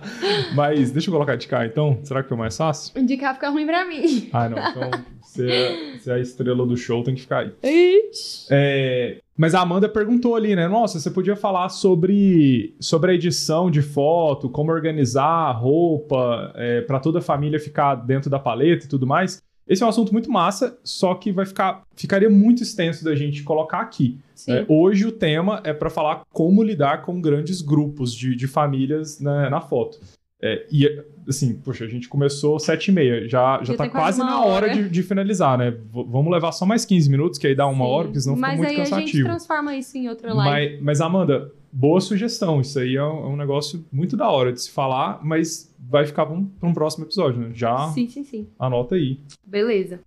mas 0.56 0.90
deixa 0.90 1.10
eu 1.10 1.12
colocar 1.12 1.36
de 1.36 1.46
cá, 1.46 1.66
então. 1.66 1.98
Será 2.02 2.22
que 2.22 2.32
é 2.32 2.36
mais 2.36 2.56
fácil? 2.56 3.04
De 3.04 3.16
cá 3.18 3.34
fica 3.34 3.50
ruim 3.50 3.66
pra 3.66 3.84
mim. 3.84 4.30
Ah, 4.38 4.48
não. 4.48 4.58
Então, 4.58 4.90
você 5.20 5.50
é, 5.50 5.98
você 5.98 6.10
é 6.10 6.14
a 6.14 6.18
estrela 6.18 6.64
do 6.64 6.76
show, 6.76 7.02
tem 7.02 7.14
que 7.14 7.22
ficar 7.22 7.40
aí. 7.40 7.52
Ixi. 7.62 8.46
É, 8.50 9.18
mas 9.36 9.54
a 9.54 9.60
Amanda 9.60 9.88
perguntou 9.88 10.36
ali, 10.36 10.54
né? 10.54 10.68
Nossa, 10.68 11.00
você 11.00 11.10
podia 11.10 11.34
falar 11.34 11.68
sobre, 11.70 12.74
sobre 12.80 13.10
a 13.10 13.14
edição 13.14 13.70
de 13.70 13.82
foto, 13.82 14.48
como 14.48 14.70
organizar 14.70 15.24
a 15.24 15.52
roupa, 15.52 16.52
é, 16.54 16.82
para 16.82 17.00
toda 17.00 17.18
a 17.18 17.22
família 17.22 17.58
ficar 17.58 17.96
dentro 17.96 18.30
da 18.30 18.38
paleta 18.38 18.84
e 18.84 18.88
tudo 18.88 19.06
mais. 19.06 19.42
Esse 19.68 19.82
é 19.82 19.86
um 19.86 19.88
assunto 19.90 20.12
muito 20.12 20.30
massa, 20.30 20.78
só 20.82 21.14
que 21.14 21.30
vai 21.30 21.44
ficar, 21.44 21.82
ficaria 21.94 22.30
muito 22.30 22.62
extenso 22.62 23.04
da 23.04 23.14
gente 23.14 23.42
colocar 23.42 23.80
aqui. 23.80 24.18
É, 24.48 24.64
hoje 24.68 25.04
o 25.06 25.12
tema 25.12 25.60
é 25.64 25.72
para 25.74 25.90
falar 25.90 26.22
como 26.32 26.62
lidar 26.62 27.02
com 27.02 27.20
grandes 27.20 27.60
grupos 27.60 28.14
de, 28.14 28.34
de 28.34 28.46
famílias 28.46 29.20
né, 29.20 29.48
na 29.50 29.60
foto. 29.60 29.98
É, 30.40 30.64
e 30.70 30.88
assim, 31.28 31.54
poxa, 31.54 31.84
a 31.84 31.88
gente 31.88 32.08
começou 32.08 32.58
sete 32.60 32.88
e 32.88 32.92
meia, 32.92 33.28
já, 33.28 33.58
já 33.58 33.72
Já 33.72 33.76
tá 33.76 33.88
quase 33.88 34.20
na 34.20 34.40
hora 34.40 34.66
hora. 34.66 34.74
de, 34.74 34.88
de 34.88 35.02
finalizar, 35.02 35.58
né? 35.58 35.72
V- 35.72 36.06
vamos 36.08 36.30
levar 36.32 36.52
só 36.52 36.64
mais 36.64 36.84
15 36.84 37.10
minutos, 37.10 37.38
que 37.40 37.46
aí 37.48 37.56
dá 37.56 37.66
uma 37.66 37.84
Sim. 37.84 37.90
hora, 37.90 38.04
porque 38.06 38.20
senão 38.20 38.36
fica 38.36 38.46
Mas 38.48 38.56
muito 38.58 38.70
aí 38.70 38.76
a 38.80 38.84
gente 38.84 38.90
cansativo. 38.94 39.24
transforma 39.28 39.74
isso 39.76 39.98
em 39.98 40.08
outra 40.08 40.32
live. 40.32 40.74
Mas, 40.76 40.82
mas, 40.84 41.00
Amanda, 41.00 41.50
boa 41.72 42.00
sugestão. 42.00 42.60
Isso 42.60 42.78
aí 42.78 42.94
é 42.94 43.02
um, 43.02 43.24
é 43.24 43.26
um 43.30 43.36
negócio 43.36 43.84
muito 43.92 44.16
da 44.16 44.30
hora 44.30 44.52
de 44.52 44.62
se 44.62 44.70
falar, 44.70 45.18
mas 45.24 45.67
vai 45.78 46.06
ficar 46.06 46.26
para 46.26 46.34
um, 46.34 46.50
um 46.62 46.74
próximo 46.74 47.04
episódio, 47.04 47.40
né? 47.40 47.50
Já 47.54 47.88
Sim, 47.92 48.08
sim, 48.08 48.24
sim. 48.24 48.52
anota 48.58 48.94
aí. 48.94 49.20
Beleza. 49.44 50.00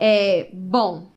É, 0.00 0.50
bom. 0.52 1.12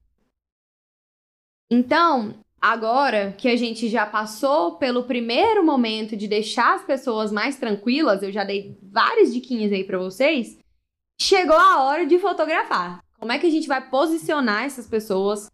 Então, 1.69 2.35
agora 2.61 3.33
que 3.37 3.47
a 3.49 3.55
gente 3.55 3.89
já 3.89 4.05
passou 4.05 4.77
pelo 4.77 5.03
primeiro 5.03 5.65
momento 5.65 6.15
de 6.15 6.27
deixar 6.27 6.75
as 6.75 6.83
pessoas 6.83 7.31
mais 7.31 7.57
tranquilas, 7.57 8.23
eu 8.23 8.31
já 8.31 8.43
dei 8.43 8.77
várias 8.81 9.33
diquinhas 9.33 9.71
aí 9.71 9.83
pra 9.83 9.97
vocês. 9.97 10.57
Chegou 11.19 11.57
a 11.57 11.83
hora 11.83 12.05
de 12.05 12.19
fotografar. 12.19 12.99
Como 13.19 13.31
é 13.31 13.39
que 13.39 13.47
a 13.47 13.49
gente 13.49 13.67
vai 13.67 13.89
posicionar 13.89 14.63
essas 14.63 14.87
pessoas? 14.87 15.49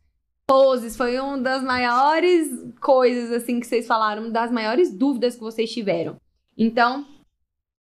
Poses 0.46 0.98
foi 0.98 1.18
uma 1.18 1.38
das 1.38 1.64
maiores 1.64 2.50
coisas 2.82 3.32
assim 3.32 3.62
que 3.62 3.66
vocês 3.66 3.88
falaram, 3.88 4.30
das 4.30 4.52
maiores 4.52 4.94
dúvidas 4.94 5.36
que 5.36 5.42
vocês 5.42 5.72
tiveram. 5.72 6.18
Então, 6.58 7.06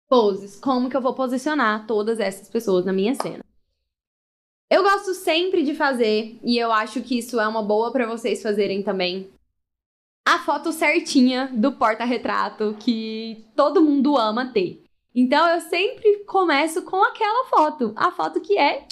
poses, 0.08 0.56
como 0.58 0.88
que 0.88 0.96
eu 0.96 1.00
vou 1.00 1.14
posicionar 1.14 1.86
todas 1.86 2.20
essas 2.20 2.48
pessoas 2.48 2.84
na 2.84 2.92
minha 2.92 3.14
cena? 3.14 3.44
Eu 4.68 4.82
gosto 4.82 5.14
sempre 5.14 5.62
de 5.62 5.74
fazer, 5.74 6.38
e 6.42 6.58
eu 6.58 6.72
acho 6.72 7.00
que 7.02 7.18
isso 7.18 7.38
é 7.38 7.46
uma 7.46 7.62
boa 7.62 7.92
pra 7.92 8.06
vocês 8.06 8.42
fazerem 8.42 8.82
também, 8.82 9.30
a 10.26 10.40
foto 10.40 10.72
certinha 10.72 11.48
do 11.54 11.72
porta-retrato 11.72 12.76
que 12.80 13.44
todo 13.54 13.80
mundo 13.80 14.16
ama 14.16 14.52
ter. 14.52 14.82
Então 15.14 15.48
eu 15.48 15.60
sempre 15.60 16.24
começo 16.24 16.82
com 16.82 17.02
aquela 17.02 17.46
foto, 17.46 17.92
a 17.94 18.10
foto 18.10 18.40
que 18.40 18.58
é 18.58 18.86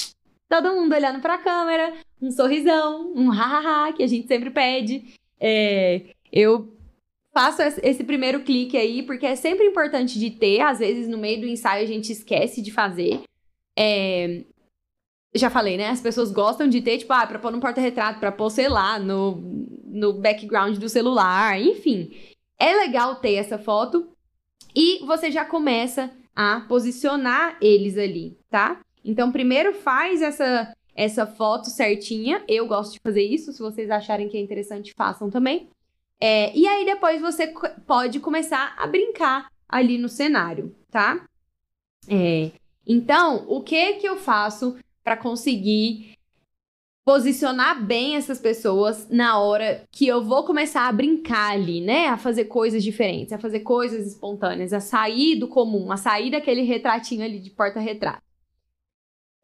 todo 0.48 0.74
mundo 0.74 0.94
olhando 0.94 1.20
pra 1.20 1.38
câmera, 1.38 1.92
um 2.22 2.30
sorrisão, 2.30 3.12
um 3.14 3.28
hahaha 3.30 3.92
que 3.92 4.02
a 4.02 4.06
gente 4.06 4.28
sempre 4.28 4.50
pede. 4.50 5.14
É, 5.40 6.14
eu 6.32 6.73
faço 7.34 7.60
es- 7.62 7.80
esse 7.82 8.04
primeiro 8.04 8.40
clique 8.44 8.76
aí 8.76 9.02
porque 9.02 9.26
é 9.26 9.34
sempre 9.36 9.66
importante 9.66 10.18
de 10.18 10.30
ter, 10.30 10.60
às 10.60 10.78
vezes 10.78 11.08
no 11.08 11.18
meio 11.18 11.40
do 11.40 11.46
ensaio 11.46 11.82
a 11.82 11.86
gente 11.86 12.10
esquece 12.12 12.62
de 12.62 12.70
fazer. 12.70 13.22
É, 13.76 14.44
já 15.34 15.50
falei, 15.50 15.76
né? 15.76 15.88
As 15.88 16.00
pessoas 16.00 16.30
gostam 16.30 16.68
de 16.68 16.80
ter, 16.80 16.98
tipo, 16.98 17.12
ah, 17.12 17.26
pra 17.26 17.38
pôr 17.40 17.50
no 17.50 17.60
porta-retrato, 17.60 18.20
pra 18.20 18.30
pôr, 18.30 18.50
sei 18.50 18.68
lá, 18.68 18.98
no, 19.00 19.36
no 19.84 20.12
background 20.20 20.78
do 20.78 20.88
celular, 20.88 21.60
enfim. 21.60 22.12
É 22.58 22.72
legal 22.72 23.16
ter 23.16 23.34
essa 23.34 23.58
foto 23.58 24.08
e 24.74 25.04
você 25.04 25.30
já 25.32 25.44
começa 25.44 26.10
a 26.36 26.60
posicionar 26.68 27.58
eles 27.60 27.98
ali, 27.98 28.38
tá? 28.48 28.80
Então, 29.04 29.30
primeiro 29.32 29.74
faz 29.74 30.22
essa, 30.22 30.72
essa 30.94 31.26
foto 31.26 31.66
certinha. 31.68 32.42
Eu 32.48 32.66
gosto 32.66 32.92
de 32.94 33.00
fazer 33.04 33.22
isso. 33.22 33.52
Se 33.52 33.60
vocês 33.60 33.90
acharem 33.90 34.28
que 34.28 34.36
é 34.36 34.40
interessante, 34.40 34.94
façam 34.96 35.28
também. 35.28 35.68
É, 36.26 36.56
e 36.56 36.66
aí, 36.66 36.86
depois 36.86 37.20
você 37.20 37.52
pode 37.86 38.18
começar 38.18 38.74
a 38.78 38.86
brincar 38.86 39.50
ali 39.68 39.98
no 39.98 40.08
cenário, 40.08 40.74
tá? 40.90 41.22
É, 42.08 42.50
então, 42.86 43.44
o 43.46 43.62
que 43.62 43.96
que 43.96 44.08
eu 44.08 44.16
faço 44.16 44.74
para 45.02 45.18
conseguir 45.18 46.14
posicionar 47.04 47.84
bem 47.84 48.16
essas 48.16 48.40
pessoas 48.40 49.06
na 49.10 49.38
hora 49.38 49.84
que 49.92 50.06
eu 50.06 50.24
vou 50.24 50.46
começar 50.46 50.88
a 50.88 50.92
brincar 50.92 51.52
ali, 51.52 51.82
né? 51.82 52.06
A 52.06 52.16
fazer 52.16 52.46
coisas 52.46 52.82
diferentes, 52.82 53.34
a 53.34 53.38
fazer 53.38 53.60
coisas 53.60 54.06
espontâneas, 54.06 54.72
a 54.72 54.80
sair 54.80 55.36
do 55.38 55.46
comum, 55.46 55.92
a 55.92 55.98
sair 55.98 56.30
daquele 56.30 56.62
retratinho 56.62 57.22
ali 57.22 57.38
de 57.38 57.50
porta-retrato. 57.50 58.22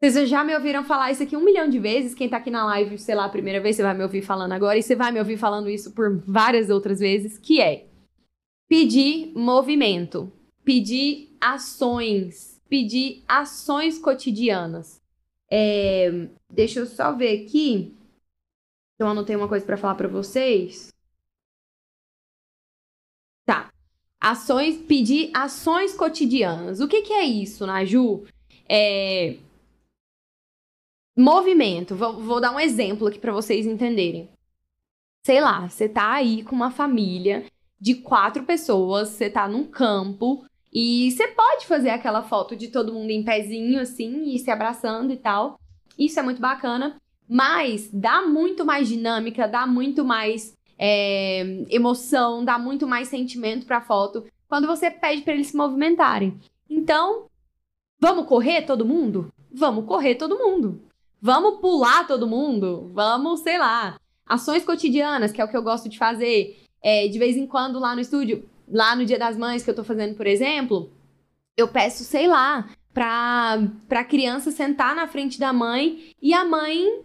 Vocês 0.03 0.27
já 0.27 0.43
me 0.43 0.55
ouviram 0.55 0.83
falar 0.83 1.11
isso 1.11 1.21
aqui 1.21 1.37
um 1.37 1.45
milhão 1.45 1.69
de 1.69 1.77
vezes. 1.77 2.15
Quem 2.15 2.27
tá 2.27 2.37
aqui 2.37 2.49
na 2.49 2.65
live, 2.65 2.97
sei 2.97 3.13
lá, 3.13 3.25
a 3.25 3.29
primeira 3.29 3.61
vez, 3.61 3.75
você 3.75 3.83
vai 3.83 3.93
me 3.93 4.01
ouvir 4.01 4.23
falando 4.23 4.51
agora, 4.51 4.77
e 4.77 4.81
você 4.81 4.95
vai 4.95 5.11
me 5.11 5.19
ouvir 5.19 5.37
falando 5.37 5.69
isso 5.69 5.91
por 5.91 6.17
várias 6.25 6.71
outras 6.71 6.99
vezes, 6.99 7.37
que 7.37 7.61
é 7.61 7.85
pedir 8.67 9.31
movimento, 9.35 10.31
pedir 10.63 11.37
ações, 11.39 12.59
pedir 12.67 13.23
ações 13.27 13.99
cotidianas. 13.99 14.99
É, 15.51 16.09
deixa 16.49 16.79
eu 16.79 16.87
só 16.87 17.11
ver 17.11 17.43
aqui. 17.43 17.93
Eu 18.97 19.07
anotei 19.07 19.35
uma 19.35 19.47
coisa 19.47 19.65
pra 19.65 19.77
falar 19.77 19.95
pra 19.95 20.07
vocês. 20.07 20.91
Tá. 23.45 23.71
Ações, 24.19 24.77
pedir 24.77 25.29
ações 25.33 25.93
cotidianas. 25.93 26.79
O 26.79 26.87
que, 26.87 27.03
que 27.03 27.13
é 27.13 27.23
isso, 27.23 27.67
Naju? 27.67 28.25
É, 28.69 29.37
movimento. 31.21 31.95
Vou, 31.95 32.19
vou 32.19 32.41
dar 32.41 32.51
um 32.51 32.59
exemplo 32.59 33.07
aqui 33.07 33.19
pra 33.19 33.31
vocês 33.31 33.65
entenderem. 33.65 34.29
Sei 35.23 35.39
lá, 35.39 35.67
você 35.67 35.87
tá 35.87 36.11
aí 36.13 36.43
com 36.43 36.55
uma 36.55 36.71
família 36.71 37.45
de 37.79 37.95
quatro 37.95 38.43
pessoas, 38.43 39.09
você 39.09 39.29
tá 39.29 39.47
num 39.47 39.65
campo 39.65 40.45
E 40.73 41.11
você 41.11 41.27
pode 41.27 41.65
fazer 41.65 41.89
aquela 41.89 42.23
foto 42.23 42.55
de 42.55 42.69
todo 42.69 42.93
mundo 42.93 43.09
em 43.09 43.23
pezinho, 43.23 43.79
assim, 43.81 44.33
e 44.33 44.39
se 44.39 44.49
abraçando 44.49 45.11
e 45.11 45.17
tal. 45.17 45.59
Isso 45.97 46.19
é 46.19 46.23
muito 46.23 46.41
bacana. 46.41 46.97
Mas 47.27 47.89
dá 47.91 48.21
muito 48.21 48.65
mais 48.65 48.87
dinâmica, 48.87 49.47
dá 49.47 49.67
muito 49.67 50.03
mais 50.05 50.53
é, 50.77 51.65
emoção, 51.69 52.43
dá 52.43 52.57
muito 52.57 52.87
mais 52.87 53.07
sentimento 53.07 53.65
pra 53.65 53.81
foto 53.81 54.25
quando 54.47 54.67
você 54.67 54.91
pede 54.91 55.21
para 55.21 55.33
eles 55.33 55.47
se 55.47 55.55
movimentarem. 55.55 56.37
Então, 56.69 57.27
vamos 57.99 58.25
correr 58.25 58.63
todo 58.63 58.85
mundo? 58.85 59.31
Vamos 59.53 59.85
correr 59.85 60.15
todo 60.15 60.37
mundo. 60.37 60.81
Vamos 61.21 61.59
pular 61.59 62.07
todo 62.07 62.27
mundo? 62.27 62.89
Vamos, 62.93 63.41
sei 63.41 63.57
lá. 63.57 63.99
Ações 64.25 64.65
cotidianas, 64.65 65.31
que 65.31 65.39
é 65.39 65.45
o 65.45 65.47
que 65.47 65.55
eu 65.55 65.61
gosto 65.61 65.87
de 65.87 65.97
fazer. 65.97 66.59
É, 66.81 67.07
de 67.07 67.19
vez 67.19 67.37
em 67.37 67.45
quando 67.45 67.79
lá 67.79 67.93
no 67.93 68.01
estúdio, 68.01 68.49
lá 68.67 68.95
no 68.95 69.05
Dia 69.05 69.19
das 69.19 69.37
Mães 69.37 69.63
que 69.63 69.69
eu 69.69 69.75
tô 69.75 69.83
fazendo, 69.83 70.15
por 70.15 70.25
exemplo, 70.25 70.89
eu 71.55 71.67
peço, 71.67 72.03
sei 72.03 72.27
lá, 72.27 72.67
pra, 72.91 73.59
pra 73.87 74.03
criança 74.03 74.49
sentar 74.49 74.95
na 74.95 75.07
frente 75.07 75.39
da 75.39 75.53
mãe 75.53 76.11
e 76.19 76.33
a 76.33 76.43
mãe 76.43 77.03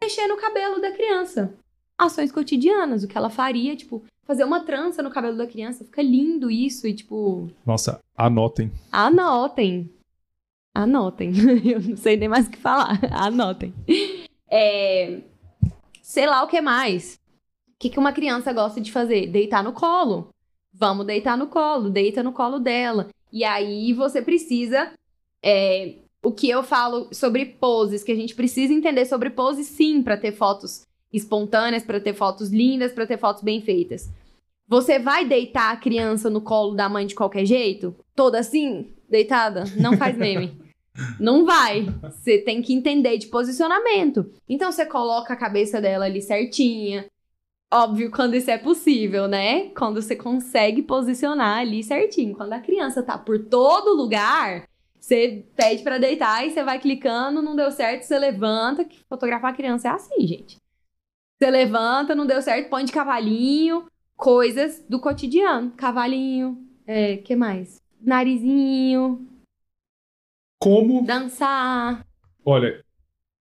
mexer 0.00 0.28
no 0.28 0.36
cabelo 0.36 0.80
da 0.80 0.92
criança. 0.92 1.52
Ações 1.96 2.30
cotidianas, 2.30 3.02
o 3.02 3.08
que 3.08 3.18
ela 3.18 3.28
faria, 3.28 3.74
tipo, 3.74 4.04
fazer 4.24 4.44
uma 4.44 4.60
trança 4.60 5.02
no 5.02 5.10
cabelo 5.10 5.36
da 5.36 5.48
criança. 5.48 5.84
Fica 5.84 6.02
lindo 6.02 6.48
isso 6.48 6.86
e, 6.86 6.94
tipo. 6.94 7.50
Nossa, 7.66 8.00
anotem. 8.16 8.70
Anotem. 8.92 9.90
Anotem. 10.78 11.32
Eu 11.68 11.80
não 11.80 11.96
sei 11.96 12.16
nem 12.16 12.28
mais 12.28 12.46
o 12.46 12.50
que 12.50 12.58
falar. 12.58 13.00
Anotem. 13.10 13.74
É... 14.48 15.20
Sei 16.00 16.24
lá 16.24 16.44
o 16.44 16.46
que 16.46 16.60
mais. 16.60 17.18
O 17.68 17.78
que, 17.80 17.90
que 17.90 17.98
uma 17.98 18.12
criança 18.12 18.52
gosta 18.52 18.80
de 18.80 18.92
fazer? 18.92 19.26
Deitar 19.26 19.64
no 19.64 19.72
colo. 19.72 20.28
Vamos 20.72 21.04
deitar 21.04 21.36
no 21.36 21.48
colo. 21.48 21.90
Deita 21.90 22.22
no 22.22 22.32
colo 22.32 22.60
dela. 22.60 23.08
E 23.32 23.42
aí 23.42 23.92
você 23.92 24.22
precisa. 24.22 24.92
É... 25.42 25.96
O 26.22 26.30
que 26.30 26.48
eu 26.48 26.62
falo 26.62 27.08
sobre 27.12 27.44
poses, 27.44 28.04
que 28.04 28.12
a 28.12 28.16
gente 28.16 28.34
precisa 28.34 28.72
entender 28.72 29.04
sobre 29.04 29.30
poses, 29.30 29.66
sim, 29.66 30.02
para 30.02 30.16
ter 30.16 30.32
fotos 30.32 30.82
espontâneas, 31.12 31.84
para 31.84 32.00
ter 32.00 32.12
fotos 32.12 32.50
lindas, 32.50 32.92
para 32.92 33.06
ter 33.06 33.18
fotos 33.18 33.42
bem 33.42 33.60
feitas. 33.62 34.10
Você 34.66 34.98
vai 34.98 35.24
deitar 35.24 35.72
a 35.72 35.76
criança 35.76 36.28
no 36.28 36.40
colo 36.40 36.74
da 36.74 36.88
mãe 36.88 37.06
de 37.06 37.14
qualquer 37.14 37.46
jeito? 37.46 37.96
Toda 38.14 38.38
assim, 38.38 38.92
deitada? 39.08 39.64
Não 39.76 39.96
faz 39.96 40.16
meme. 40.16 40.56
Não 41.18 41.44
vai. 41.44 41.86
Você 42.02 42.38
tem 42.38 42.62
que 42.62 42.74
entender 42.74 43.18
de 43.18 43.28
posicionamento. 43.28 44.30
Então 44.48 44.70
você 44.72 44.84
coloca 44.86 45.32
a 45.32 45.36
cabeça 45.36 45.80
dela 45.80 46.06
ali 46.06 46.20
certinha. 46.20 47.06
Óbvio, 47.72 48.10
quando 48.10 48.34
isso 48.34 48.50
é 48.50 48.56
possível, 48.56 49.28
né? 49.28 49.68
Quando 49.70 50.00
você 50.00 50.16
consegue 50.16 50.82
posicionar 50.82 51.58
ali 51.58 51.82
certinho. 51.82 52.34
Quando 52.34 52.54
a 52.54 52.60
criança 52.60 53.02
tá 53.02 53.18
por 53.18 53.38
todo 53.44 53.94
lugar, 53.94 54.66
você 54.98 55.44
pede 55.54 55.82
para 55.82 55.98
deitar 55.98 56.46
e 56.46 56.50
você 56.50 56.64
vai 56.64 56.78
clicando, 56.78 57.42
não 57.42 57.54
deu 57.54 57.70
certo, 57.70 58.02
você 58.02 58.18
levanta. 58.18 58.84
Que 58.84 58.98
fotografar 59.08 59.52
a 59.52 59.56
criança 59.56 59.88
é 59.88 59.90
assim, 59.90 60.26
gente. 60.26 60.56
Você 61.38 61.50
levanta, 61.50 62.14
não 62.14 62.26
deu 62.26 62.42
certo, 62.42 62.70
põe 62.70 62.84
de 62.84 62.92
cavalinho, 62.92 63.86
coisas 64.16 64.84
do 64.88 64.98
cotidiano. 64.98 65.70
Cavalinho, 65.76 66.58
é, 66.86 67.18
que 67.18 67.36
mais? 67.36 67.82
Narizinho, 68.00 69.26
Como. 70.58 71.04
dançar. 71.04 72.04
Olha, 72.44 72.82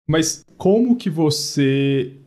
mas 0.07 0.45
como 0.57 0.95
que 0.97 1.09
você 1.09 2.17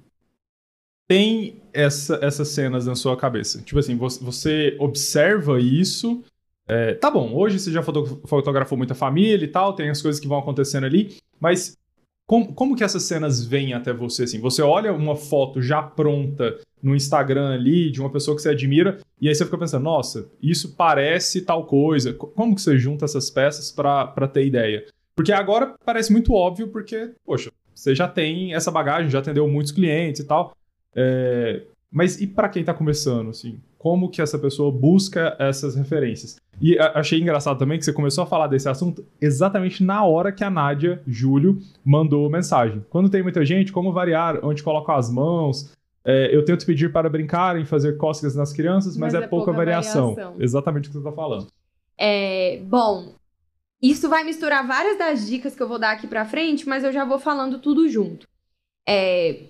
tem 1.08 1.60
essa- 1.72 2.18
essas 2.22 2.48
cenas 2.48 2.86
na 2.86 2.94
sua 2.94 3.16
cabeça? 3.16 3.60
Tipo 3.62 3.78
assim, 3.78 3.96
você, 3.96 4.76
observa 4.78 5.60
isso. 5.60 6.22
é, 6.68 6.94
tá 6.94 7.10
bom, 7.10 7.34
hoje 7.34 7.58
você 7.58 7.72
já 7.72 7.82
foto- 7.82 8.22
fotografou 8.26 8.78
muita 8.78 8.94
família 8.94 9.44
e 9.44 9.48
tal, 9.48 9.74
tem 9.74 9.90
as 9.90 10.00
coisas 10.00 10.20
que 10.20 10.28
vão 10.28 10.38
acontecendo 10.38 10.84
ali, 10.86 11.16
mas 11.40 11.76
como, 12.24 12.54
como 12.54 12.76
que 12.76 12.84
essas 12.84 13.02
cenas 13.02 13.44
vêm 13.44 13.74
até 13.74 13.92
você? 13.92 14.22
Assim? 14.22 14.40
Você 14.40 14.62
olha 14.62 14.92
uma 14.92 15.16
foto 15.16 15.60
já 15.60 15.82
pronta 15.82 16.58
no 16.82 16.96
Instagram 16.96 17.50
ali 17.54 17.90
de 17.90 18.00
uma 18.00 18.10
pessoa 18.10 18.34
que 18.36 18.42
você 18.42 18.48
admira 18.48 18.98
e 19.20 19.28
aí 19.28 19.34
você 19.34 19.44
fica 19.44 19.56
pensando, 19.58 19.84
nossa, 19.84 20.28
isso 20.42 20.74
parece 20.74 21.42
tal 21.42 21.64
coisa. 21.64 22.12
Co- 22.12 22.26
Como 22.28 22.54
que 22.54 22.60
você 22.62 22.76
junta 22.78 23.04
essas 23.04 23.30
peças 23.30 23.70
pra 23.70 24.28
ter 24.32 24.44
ideia? 24.46 24.84
Porque 25.14 25.32
agora 25.32 25.74
parece 25.84 26.10
muito 26.10 26.32
óbvio, 26.34 26.68
porque, 26.68 27.12
poxa, 27.24 27.50
você 27.74 27.94
já 27.94 28.08
tem 28.08 28.54
essa 28.54 28.70
bagagem, 28.70 29.10
já 29.10 29.18
atendeu 29.20 29.46
muitos 29.46 29.70
clientes 29.72 30.20
e 30.22 30.24
tal. 30.26 30.56
É, 30.94 31.62
Mas 31.90 32.20
e 32.20 32.26
pra 32.26 32.48
quem 32.48 32.64
tá 32.64 32.72
começando, 32.74 33.28
assim? 33.30 33.58
Como 33.78 34.08
que 34.08 34.22
essa 34.22 34.38
pessoa 34.38 34.70
busca 34.72 35.36
essas 35.38 35.74
referências? 35.74 36.36
E 36.60 36.78
achei 36.78 37.20
engraçado 37.20 37.58
também 37.58 37.78
que 37.78 37.84
você 37.84 37.92
começou 37.92 38.22
a 38.24 38.26
falar 38.26 38.46
desse 38.46 38.68
assunto 38.68 39.04
exatamente 39.20 39.82
na 39.82 40.04
hora 40.04 40.30
que 40.32 40.44
a 40.44 40.48
Nádia 40.50 41.02
Júlio 41.06 41.58
mandou 41.84 42.30
mensagem. 42.30 42.84
Quando 42.88 43.10
tem 43.10 43.22
muita 43.22 43.44
gente, 43.44 43.72
como 43.72 43.92
variar, 43.92 44.38
onde 44.44 44.62
coloco 44.62 44.90
as 44.92 45.10
mãos? 45.10 45.72
É, 46.04 46.34
eu 46.34 46.44
tento 46.44 46.66
pedir 46.66 46.92
para 46.92 47.08
brincarem, 47.08 47.64
fazer 47.64 47.96
cócegas 47.96 48.34
nas 48.34 48.52
crianças, 48.52 48.96
mas, 48.96 49.14
é, 49.14 49.26
pouca, 49.26 49.52
variação. 49.52 50.16
Exatamente 50.38 50.88
o 50.88 50.92
que 50.92 50.98
você 50.98 51.04
tá 51.04 51.12
falando. 51.12 51.46
É, 51.96 52.60
bom, 52.64 53.14
isso 53.80 54.08
vai 54.08 54.24
misturar 54.24 54.66
várias 54.66 54.98
das 54.98 55.26
dicas 55.26 55.54
que 55.54 55.62
eu 55.62 55.68
vou 55.68 55.78
dar 55.78 55.92
aqui 55.92 56.06
pra 56.06 56.24
frente, 56.24 56.68
mas 56.68 56.84
eu 56.84 56.92
já 56.92 57.04
vou 57.04 57.18
falando 57.18 57.58
tudo 57.58 57.88
junto. 57.88 58.26
É, 58.86 59.44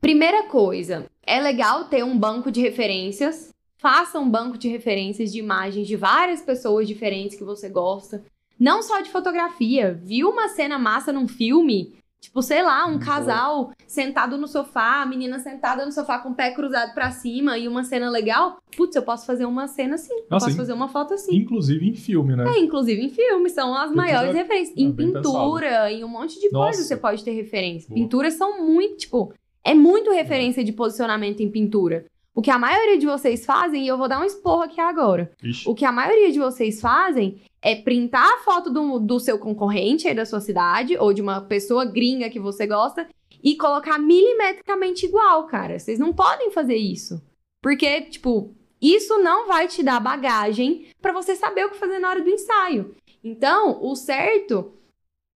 primeira 0.00 0.44
coisa, 0.44 1.06
é 1.22 1.40
legal 1.40 1.84
ter 1.84 2.04
um 2.04 2.18
banco 2.18 2.50
de 2.50 2.60
referências. 2.60 3.50
Faça 3.78 4.18
um 4.18 4.30
banco 4.30 4.56
de 4.56 4.68
referências 4.68 5.32
de 5.32 5.38
imagens 5.38 5.88
de 5.88 5.96
várias 5.96 6.40
pessoas 6.40 6.86
diferentes 6.86 7.36
que 7.36 7.44
você 7.44 7.68
gosta. 7.68 8.24
Não 8.58 8.82
só 8.82 9.00
de 9.00 9.10
fotografia. 9.10 9.92
Viu 10.04 10.30
uma 10.30 10.48
cena 10.48 10.78
massa 10.78 11.12
num 11.12 11.26
filme? 11.26 11.98
Tipo, 12.22 12.40
sei 12.40 12.62
lá, 12.62 12.86
um 12.86 13.00
casal 13.00 13.72
sentado 13.84 14.38
no 14.38 14.46
sofá, 14.46 15.02
a 15.02 15.06
menina 15.06 15.40
sentada 15.40 15.84
no 15.84 15.90
sofá 15.90 16.20
com 16.20 16.28
o 16.30 16.34
pé 16.34 16.52
cruzado 16.52 16.94
pra 16.94 17.10
cima 17.10 17.58
e 17.58 17.66
uma 17.66 17.82
cena 17.82 18.08
legal. 18.08 18.58
Putz, 18.76 18.94
eu 18.94 19.02
posso 19.02 19.26
fazer 19.26 19.44
uma 19.44 19.66
cena 19.66 19.96
assim. 19.96 20.14
Eu 20.14 20.26
Nossa, 20.30 20.46
posso 20.46 20.50
in- 20.54 20.56
fazer 20.56 20.72
uma 20.72 20.88
foto 20.88 21.14
assim. 21.14 21.34
Inclusive 21.34 21.86
em 21.88 21.94
filme, 21.94 22.36
né? 22.36 22.44
É, 22.48 22.58
inclusive 22.60 23.02
em 23.02 23.10
filmes, 23.10 23.52
são 23.52 23.74
as 23.74 23.86
Porque 23.86 23.96
maiores 23.96 24.34
referências. 24.34 24.76
é 24.78 24.80
Em 24.80 24.92
pintura, 24.92 25.90
em 25.92 26.04
um 26.04 26.08
monte 26.08 26.40
de 26.40 26.48
Nossa. 26.52 26.66
coisa 26.68 26.84
você 26.84 26.96
pode 26.96 27.24
ter 27.24 27.32
referência. 27.32 27.88
Boa. 27.88 28.00
Pinturas 28.00 28.34
são 28.34 28.64
muito, 28.64 28.98
tipo, 28.98 29.34
é 29.64 29.74
muito 29.74 30.12
referência 30.12 30.62
de 30.62 30.72
posicionamento 30.72 31.40
em 31.40 31.50
pintura. 31.50 32.06
O 32.34 32.40
que 32.40 32.50
a 32.52 32.58
maioria 32.58 32.96
de 32.98 33.04
vocês 33.04 33.44
fazem, 33.44 33.84
e 33.84 33.88
eu 33.88 33.98
vou 33.98 34.08
dar 34.08 34.20
um 34.20 34.24
esporro 34.24 34.62
aqui 34.62 34.80
agora. 34.80 35.30
Ixi. 35.42 35.68
O 35.68 35.74
que 35.74 35.84
a 35.84 35.92
maioria 35.92 36.30
de 36.32 36.38
vocês 36.38 36.80
fazem 36.80 37.42
é 37.62 37.76
printar 37.76 38.26
a 38.26 38.38
foto 38.38 38.70
do, 38.70 38.98
do 38.98 39.20
seu 39.20 39.38
concorrente 39.38 40.08
aí 40.08 40.14
da 40.14 40.26
sua 40.26 40.40
cidade, 40.40 40.96
ou 40.98 41.14
de 41.14 41.22
uma 41.22 41.40
pessoa 41.40 41.84
gringa 41.84 42.28
que 42.28 42.40
você 42.40 42.66
gosta, 42.66 43.08
e 43.42 43.56
colocar 43.56 43.98
milimetricamente 43.98 45.06
igual, 45.06 45.46
cara. 45.46 45.78
Vocês 45.78 45.98
não 45.98 46.12
podem 46.12 46.50
fazer 46.50 46.76
isso. 46.76 47.22
Porque, 47.62 48.02
tipo, 48.02 48.54
isso 48.80 49.18
não 49.18 49.46
vai 49.46 49.68
te 49.68 49.82
dar 49.82 50.00
bagagem 50.00 50.86
pra 51.00 51.12
você 51.12 51.36
saber 51.36 51.64
o 51.64 51.70
que 51.70 51.76
fazer 51.78 52.00
na 52.00 52.10
hora 52.10 52.20
do 52.20 52.30
ensaio. 52.30 52.94
Então, 53.22 53.78
o 53.80 53.94
certo 53.94 54.72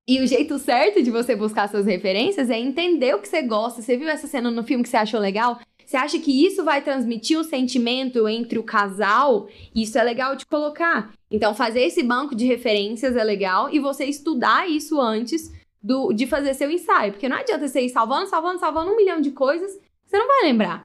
e 0.09 0.21
o 0.21 0.27
jeito 0.27 0.57
certo 0.59 1.03
de 1.03 1.11
você 1.11 1.35
buscar 1.35 1.69
suas 1.69 1.87
referências 1.87 2.49
é 2.49 2.59
entender 2.59 3.15
o 3.15 3.21
que 3.21 3.29
você 3.29 3.43
gosta. 3.43 3.83
Você 3.83 3.97
viu 3.97 4.09
essa 4.09 4.27
cena 4.27 4.51
no 4.51 4.63
filme 4.63 4.85
que 4.85 4.89
você 4.89 4.97
achou 4.97 5.19
legal? 5.19 5.59
Você 5.87 5.97
acha 5.97 6.19
que 6.19 6.45
isso 6.45 6.65
vai 6.65 6.83
transmitir 6.83 7.39
o 7.39 7.45
sentimento 7.45 8.29
entre 8.29 8.59
o 8.59 8.65
casal? 8.65 9.47
Isso 9.73 9.97
é 9.97 10.03
legal 10.03 10.35
de 10.35 10.45
colocar. 10.45 11.15
Então, 11.31 11.55
fazer 11.55 11.83
esse 11.83 12.03
banco 12.03 12.35
de 12.35 12.45
referências 12.45 13.15
é 13.15 13.23
legal 13.23 13.73
e 13.73 13.79
você 13.79 14.05
estudar 14.05 14.69
isso 14.69 15.01
antes 15.01 15.53
do, 15.81 16.13
de 16.13 16.27
fazer 16.27 16.55
seu 16.55 16.69
ensaio. 16.69 17.13
Porque 17.13 17.29
não 17.29 17.37
adianta 17.37 17.69
você 17.69 17.83
ir 17.83 17.91
salvando, 17.91 18.29
salvando, 18.29 18.59
salvando 18.59 18.91
um 18.91 18.97
milhão 18.97 19.21
de 19.21 19.31
coisas, 19.31 19.79
você 20.05 20.19
não 20.19 20.27
vai 20.27 20.43
lembrar. 20.43 20.85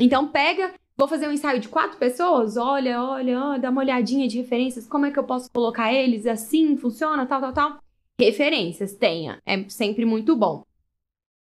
Então, 0.00 0.26
pega, 0.26 0.74
vou 0.96 1.06
fazer 1.06 1.28
um 1.28 1.32
ensaio 1.32 1.60
de 1.60 1.68
quatro 1.68 1.96
pessoas, 1.96 2.56
olha, 2.56 3.00
olha, 3.00 3.40
olha, 3.40 3.60
dá 3.60 3.70
uma 3.70 3.82
olhadinha 3.82 4.26
de 4.26 4.38
referências, 4.38 4.84
como 4.84 5.06
é 5.06 5.12
que 5.12 5.18
eu 5.18 5.24
posso 5.24 5.48
colocar 5.52 5.92
eles 5.92 6.26
assim, 6.26 6.76
funciona, 6.76 7.24
tal, 7.24 7.40
tal, 7.40 7.52
tal. 7.52 7.78
Referências, 8.18 8.94
tenha, 8.94 9.40
é 9.46 9.68
sempre 9.68 10.04
muito 10.04 10.34
bom. 10.34 10.64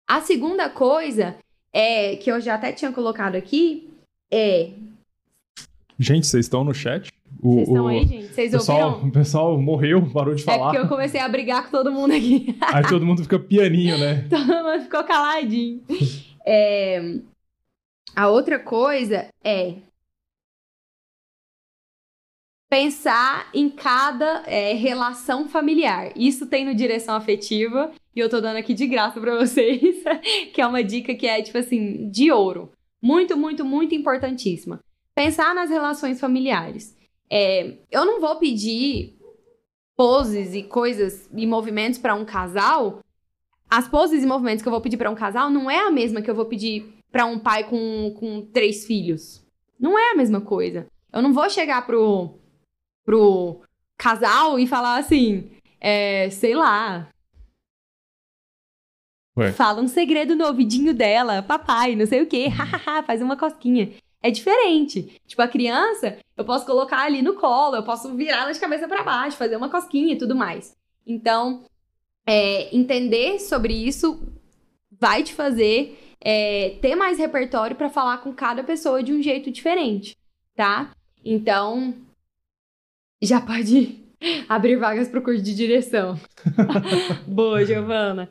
A 0.06 0.20
segunda 0.20 0.68
coisa 0.68 1.38
é 1.72 2.16
que 2.16 2.30
eu 2.30 2.40
já 2.40 2.54
até 2.54 2.72
tinha 2.72 2.92
colocado 2.92 3.36
aqui 3.36 3.88
é. 4.32 4.70
Gente, 5.98 6.26
vocês 6.26 6.46
estão 6.46 6.64
no 6.64 6.72
chat? 6.72 7.10
O, 7.42 7.54
Vocês 7.54 7.68
estão 7.68 7.86
aí, 7.88 8.06
gente? 8.06 8.26
Vocês 8.34 8.50
pessoal, 8.52 8.88
ouviram? 8.90 9.08
o 9.08 9.12
pessoal 9.12 9.60
morreu, 9.60 10.10
parou 10.12 10.34
de 10.34 10.42
É 10.42 10.44
falar. 10.44 10.70
porque 10.70 10.78
eu 10.78 10.88
comecei 10.88 11.20
a 11.20 11.28
brigar 11.28 11.64
com 11.64 11.70
todo 11.70 11.92
mundo 11.92 12.12
aqui. 12.12 12.56
Aí 12.72 12.86
todo 12.88 13.04
mundo 13.04 13.22
fica 13.22 13.38
pianinho, 13.38 13.98
né? 13.98 14.26
Todo 14.30 14.46
mundo 14.46 14.82
ficou 14.82 15.04
caladinho. 15.04 15.82
É, 16.46 17.18
A 18.14 18.28
outra 18.28 18.58
coisa 18.58 19.28
é 19.44 19.74
pensar 22.70 23.50
em 23.52 23.68
cada 23.68 24.44
é, 24.46 24.72
relação 24.74 25.48
familiar. 25.48 26.12
Isso 26.14 26.46
tem 26.46 26.64
no 26.64 26.72
direção 26.72 27.16
afetiva 27.16 27.90
e 28.14 28.20
eu 28.20 28.30
tô 28.30 28.40
dando 28.40 28.58
aqui 28.58 28.72
de 28.72 28.86
graça 28.86 29.20
pra 29.20 29.36
vocês, 29.36 30.04
que 30.54 30.60
é 30.60 30.66
uma 30.66 30.82
dica 30.82 31.12
que 31.12 31.26
é 31.26 31.42
tipo 31.42 31.58
assim, 31.58 32.08
de 32.08 32.30
ouro. 32.30 32.70
Muito, 33.02 33.36
muito, 33.36 33.64
muito 33.64 33.94
importantíssima. 33.94 34.80
Pensar 35.16 35.52
nas 35.52 35.68
relações 35.68 36.20
familiares. 36.20 36.96
É, 37.28 37.78
eu 37.90 38.04
não 38.04 38.20
vou 38.20 38.36
pedir 38.36 39.18
poses 39.96 40.54
e 40.54 40.62
coisas 40.62 41.28
e 41.34 41.46
movimentos 41.46 41.98
para 41.98 42.14
um 42.14 42.24
casal. 42.24 43.00
As 43.68 43.88
poses 43.88 44.22
e 44.22 44.26
movimentos 44.26 44.62
que 44.62 44.68
eu 44.68 44.72
vou 44.72 44.80
pedir 44.80 44.96
para 44.96 45.10
um 45.10 45.14
casal 45.16 45.50
não 45.50 45.68
é 45.68 45.80
a 45.80 45.90
mesma 45.90 46.22
que 46.22 46.30
eu 46.30 46.34
vou 46.34 46.46
pedir 46.46 46.94
para 47.10 47.26
um 47.26 47.38
pai 47.38 47.64
com, 47.64 48.14
com 48.18 48.46
três 48.46 48.86
filhos. 48.86 49.44
Não 49.78 49.98
é 49.98 50.12
a 50.12 50.16
mesma 50.16 50.40
coisa. 50.40 50.86
Eu 51.12 51.20
não 51.20 51.32
vou 51.32 51.50
chegar 51.50 51.84
pro, 51.84 52.39
pro 53.04 53.60
casal 53.96 54.58
e 54.58 54.66
falar 54.66 54.98
assim, 54.98 55.50
é, 55.80 56.30
sei 56.30 56.54
lá. 56.54 57.08
Ué. 59.36 59.52
Fala 59.52 59.80
um 59.80 59.88
segredo 59.88 60.34
no 60.34 60.46
ouvidinho 60.46 60.92
dela, 60.92 61.42
papai, 61.42 61.94
não 61.94 62.06
sei 62.06 62.22
o 62.22 62.26
quê, 62.26 62.48
hahaha, 62.48 63.02
faz 63.02 63.22
uma 63.22 63.36
cosquinha. 63.36 63.92
É 64.22 64.30
diferente. 64.30 65.20
Tipo, 65.26 65.42
a 65.42 65.48
criança, 65.48 66.18
eu 66.36 66.44
posso 66.44 66.66
colocar 66.66 67.02
ali 67.02 67.22
no 67.22 67.34
colo, 67.34 67.76
eu 67.76 67.82
posso 67.82 68.14
virar 68.14 68.42
ela 68.42 68.52
de 68.52 68.60
cabeça 68.60 68.86
para 68.86 69.02
baixo, 69.02 69.36
fazer 69.36 69.56
uma 69.56 69.70
cosquinha 69.70 70.12
e 70.12 70.18
tudo 70.18 70.36
mais. 70.36 70.76
Então, 71.06 71.64
é, 72.26 72.74
entender 72.74 73.38
sobre 73.38 73.72
isso 73.72 74.22
vai 74.90 75.22
te 75.22 75.32
fazer 75.32 75.98
é, 76.20 76.76
ter 76.82 76.94
mais 76.94 77.18
repertório 77.18 77.74
para 77.74 77.88
falar 77.88 78.18
com 78.18 78.32
cada 78.34 78.62
pessoa 78.62 79.02
de 79.02 79.12
um 79.12 79.22
jeito 79.22 79.50
diferente, 79.50 80.16
tá? 80.54 80.92
Então, 81.24 81.94
já 83.22 83.40
pode 83.40 83.98
abrir 84.48 84.76
vagas 84.76 85.08
pro 85.08 85.22
curso 85.22 85.42
de 85.42 85.54
direção. 85.54 86.18
Boa, 87.26 87.64
Giovana. 87.64 88.28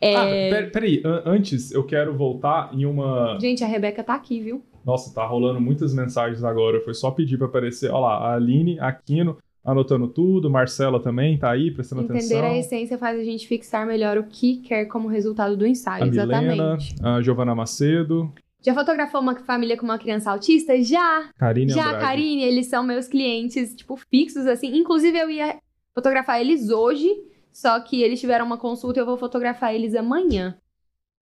É... 0.00 0.14
Ah, 0.14 0.24
pera, 0.24 0.70
peraí, 0.70 1.02
an- 1.04 1.22
antes 1.26 1.72
eu 1.72 1.82
quero 1.84 2.16
voltar 2.16 2.70
em 2.72 2.84
uma. 2.86 3.36
Gente, 3.40 3.64
a 3.64 3.66
Rebeca 3.66 4.02
tá 4.04 4.14
aqui, 4.14 4.40
viu? 4.40 4.62
Nossa, 4.84 5.12
tá 5.12 5.26
rolando 5.26 5.60
muitas 5.60 5.92
mensagens 5.92 6.44
agora. 6.44 6.80
Foi 6.80 6.94
só 6.94 7.10
pedir 7.10 7.36
pra 7.36 7.46
aparecer. 7.48 7.90
Olha 7.90 8.00
lá, 8.00 8.14
a 8.30 8.34
Aline, 8.36 8.78
Aquino, 8.78 9.36
anotando 9.64 10.06
tudo. 10.08 10.48
Marcela 10.48 11.00
também 11.02 11.36
tá 11.36 11.50
aí, 11.50 11.70
prestando 11.72 12.02
Entender 12.02 12.18
atenção. 12.36 12.44
a 12.44 12.56
essência 12.56 12.96
faz 12.96 13.18
a 13.18 13.24
gente 13.24 13.46
fixar 13.48 13.86
melhor 13.86 14.16
o 14.18 14.24
que 14.24 14.58
quer 14.58 14.84
como 14.86 15.08
resultado 15.08 15.56
do 15.56 15.66
ensaio. 15.66 16.04
A 16.04 16.06
Milena, 16.06 16.32
Exatamente. 16.76 16.94
a 17.02 17.20
Giovana 17.20 17.54
Macedo, 17.54 18.32
Já 18.60 18.74
fotografou 18.74 19.20
uma 19.20 19.36
família 19.36 19.76
com 19.76 19.84
uma 19.84 19.98
criança 19.98 20.30
autista? 20.30 20.80
Já! 20.82 21.30
Karine 21.38 21.72
Já, 21.72 21.86
Andrade. 21.86 22.04
Karine, 22.04 22.42
eles 22.42 22.66
são 22.66 22.82
meus 22.82 23.06
clientes, 23.06 23.74
tipo, 23.74 23.96
fixos, 23.96 24.46
assim. 24.46 24.76
Inclusive, 24.76 25.16
eu 25.16 25.30
ia 25.30 25.58
fotografar 25.94 26.40
eles 26.40 26.70
hoje, 26.70 27.08
só 27.52 27.78
que 27.80 28.02
eles 28.02 28.20
tiveram 28.20 28.44
uma 28.44 28.58
consulta 28.58 28.98
e 28.98 29.02
eu 29.02 29.06
vou 29.06 29.16
fotografar 29.16 29.74
eles 29.74 29.94
amanhã. 29.94 30.58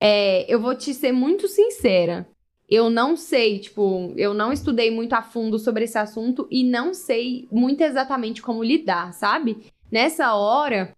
É, 0.00 0.50
eu 0.52 0.60
vou 0.60 0.74
te 0.74 0.94
ser 0.94 1.12
muito 1.12 1.46
sincera. 1.46 2.26
Eu 2.68 2.90
não 2.90 3.16
sei, 3.16 3.60
tipo, 3.60 4.12
eu 4.16 4.34
não 4.34 4.52
estudei 4.52 4.90
muito 4.90 5.12
a 5.12 5.22
fundo 5.22 5.58
sobre 5.58 5.84
esse 5.84 5.96
assunto 5.96 6.48
e 6.50 6.64
não 6.64 6.92
sei 6.92 7.46
muito 7.50 7.80
exatamente 7.82 8.42
como 8.42 8.64
lidar, 8.64 9.12
sabe? 9.12 9.58
Nessa 9.90 10.34
hora, 10.34 10.92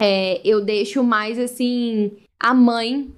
é, 0.00 0.40
eu 0.42 0.64
deixo 0.64 1.04
mais, 1.04 1.38
assim, 1.38 2.16
a 2.40 2.54
mãe 2.54 3.12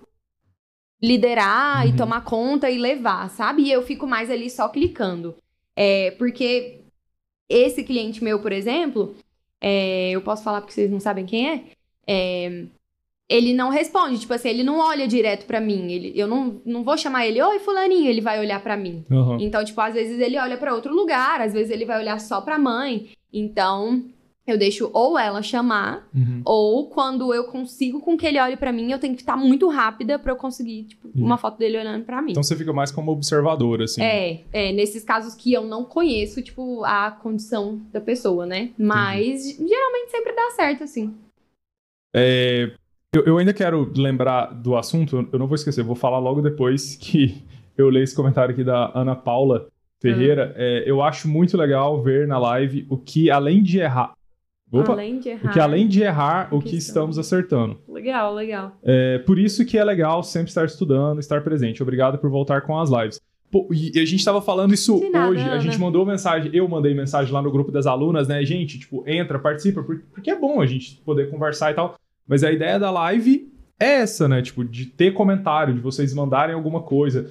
liderar 1.05 1.85
Uhum. 1.85 1.93
e 1.93 1.97
tomar 1.97 2.25
conta 2.25 2.71
e 2.71 2.79
levar, 2.79 3.29
sabe? 3.31 3.63
E 3.65 3.73
eu 3.73 3.83
fico 3.83 4.07
mais 4.07 4.31
ali 4.31 4.49
só 4.49 4.69
clicando. 4.69 5.35
É, 5.77 6.13
porque 6.13 6.81
esse 7.49 7.85
cliente 7.85 8.23
meu, 8.25 8.39
por 8.41 8.53
exemplo, 8.53 9.15
é, 9.61 10.11
eu 10.11 10.23
posso 10.23 10.43
falar 10.43 10.61
porque 10.61 10.73
vocês 10.73 10.91
não 10.91 11.01
sabem 11.01 11.27
quem 11.27 11.49
é, 11.51 11.65
é, 12.07 12.65
ele 13.29 13.53
não 13.55 13.71
responde, 13.71 14.19
tipo 14.21 14.33
assim, 14.35 14.49
ele 14.49 14.63
não 14.63 14.79
olha 14.79 15.07
direto 15.09 15.47
pra 15.47 15.61
mim. 15.61 15.91
Ele, 15.93 16.13
eu 16.15 16.27
não, 16.27 16.61
não 16.65 16.85
vou 16.85 16.97
chamar 16.97 17.27
ele, 17.27 17.43
oi, 17.43 17.59
fulaninho, 17.59 18.09
ele 18.09 18.21
vai 18.21 18.39
olhar 18.39 18.63
pra 18.63 18.77
mim. 18.77 19.05
Aham. 19.11 19.39
Então, 19.41 19.65
tipo, 19.65 19.81
às 19.81 19.95
vezes 19.95 20.19
ele 20.21 20.39
olha 20.39 20.57
pra 20.57 20.75
outro 20.75 20.95
lugar, 20.95 21.41
às 21.41 21.53
vezes 21.53 21.71
ele 21.71 21.85
vai 21.85 21.99
olhar 22.01 22.21
só 22.21 22.41
pra 22.41 22.59
mãe. 22.59 23.09
Então, 23.33 24.05
eu 24.47 24.59
deixo 24.59 24.91
ou 24.93 25.19
ela 25.19 25.43
chamar, 25.43 26.07
Uhum. 26.15 26.43
ou 26.45 26.89
quando 26.91 27.33
eu 27.33 27.45
consigo 27.45 28.01
com 28.01 28.17
que 28.17 28.27
ele 28.27 28.39
olhe 28.39 28.57
pra 28.57 28.73
mim, 28.73 28.91
eu 28.93 28.99
tenho 28.99 29.15
que 29.15 29.23
estar 29.23 29.37
muito 29.37 29.69
rápida 29.69 30.19
pra 30.19 30.33
eu 30.33 30.37
conseguir, 30.37 30.85
tipo, 30.85 31.09
Uhum. 31.09 31.25
uma 31.25 31.39
foto 31.39 31.59
dele 31.59 31.79
olhando 31.79 32.05
pra 32.05 32.21
mim. 32.21 32.33
Então 32.33 32.43
você 32.43 32.55
fica 32.55 32.73
mais 32.73 32.91
como 32.93 33.11
observadora, 33.11 33.85
assim. 33.85 34.03
É, 34.03 34.43
é, 34.53 34.73
nesses 34.73 35.03
casos 35.03 35.35
que 35.35 35.53
eu 35.53 35.65
não 35.65 35.85
conheço, 35.85 36.43
tipo, 36.43 36.85
a 36.85 37.11
condição 37.11 37.81
da 37.93 38.01
pessoa, 38.01 38.45
né? 38.45 38.71
Mas 38.79 39.57
geralmente 39.57 40.11
sempre 40.11 40.33
dá 40.35 40.51
certo, 40.51 40.85
assim. 40.85 41.15
É, 42.15 42.71
eu, 43.15 43.25
eu 43.25 43.39
ainda 43.39 43.53
quero 43.55 43.91
lembrar 43.97 44.47
do 44.53 44.77
assunto, 44.77 45.29
eu 45.33 45.39
não 45.39 45.47
vou 45.47 45.55
esquecer, 45.57 45.83
vou 45.83 45.97
falar 45.97 46.19
logo 46.19 46.41
depois 46.43 46.97
que 47.01 47.43
eu 47.77 47.89
leio 47.89 48.05
esse 48.05 48.15
comentário 48.15 48.53
aqui 48.53 48.63
da 48.63 48.93
Ana 48.95 49.17
Paula 49.17 49.69
Ferreira. 50.01 50.51
Hum. 50.51 50.55
É, 50.57 50.85
eu 50.87 51.01
acho 51.03 51.27
muito 51.29 51.57
legal 51.57 52.03
ver 52.03 52.27
na 52.29 52.39
live 52.39 52.87
o 52.91 52.97
que, 52.99 53.31
além 53.31 53.63
de 53.63 53.79
errar. 53.79 54.13
Opa! 54.81 54.93
Além 54.93 55.19
de 55.19 55.29
errar. 55.31 55.51
o 55.51 55.53
que 55.53 55.61
além 55.61 55.89
de 55.89 56.03
errar, 56.03 56.49
o 56.55 56.61
que 56.61 56.71
que 56.71 56.77
estamos- 56.77 57.19
acertando. 57.19 57.79
Legal, 57.89 58.35
legal. 58.35 58.77
É 58.83 59.19
por 59.19 59.39
isso 59.39 59.65
que 59.65 59.79
é 59.79 59.85
legal 59.85 60.23
sempre 60.23 60.49
estar 60.49 60.65
estudando, 60.65 61.19
estar 61.21 61.43
presente. 61.43 61.83
Obrigado 61.83 62.19
por 62.19 62.29
voltar 62.31 62.61
com 62.63 62.79
as 62.79 62.91
lives. 62.91 63.21
Pô, 63.51 63.69
e 63.73 63.93
a 64.01 64.05
gente 64.05 64.17
estava 64.17 64.43
falando 64.43 64.75
isso 64.75 65.01
nada, 65.13 65.31
hoje. 65.31 65.41
A 65.43 65.53
Ana. 65.53 65.61
gente 65.61 65.79
mandou 65.79 66.05
mensagem, 66.05 66.51
eu 66.53 66.67
mandei 66.69 66.93
mensagem 66.93 67.33
lá 67.33 67.41
no 67.41 67.53
grupo 67.53 67.71
das 67.71 67.87
alunas, 67.87 68.27
né? 68.27 68.45
Gente, 68.45 68.79
tipo, 68.81 69.05
entra, 69.07 69.39
participa, 69.39 69.83
por- 69.83 70.01
porque 70.13 70.31
é 70.31 70.37
bom 70.39 70.61
a 70.61 70.67
gente 70.67 70.97
poder 71.05 71.31
conversar 71.31 71.71
e 71.71 71.75
tal. 71.75 71.95
Mas 72.27 72.43
a 72.43 72.51
ideia 72.51 72.79
da 72.81 72.91
live 72.91 73.53
é 73.79 74.01
essa, 74.01 74.27
né? 74.27 74.43
Tipo, 74.43 74.65
de 74.65 74.87
ter 74.87 75.13
comentário, 75.13 75.73
de 75.75 75.81
vocês 75.81 76.13
mandarem 76.13 76.55
alguma 76.55 76.83
coisa. 76.83 77.31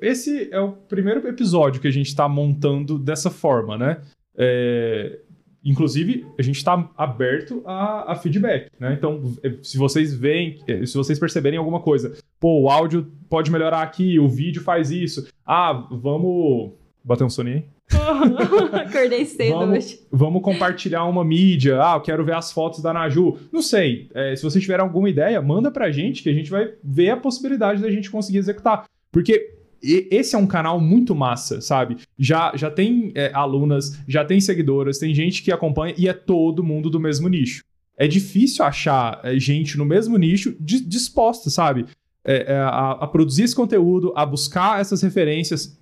Esse 0.00 0.48
é 0.52 0.60
o 0.60 0.72
primeiro 0.72 1.26
episódio 1.28 1.80
que 1.80 1.86
a 1.88 1.92
gente 1.92 2.14
tá 2.16 2.28
montando 2.28 2.98
dessa 2.98 3.30
forma, 3.30 3.78
né? 3.78 3.98
É, 4.36 5.20
Inclusive, 5.64 6.26
a 6.38 6.42
gente 6.42 6.56
está 6.56 6.90
aberto 6.96 7.62
a, 7.64 8.12
a 8.12 8.14
feedback, 8.16 8.68
né? 8.80 8.94
Então, 8.98 9.22
eh, 9.42 9.54
se 9.62 9.78
vocês 9.78 10.12
veem, 10.14 10.58
eh, 10.66 10.84
se 10.86 10.96
vocês 10.96 11.18
perceberem 11.18 11.58
alguma 11.58 11.80
coisa, 11.80 12.14
pô, 12.40 12.62
o 12.62 12.68
áudio 12.68 13.10
pode 13.30 13.50
melhorar 13.50 13.82
aqui, 13.82 14.18
o 14.18 14.28
vídeo 14.28 14.62
faz 14.62 14.90
isso. 14.90 15.28
Ah, 15.46 15.72
vamos. 15.90 16.72
Bater 17.04 17.24
um 17.24 17.30
soninho 17.30 17.56
aí? 17.56 17.64
Acordei 18.86 19.24
cedo 19.24 19.50
Vamos- 19.58 19.76
hoje. 19.76 20.00
Vamos 20.10 20.42
compartilhar 20.42 21.04
uma 21.04 21.24
mídia. 21.24 21.80
Ah, 21.82 21.94
eu 21.96 22.00
quero 22.00 22.24
ver 22.24 22.34
as 22.34 22.52
fotos 22.52 22.80
da 22.80 22.92
Naju. 22.92 23.38
Não 23.52 23.60
sei. 23.62 24.08
eh, 24.14 24.34
se 24.36 24.42
vocês 24.42 24.62
tiverem 24.62 24.84
alguma 24.84 25.08
ideia, 25.10 25.40
manda 25.42 25.70
pra 25.70 25.90
gente 25.90 26.22
que 26.22 26.28
a 26.28 26.32
gente 26.32 26.50
vai 26.50 26.72
ver 26.82 27.10
a 27.10 27.16
possibilidade 27.16 27.82
da 27.82 27.90
gente 27.90 28.10
conseguir 28.10 28.38
executar. 28.38 28.84
Porque 29.10 29.54
e- 29.82 30.08
esse 30.10 30.34
é 30.34 30.38
um 30.38 30.46
canal 30.46 30.80
muito 30.80 31.14
massa, 31.14 31.60
sabe? 31.60 31.96
Já, 32.18 32.52
já 32.56 32.70
tem 32.70 33.12
é, 33.14 33.32
alunas, 33.34 33.98
já 34.06 34.24
tem 34.24 34.40
seguidoras, 34.40 34.98
tem 34.98 35.14
gente 35.14 35.42
que 35.42 35.50
acompanha 35.52 35.94
e 35.98 36.08
é 36.08 36.12
todo 36.12 36.62
mundo 36.64 36.88
do 36.88 37.00
mesmo 37.00 37.28
nicho. 37.28 37.64
É 37.96 38.06
difícil 38.08 38.64
achar 38.64 39.20
é, 39.22 39.38
gente 39.38 39.76
no 39.76 39.84
mesmo 39.84 40.16
nicho 40.16 40.56
di- 40.58 40.84
disposta, 40.84 41.50
sabe? 41.50 41.86
É, 42.24 42.52
é, 42.52 42.56
a, 42.56 42.92
a 42.92 43.06
produzir 43.06 43.42
esse 43.44 43.54
conteúdo, 43.54 44.12
a 44.16 44.24
buscar 44.24 44.80
essas 44.80 45.02
referências, 45.02 45.78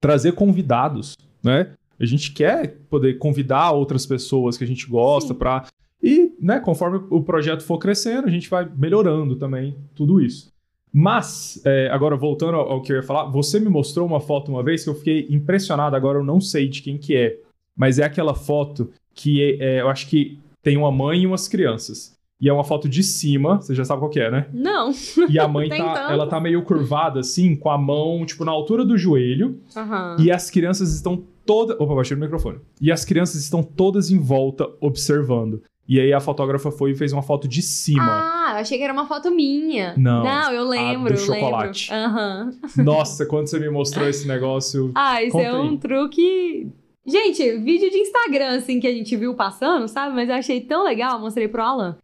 trazer 0.00 0.32
convidados, 0.32 1.16
né? 1.42 1.72
A 1.98 2.06
gente 2.06 2.32
quer 2.32 2.78
poder 2.88 3.18
convidar 3.18 3.72
outras 3.72 4.06
pessoas 4.06 4.56
que 4.56 4.64
a 4.64 4.66
gente 4.66 4.86
gosta 4.86 5.34
pra. 5.34 5.66
E, 6.02 6.32
né, 6.40 6.58
conforme 6.58 6.98
o 7.10 7.22
projeto 7.22 7.62
for 7.62 7.76
crescendo, 7.78 8.26
a 8.26 8.30
gente 8.30 8.48
vai 8.48 8.66
melhorando 8.74 9.36
também 9.36 9.76
tudo 9.94 10.18
isso. 10.18 10.50
Mas, 10.92 11.60
é, 11.64 11.88
agora 11.90 12.16
voltando 12.16 12.56
ao, 12.56 12.72
ao 12.72 12.82
que 12.82 12.92
eu 12.92 12.96
ia 12.96 13.02
falar, 13.02 13.24
você 13.24 13.60
me 13.60 13.68
mostrou 13.68 14.06
uma 14.06 14.20
foto 14.20 14.50
uma 14.50 14.62
vez 14.62 14.82
que 14.84 14.90
eu 14.90 14.94
fiquei 14.94 15.26
impressionado, 15.30 15.94
agora 15.94 16.18
eu 16.18 16.24
não 16.24 16.40
sei 16.40 16.68
de 16.68 16.82
quem 16.82 16.98
que 16.98 17.14
é, 17.16 17.36
mas 17.76 17.98
é 17.98 18.04
aquela 18.04 18.34
foto 18.34 18.90
que 19.14 19.42
é- 19.42 19.76
é, 19.76 19.80
eu 19.82 19.88
acho 19.88 20.08
que 20.08 20.38
tem 20.62 20.76
uma 20.76 20.90
mãe 20.90 21.22
e 21.22 21.26
umas 21.26 21.46
crianças. 21.48 22.12
E 22.40 22.48
é 22.48 22.52
uma 22.52 22.64
foto 22.64 22.88
de 22.88 23.02
cima, 23.02 23.56
você 23.60 23.74
já 23.74 23.84
sabe 23.84 24.00
qual 24.00 24.10
que 24.10 24.18
é, 24.18 24.30
né? 24.30 24.46
Não. 24.52 24.90
E 25.28 25.38
a 25.38 25.46
mãe 25.48 25.68
tá, 25.68 25.76
tanto. 25.76 26.12
ela 26.12 26.26
tá 26.26 26.40
meio 26.40 26.62
curvada 26.62 27.20
assim, 27.20 27.54
com 27.54 27.68
a 27.70 27.76
mão, 27.76 28.24
tipo, 28.24 28.44
na 28.46 28.50
altura 28.50 28.82
do 28.84 28.96
joelho, 28.96 29.60
Aham. 29.76 30.16
e 30.18 30.30
as 30.32 30.50
crianças 30.50 30.94
estão 30.94 31.22
todas. 31.44 31.78
Opa, 31.78 31.94
baixei 31.94 32.16
o 32.16 32.20
microfone. 32.20 32.58
E 32.80 32.90
as 32.90 33.04
crianças 33.04 33.42
estão 33.42 33.62
todas 33.62 34.10
em 34.10 34.18
volta 34.18 34.66
observando. 34.80 35.62
E 35.90 35.98
aí 35.98 36.12
a 36.12 36.20
fotógrafa 36.20 36.70
foi 36.70 36.92
e 36.92 36.94
fez 36.94 37.12
uma 37.12 37.20
foto 37.20 37.48
de 37.48 37.60
cima. 37.60 38.04
Ah, 38.04 38.52
eu 38.52 38.58
achei 38.58 38.78
que 38.78 38.84
era 38.84 38.92
uma 38.92 39.08
foto 39.08 39.28
minha. 39.28 39.92
Não. 39.96 40.22
Não, 40.22 40.52
eu 40.52 40.62
lembro, 40.62 41.12
do 41.12 41.18
eu 41.18 41.26
chocolate. 41.26 41.90
lembro. 41.90 42.06
Aham. 42.06 42.50
Nossa, 42.76 43.26
quando 43.26 43.48
você 43.48 43.58
me 43.58 43.68
mostrou 43.68 44.08
esse 44.08 44.28
negócio. 44.28 44.92
Ah, 45.00 45.20
isso 45.20 45.36
é 45.36 45.52
um 45.52 45.76
truque. 45.76 46.68
Gente, 47.04 47.56
vídeo 47.58 47.90
de 47.90 47.96
Instagram, 47.96 48.58
assim, 48.58 48.78
que 48.78 48.86
a 48.86 48.92
gente 48.92 49.16
viu 49.16 49.34
passando, 49.34 49.88
sabe? 49.88 50.14
Mas 50.14 50.28
eu 50.28 50.36
achei 50.36 50.60
tão 50.60 50.84
legal, 50.84 51.18
mostrei 51.18 51.48
pro 51.48 51.62
Alan. 51.62 51.96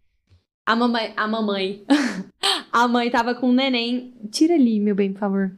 A 0.66 0.74
mamãe. 0.74 1.12
A 1.16 1.28
mamãe. 1.28 1.84
a 2.72 2.88
mãe 2.88 3.08
tava 3.08 3.36
com 3.36 3.50
o 3.50 3.52
neném. 3.52 4.14
Tira 4.32 4.54
ali, 4.54 4.80
meu 4.80 4.96
bem, 4.96 5.12
por 5.12 5.20
favor. 5.20 5.52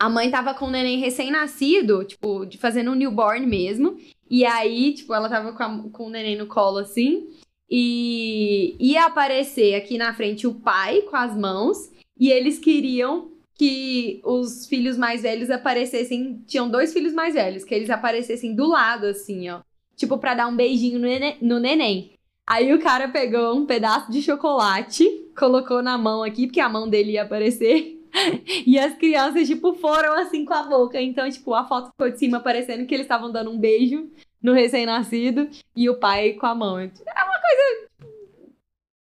A 0.00 0.08
mãe 0.08 0.30
tava 0.30 0.54
com 0.54 0.66
o 0.66 0.70
neném 0.70 1.00
recém-nascido, 1.00 2.04
tipo, 2.04 2.44
de 2.44 2.58
fazendo 2.58 2.92
um 2.92 2.94
newborn 2.94 3.44
mesmo. 3.44 3.96
E 4.34 4.46
aí, 4.46 4.94
tipo, 4.94 5.12
ela 5.12 5.28
tava 5.28 5.52
com, 5.52 5.62
a- 5.62 5.84
com 5.92 6.06
o 6.06 6.10
neném 6.10 6.36
no 6.38 6.46
colo, 6.46 6.78
assim. 6.78 7.28
E 7.70 8.74
ia 8.80 9.04
aparecer 9.04 9.74
aqui 9.74 9.98
na 9.98 10.14
frente 10.14 10.46
o 10.46 10.54
pai 10.54 11.02
com 11.02 11.14
as 11.16 11.36
mãos. 11.36 11.92
E 12.18 12.30
eles 12.30 12.58
queriam 12.58 13.30
que 13.54 14.22
os 14.24 14.66
filhos 14.66 14.96
mais 14.96 15.20
velhos 15.20 15.50
aparecessem. 15.50 16.42
Tinham 16.46 16.70
dois 16.70 16.94
filhos 16.94 17.12
mais 17.12 17.34
velhos, 17.34 17.62
que 17.62 17.74
eles 17.74 17.90
aparecessem 17.90 18.54
do 18.54 18.66
lado, 18.68 19.04
assim, 19.04 19.50
ó. 19.50 19.60
Tipo, 19.96 20.16
pra 20.16 20.34
dar 20.34 20.46
um 20.48 20.56
beijinho 20.56 20.98
no 20.98 21.06
neném. 21.06 21.36
No 21.42 21.58
neném. 21.60 22.12
Aí 22.46 22.72
o 22.72 22.80
cara 22.80 23.08
pegou 23.08 23.54
um 23.54 23.66
pedaço 23.66 24.10
de 24.10 24.22
chocolate, 24.22 25.04
colocou 25.38 25.82
na 25.82 25.98
mão 25.98 26.22
aqui, 26.22 26.46
porque 26.46 26.58
a 26.60 26.70
mão 26.70 26.88
dele 26.88 27.12
ia 27.12 27.22
aparecer. 27.22 27.91
E 28.66 28.78
as 28.78 28.94
crianças, 28.96 29.46
tipo, 29.48 29.74
foram 29.74 30.14
assim 30.14 30.44
com 30.44 30.54
a 30.54 30.62
boca. 30.62 31.00
Então, 31.00 31.28
tipo, 31.30 31.54
a 31.54 31.64
foto 31.64 31.90
ficou 31.90 32.10
de 32.10 32.18
cima 32.18 32.40
parecendo 32.40 32.86
que 32.86 32.94
eles 32.94 33.04
estavam 33.04 33.32
dando 33.32 33.50
um 33.50 33.58
beijo 33.58 34.08
no 34.42 34.52
recém-nascido 34.52 35.48
e 35.74 35.88
o 35.88 35.96
pai 35.96 36.34
com 36.34 36.46
a 36.46 36.54
mão. 36.54 36.78
É 36.78 36.84
uma 36.84 37.40
coisa 37.40 37.88
tipo, 37.98 38.12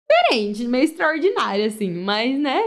diferente, 0.09 0.65
meio 0.69 0.85
extraordinária, 0.85 1.67
assim. 1.67 1.91
Mas, 1.91 2.39
né, 2.39 2.61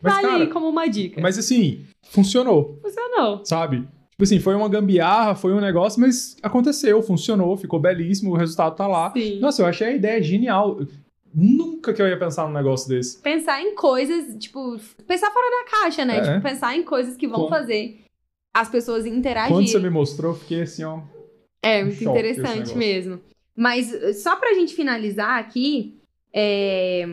Mas, 0.00 0.14
tá 0.14 0.22
cara, 0.22 0.34
ali 0.34 0.46
como 0.48 0.68
uma 0.68 0.86
dica. 0.86 1.20
Mas 1.20 1.38
assim, 1.38 1.84
funcionou, 2.02 2.78
Funcionou. 2.82 3.44
sabe? 3.44 3.86
Tipo 4.10 4.22
assim, 4.22 4.38
foi 4.38 4.54
uma 4.54 4.68
gambiarra, 4.68 5.34
foi 5.34 5.52
um 5.52 5.60
negócio, 5.60 6.00
mas 6.00 6.36
aconteceu, 6.40 7.02
funcionou, 7.02 7.56
ficou 7.56 7.80
belíssimo, 7.80 8.30
o 8.30 8.36
resultado 8.36 8.76
tá 8.76 8.86
lá. 8.86 9.12
Sim. 9.12 9.40
Nossa, 9.40 9.62
eu 9.62 9.66
achei 9.66 9.88
a 9.88 9.92
ideia 9.92 10.22
genial. 10.22 10.78
Nunca 11.34 11.92
que 11.92 12.00
eu 12.00 12.06
ia 12.08 12.18
pensar 12.18 12.46
num 12.46 12.52
negócio 12.54 12.88
desse. 12.88 13.20
Pensar 13.20 13.60
em 13.60 13.74
coisas, 13.74 14.36
tipo, 14.38 14.78
pensar 15.06 15.30
fora 15.32 15.50
da 15.50 15.70
caixa, 15.70 16.04
né? 16.04 16.18
É. 16.18 16.20
Tipo, 16.22 16.40
pensar 16.42 16.76
em 16.76 16.82
coisas 16.84 17.16
que 17.16 17.26
vão 17.26 17.40
Como- 17.40 17.48
fazer 17.48 18.04
as 18.54 18.68
pessoas 18.68 19.02
Quando 19.04 19.16
interagirem. 19.16 19.66
você 19.66 19.78
me 19.80 19.90
mostrou, 19.90 20.32
eu 20.32 20.38
fiquei 20.38 20.62
assim, 20.62 20.84
ó. 20.84 21.00
É, 21.60 21.80
Um 21.82 21.86
muito 21.86 21.96
esse 21.96 22.04
interessante 22.08 22.76
mesmo. 22.76 23.20
Mas 23.56 23.92
eh, 23.92 24.12
só 24.12 24.36
pra 24.36 24.54
gente 24.54 24.74
finalizar 24.74 25.38
aqui, 25.40 25.98
é... 26.32 27.04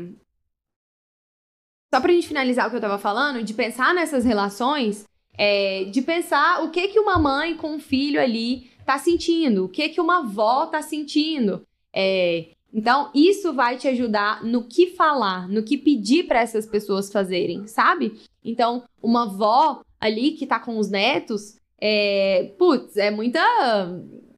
só 1.94 2.00
pra 2.00 2.12
gente 2.12 2.28
finalizar 2.28 2.68
o 2.68 2.70
que 2.70 2.76
eu 2.76 2.82
tava 2.82 2.98
falando, 3.00 3.44
de 3.44 3.54
pensar 3.54 3.94
nessas 3.94 4.24
relações, 4.24 5.06
é, 5.38 5.86
de 5.86 6.02
pensar 6.02 6.64
o 6.64 6.70
que 6.72 6.90
que 6.90 7.00
uma 7.00 7.18
mãe 7.18 7.56
com 7.56 7.74
um 7.76 7.80
filho 7.80 8.22
ali 8.22 8.70
tá 8.86 8.98
sentindo, 8.98 9.66
o 9.66 9.70
que 9.70 9.90
que 9.90 10.02
uma 10.02 10.20
avó 10.20 10.66
tá 10.68 10.82
sentindo. 10.82 11.66
É, 11.94 12.50
então, 12.74 13.12
isso 13.14 13.54
vai 13.54 13.78
te 13.78 13.88
ajudar 13.88 14.44
no 14.44 14.64
que 14.64 14.88
falar, 14.88 15.48
no 15.48 15.64
que 15.64 15.78
pedir 15.78 16.24
pra 16.24 16.40
essas 16.40 16.66
pessoas 16.66 17.12
fazerem, 17.12 17.68
sabe? 17.68 18.22
Então, 18.44 18.84
uma 19.02 19.24
avó 19.24 19.82
ali 20.00 20.32
que 20.32 20.48
tá 20.48 20.60
com 20.60 20.78
os 20.78 20.90
netos, 20.90 21.58
é, 21.80 22.54
putz, 22.58 22.96
é 22.96 23.12
muita 23.12 23.42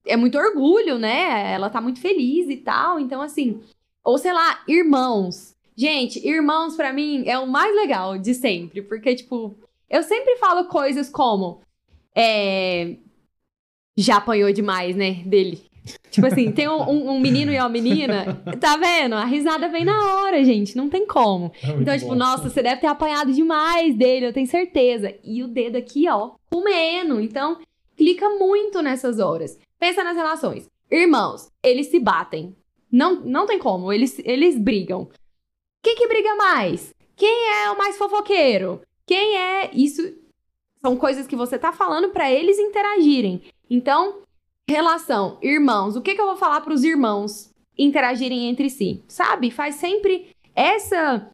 é 0.06 0.18
muito 0.18 0.38
orgulho, 0.38 0.98
né? 0.98 1.54
Ela 1.54 1.70
tá 1.70 1.80
muito 1.80 2.00
feliz 2.00 2.50
e 2.50 2.58
tal. 2.58 3.00
Então, 3.00 3.22
assim, 3.22 3.62
ou 4.04 4.18
sei 4.18 4.34
lá, 4.34 4.64
irmãos. 4.68 5.54
Gente, 5.76 6.26
irmãos 6.28 6.76
pra 6.76 6.94
mim 6.94 7.24
é 7.26 7.38
o 7.40 7.48
mais 7.48 7.74
legal 7.76 8.18
de 8.18 8.34
sempre, 8.36 8.82
porque, 8.82 9.16
tipo, 9.16 9.58
eu 9.90 10.04
sempre 10.04 10.38
falo 10.38 10.66
coisas 10.66 11.10
como. 11.10 11.62
É. 12.16 12.98
Já 13.96 14.18
apanhou 14.18 14.52
demais, 14.52 14.96
né? 14.96 15.24
Dele. 15.26 15.73
Tipo 16.10 16.28
assim, 16.28 16.52
tem 16.52 16.68
um, 16.70 17.12
um- 17.12 17.20
menino 17.20 17.52
e 17.52 17.58
uma 17.58 17.68
menina, 17.70 18.42
tá 18.60 18.78
vendo? 18.78 19.16
A 19.16 19.26
risada 19.26 19.68
vem 19.70 19.84
na 19.84 20.16
hora, 20.16 20.44
gente, 20.44 20.76
não 20.78 20.88
tem 20.90 21.06
como. 21.06 21.52
Então, 21.80 21.98
tipo, 21.98 22.16
nossa, 22.16 22.50
você 22.50 22.62
deve 22.64 22.82
ter 22.82 22.88
apanhado 22.88 23.34
demais 23.34 23.96
dele, 23.96 24.28
eu 24.28 24.34
tenho 24.34 24.48
certeza. 24.48 25.14
E 25.24 25.44
o 25.44 25.48
dedo 25.48 25.76
aqui, 25.78 26.08
ó, 26.10 26.32
comendo. 26.52 27.20
Então, 27.20 27.60
clica 27.98 28.30
muito 28.30 28.82
nessas 28.82 29.20
horas. 29.20 29.58
Pensa 29.80 30.04
nas 30.04 30.16
relações. 30.16 30.70
Irmãos, 30.90 31.50
eles 31.64 31.88
se 31.88 32.00
batem. 32.00 32.56
Não, 32.92 33.16
não 33.22 33.46
tem 33.48 33.58
como, 33.58 33.92
eles, 33.92 34.20
eles 34.24 34.58
brigam. 34.58 35.10
Quem 35.84 35.96
que 35.96 36.08
briga 36.08 36.36
mais? 36.36 36.94
Quem 37.16 37.50
é 37.64 37.72
o 37.72 37.78
mais 37.78 37.98
fofoqueiro? 37.98 38.82
Quem 39.06 39.38
é. 39.38 39.72
Isso 39.74 40.02
são 40.82 40.96
coisas 40.96 41.26
que 41.28 41.36
você 41.36 41.58
tá 41.58 41.72
falando 41.74 42.10
pra 42.10 42.32
eles 42.32 42.58
interagirem. 42.60 43.42
Então, 43.70 44.20
relação, 44.70 45.38
irmãos. 45.42 45.96
O 45.96 46.02
que, 46.02 46.16
que 46.16 46.22
eu 46.22 46.26
vou 46.26 46.38
falar 46.38 46.62
pros 46.62 46.84
irmãos 46.84 47.52
interagirem 47.78 48.50
entre 48.50 48.70
si? 48.70 49.02
Sabe? 49.08 49.52
Faz 49.52 49.76
sempre 49.76 50.28
essa. 50.56 51.30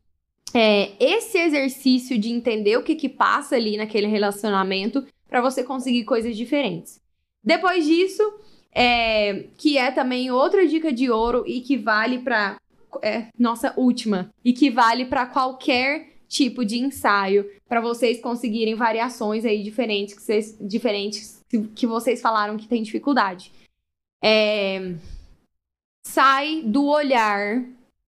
é, 0.53 0.91
esse 0.99 1.37
exercício 1.37 2.17
de 2.17 2.29
entender 2.29 2.77
o 2.77 2.83
que, 2.83 2.95
que 2.95 3.09
passa 3.09 3.55
ali 3.55 3.77
naquele 3.77 4.07
relacionamento 4.07 5.05
pra 5.27 5.41
você 5.41 5.63
conseguir 5.63 6.05
coisas 6.05 6.35
diferentes. 6.35 6.99
Depois 7.43 7.85
disso, 7.85 8.23
é, 8.73 9.45
que 9.57 9.77
é 9.77 9.91
também 9.91 10.31
outra 10.31 10.67
dica 10.67 10.91
de 10.91 11.09
ouro 11.09 11.43
e 11.45 11.61
que 11.61 11.77
vale 11.77 12.19
pra 12.19 12.57
é, 13.01 13.27
nossa 13.37 13.73
última 13.77 14.31
e 14.43 14.53
que 14.53 14.69
vale 14.71 15.05
pra 15.05 15.25
qualquer 15.27 16.13
tipo 16.27 16.63
de 16.65 16.77
ensaio 16.77 17.49
pra 17.67 17.81
vocês 17.81 18.21
conseguirem 18.21 18.75
variações 18.75 19.45
aí 19.45 19.63
diferentes 19.63 20.15
que 20.15 20.21
vocês, 20.21 20.57
diferentes 20.59 21.38
que, 21.49 21.87
vocês 21.87 22.21
falaram 22.21 22.57
que 22.57 22.67
tem 22.67 22.83
dificuldade. 22.83 23.51
É, 24.21 24.95
sai 26.05 26.61
do 26.63 26.85
olhar 26.85 27.63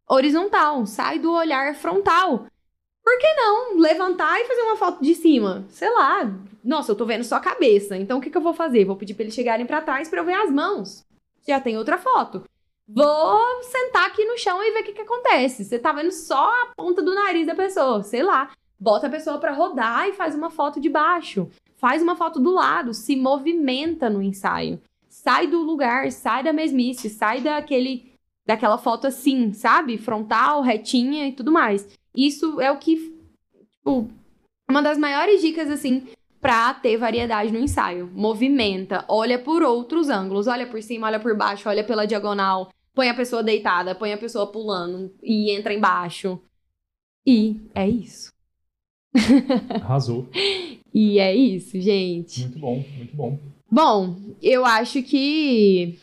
horizontal, 0.08 0.86
sai 0.86 1.20
do 1.20 1.32
olhar 1.32 1.74
frontal. 1.76 2.46
Por 3.04 3.18
que 3.18 3.34
não 3.34 3.78
levantar 3.78 4.39
e 4.39 4.46
fazer 4.46 4.62
uma 4.62 4.78
foto 4.78 5.04
de 5.04 5.16
cima? 5.16 5.66
Sei 5.70 5.89
lá. 5.89 6.32
Nossa, 6.64 6.92
eu 6.92 6.96
tô 6.96 7.06
vendo 7.06 7.24
só 7.24 7.36
a 7.36 7.42
cabeça. 7.42 7.98
Então 7.98 8.20
o 8.20 8.22
que, 8.22 8.30
que 8.30 8.38
eu 8.38 8.42
vou 8.42 8.54
fazer? 8.54 8.86
Vou 8.86 8.96
pedir 8.96 9.16
pra 9.16 9.24
eles 9.24 9.34
chegarem 9.34 9.66
pra 9.66 9.82
trás 9.82 10.08
pra 10.08 10.20
eu 10.20 10.26
ver 10.26 10.36
as 10.36 10.52
mãos. 10.52 11.04
Já 11.48 11.60
tem 11.60 11.78
outra 11.78 11.98
foto. 11.98 12.44
Vou 12.88 13.64
sentar 13.64 14.08
aqui 14.08 14.26
no 14.26 14.38
chão 14.38 14.62
e 14.62 14.72
ver 14.72 14.82
o 14.82 14.84
que, 14.84 14.94
que 14.94 15.02
acontece. 15.02 15.64
Você 15.64 15.80
tá 15.80 15.92
vendo 15.92 16.12
só 16.12 16.52
a 16.62 16.68
ponta 16.76 17.02
do 17.02 17.16
nariz 17.16 17.48
da 17.48 17.56
pessoa, 17.56 18.04
sei 18.04 18.22
lá. 18.22 18.52
Bota 18.80 19.08
a 19.08 19.10
pessoa 19.10 19.39
pra 19.39 19.54
rodar 19.54 20.08
e 20.10 20.14
faz 20.14 20.36
uma 20.36 20.50
foto 20.50 20.80
de 20.80 20.89
baixo. 20.89 21.50
Faz 21.82 22.04
uma 22.04 22.16
foto 22.16 22.40
do 22.40 22.52
lado, 22.52 22.94
se 22.94 23.16
movimenta 23.16 24.08
no 24.08 24.22
ensaio. 24.22 24.80
Sai 25.10 25.48
do 25.48 25.62
lugar, 25.64 26.12
sai 26.12 26.44
da 26.44 26.54
mesmice, 26.54 27.10
sai 27.10 27.42
daquele 27.42 28.12
daquela 28.46 28.78
foto 28.78 29.08
assim, 29.08 29.52
sabe? 29.54 29.98
Frontal, 29.98 30.62
retinha 30.62 31.28
e 31.28 31.34
tudo 31.34 31.52
mais. 31.52 31.88
Isso 32.16 32.62
é 32.62 32.72
o 32.72 32.78
que, 32.78 32.96
tipo, 33.72 34.10
uma 34.70 34.82
das 34.82 34.98
maiores 34.98 35.42
dicas, 35.42 35.70
assim, 35.70 36.08
pra 36.40 36.74
ter 36.74 36.98
variedade 36.98 37.52
no 37.52 37.60
ensaio. 37.60 38.12
Movimenta, 38.14 39.06
olha 39.08 39.40
por 39.40 39.64
outros 39.64 40.10
ângulos, 40.10 40.48
olha 40.48 40.68
por 40.68 40.82
cima, 40.84 41.08
olha 41.08 41.20
por 41.20 41.36
baixo, 41.36 41.70
olha 41.70 41.84
pela 41.84 42.06
diagonal, 42.06 42.70
põe 42.94 43.10
a 43.10 43.16
pessoa 43.16 43.44
deitada, 43.44 43.96
põe 43.96 44.14
a 44.14 44.18
pessoa 44.18 44.52
pulando 44.52 45.14
e 45.24 45.52
entra 45.52 45.74
embaixo. 45.74 46.40
E 47.26 47.62
é 47.74 47.88
isso. 47.88 48.32
Arrasou. 49.82 50.28
E 50.94 51.20
é 51.20 51.34
isso, 51.36 51.80
gente. 51.80 52.42
Muito 52.42 52.60
bom, 52.60 52.84
muito 52.98 53.16
bom. 53.16 53.39
Bom, 53.70 54.16
eu 54.42 54.66
acho 54.66 55.02
que 55.02 55.98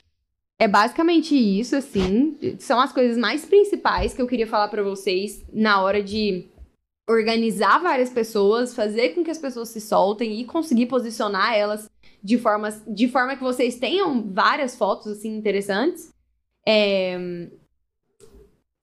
é 0.59 0.67
basicamente 0.67 1.35
isso, 1.37 1.77
assim. 1.77 2.37
São 2.59 2.81
as 2.81 2.93
coisas 2.93 3.17
mais 3.19 3.45
principais 3.45 4.15
que 4.15 4.23
eu 4.23 4.27
queria 4.27 4.47
falar 4.47 4.69
pra 4.69 4.83
vocês 4.83 5.45
na 5.53 5.83
hora 5.83 6.03
de 6.03 6.47
organizar 7.09 7.79
várias 7.79 8.11
pessoas, 8.11 8.75
fazer 8.75 9.11
com 9.11 9.23
que 9.23 9.31
as 9.31 9.39
pessoas 9.39 9.69
se 9.69 9.81
soltem 9.81 10.41
e 10.41 10.45
conseguir 10.45 10.87
posicionar 10.87 11.55
elas 11.55 11.89
de 12.23 12.37
forma, 12.37 12.71
de 12.87 13.09
forma 13.09 13.37
que 13.37 13.43
vocês 13.43 13.77
tenham 13.77 14.23
várias 14.33 14.77
fotos, 14.77 15.07
assim, 15.13 15.37
interessantes. 15.37 16.11
É, 16.67 17.49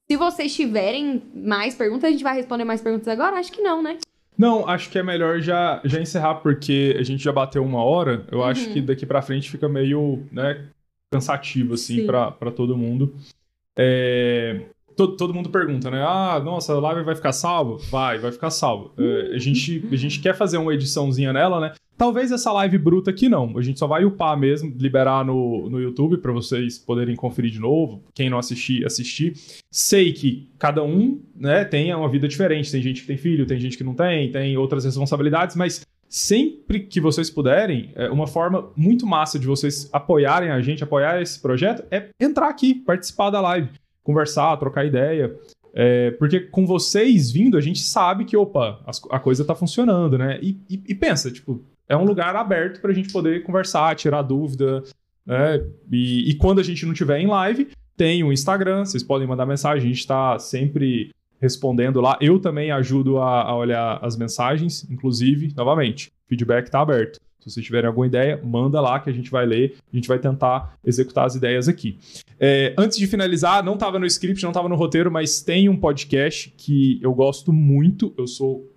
Se 0.10 0.16
vocês 0.18 0.56
tiverem 0.56 1.22
mais 1.34 1.76
perguntas, 1.76 2.08
a 2.08 2.12
gente 2.12 2.24
vai 2.24 2.36
responder 2.36 2.64
mais 2.64 2.82
perguntas 2.82 3.08
agora? 3.08 3.38
Acho 3.38 3.52
que 3.52 3.62
não, 3.62 3.82
né? 3.82 3.98
Não, 4.38 4.68
acho 4.68 4.90
que 4.90 4.98
é 5.00 5.04
melhor 5.04 5.40
já, 5.40 5.82
já 5.86 6.00
encerrar, 6.02 6.36
porque 6.36 6.96
a 7.00 7.04
gente 7.04 7.24
já 7.24 7.32
bateu 7.32 7.64
uma 7.64 7.84
hora. 7.84 8.26
Eu 8.32 8.44
acho 8.44 8.68
Uhum. 8.68 8.74
que 8.74 8.82
daqui 8.82 9.06
pra 9.06 9.22
frente 9.22 9.50
fica 9.50 9.70
meio, 9.70 10.24
né, 10.32 10.66
cansativo, 11.12 11.76
assim, 11.76 12.06
pra 12.06 12.52
todo 12.54 12.78
mundo. 12.78 13.16
É, 13.78 14.62
todo, 14.96 15.16
todo 15.18 15.34
mundo 15.34 15.50
pergunta, 15.50 15.92
né? 15.92 16.02
Ah, 16.02 16.40
nossa, 16.44 16.74
a 16.74 16.80
live 16.80 17.04
vai 17.04 17.16
ficar 17.16 17.32
salvo? 17.32 17.78
Vai, 17.90 18.18
vai 18.18 18.32
ficar 18.32 18.50
salvo. 18.50 18.94
É, 18.98 19.36
a, 19.36 19.38
gente, 19.38 19.86
a 19.92 19.96
gente 19.96 20.20
quer 20.20 20.36
fazer 20.36 20.58
uma 20.58 20.74
ediçãozinha 20.74 21.34
nela, 21.34 21.60
né? 21.60 21.74
Talvez 21.98 22.32
essa 22.32 22.52
live 22.52 22.78
bruta 22.78 23.10
aqui 23.12 23.30
não. 23.30 23.58
A 23.58 23.62
gente 23.62 23.80
só 23.80 23.88
vai 23.88 24.04
upar 24.04 24.38
mesmo, 24.38 24.74
liberar 24.78 25.24
no, 25.24 25.70
no 25.70 25.80
YouTube 25.80 26.18
pra 26.18 26.32
vocês 26.34 26.78
poderem 26.78 27.16
conferir 27.16 27.52
de 27.52 27.60
novo. 27.60 28.04
Quem 28.14 28.30
não 28.30 28.38
assistir, 28.38 28.86
assistir. 28.86 29.34
Sei 29.72 30.12
que 30.12 30.50
cada 30.60 30.84
um, 30.84 31.22
né, 31.36 31.64
tem 31.64 31.94
uma 31.96 32.10
vida 32.10 32.28
diferente. 32.28 32.72
Tem 32.72 32.82
gente 32.82 33.02
que 33.02 33.08
tem 33.08 33.18
filho, 33.18 33.46
tem 33.46 33.60
gente 33.60 33.78
que 33.78 33.84
não 33.84 33.94
tem, 33.94 34.30
tem 34.32 34.58
outras 34.58 34.84
responsabilidades, 34.84 35.56
mas 35.56 35.86
sempre 36.10 36.82
que 36.82 37.00
vocês 37.00 37.30
puderem, 37.30 37.92
é, 37.96 38.10
uma 38.10 38.28
forma 38.28 38.70
muito 38.76 39.06
massa 39.08 39.40
de 39.40 39.48
vocês 39.48 39.90
apoiarem 39.92 40.50
a 40.50 40.62
gente, 40.62 40.84
apoiar 40.84 41.22
esse 41.22 41.42
projeto, 41.42 41.84
é 41.90 42.10
entrar 42.20 42.50
aqui, 42.50 42.76
participar 42.76 43.30
da 43.30 43.40
live, 43.42 43.70
conversar, 44.04 44.56
trocar 44.58 44.86
ideia. 44.86 45.34
É, 45.74 46.12
porque 46.12 46.40
com 46.40 46.66
vocês 46.66 47.32
vindo, 47.32 47.58
a 47.58 47.62
gente 47.62 47.80
sabe 47.80 48.24
que, 48.24 48.38
opa, 48.38 48.80
a 49.10 49.20
coisa 49.20 49.44
tá 49.44 49.54
funcionando, 49.56 50.18
né? 50.18 50.40
E, 50.42 50.58
e- 50.70 50.82
e 50.90 50.96
pensa, 50.96 51.30
tipo, 51.30 51.62
é 51.88 51.96
um 51.96 52.06
lugar 52.06 52.36
aberto 52.36 52.82
pra 52.82 52.94
gente 52.94 53.12
poder 53.12 53.44
conversar, 53.44 53.96
tirar 53.96 54.22
dúvida, 54.22 54.84
né? 55.26 55.64
E, 55.92 56.30
e 56.30 56.36
quando 56.36 56.60
a 56.60 56.64
gente 56.64 56.86
não 56.86 56.94
tiver 56.94 57.20
em 57.20 57.28
live, 57.28 57.70
tem 57.98 58.24
o 58.24 58.32
Instagram, 58.32 58.86
vocês 58.86 59.04
podem 59.04 59.28
mandar 59.28 59.46
mensagem, 59.46 59.86
a 59.90 59.94
gente 59.94 60.06
tá 60.06 60.38
sempre 60.38 61.12
respondendo 61.40 62.02
lá. 62.02 62.18
Eu 62.22 62.40
também 62.40 62.72
ajudo 62.72 63.20
a, 63.20 63.44
a 63.44 63.56
olhar 63.56 64.00
as 64.02 64.16
mensagens, 64.18 64.86
inclusive, 64.90 65.54
novamente, 65.56 66.12
feedback 66.28 66.66
está 66.66 66.82
aberto. 66.82 67.20
Se 67.40 67.52
vocês 67.52 67.66
tiverem 67.66 67.88
alguma 67.88 68.08
ideia, 68.08 68.42
manda 68.44 68.82
lá 68.82 69.00
que 69.00 69.10
a 69.10 69.14
gente 69.14 69.30
vai 69.30 69.46
ler, 69.46 69.76
a 69.94 69.96
gente 69.96 70.08
vai 70.08 70.18
tentar 70.18 70.76
executar 70.84 71.26
as 71.26 71.36
ideias 71.36 71.68
aqui. 71.68 72.00
É, 72.40 72.74
antes 72.76 72.98
de 72.98 73.06
finalizar, 73.06 73.64
não 73.64 73.76
estava 73.76 74.00
no 74.00 74.06
script, 74.08 74.42
não 74.42 74.50
estava 74.50 74.68
no 74.68 74.76
roteiro, 74.76 75.12
mas 75.12 75.42
tem 75.42 75.70
um 75.70 75.78
podcast 75.78 76.52
que 76.58 77.00
eu 77.04 77.14
gosto 77.14 77.54
muito. 77.54 78.14
Eu 78.18 78.26
sou 78.26 78.68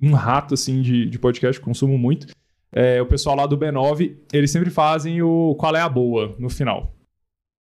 um 0.00 0.12
rato 0.12 0.54
assim 0.54 0.80
de, 0.82 1.06
de 1.06 1.18
podcast, 1.18 1.60
consumo 1.60 1.98
muito. 1.98 2.28
É, 2.74 3.02
o 3.02 3.06
pessoal 3.06 3.36
lá 3.36 3.46
do 3.46 3.58
B9, 3.58 4.16
eles 4.32 4.50
sempre 4.50 4.70
fazem 4.70 5.20
o 5.22 5.54
Qual 5.56 5.76
é 5.76 5.80
a 5.80 5.88
Boa 5.88 6.34
no 6.38 6.48
final. 6.48 6.94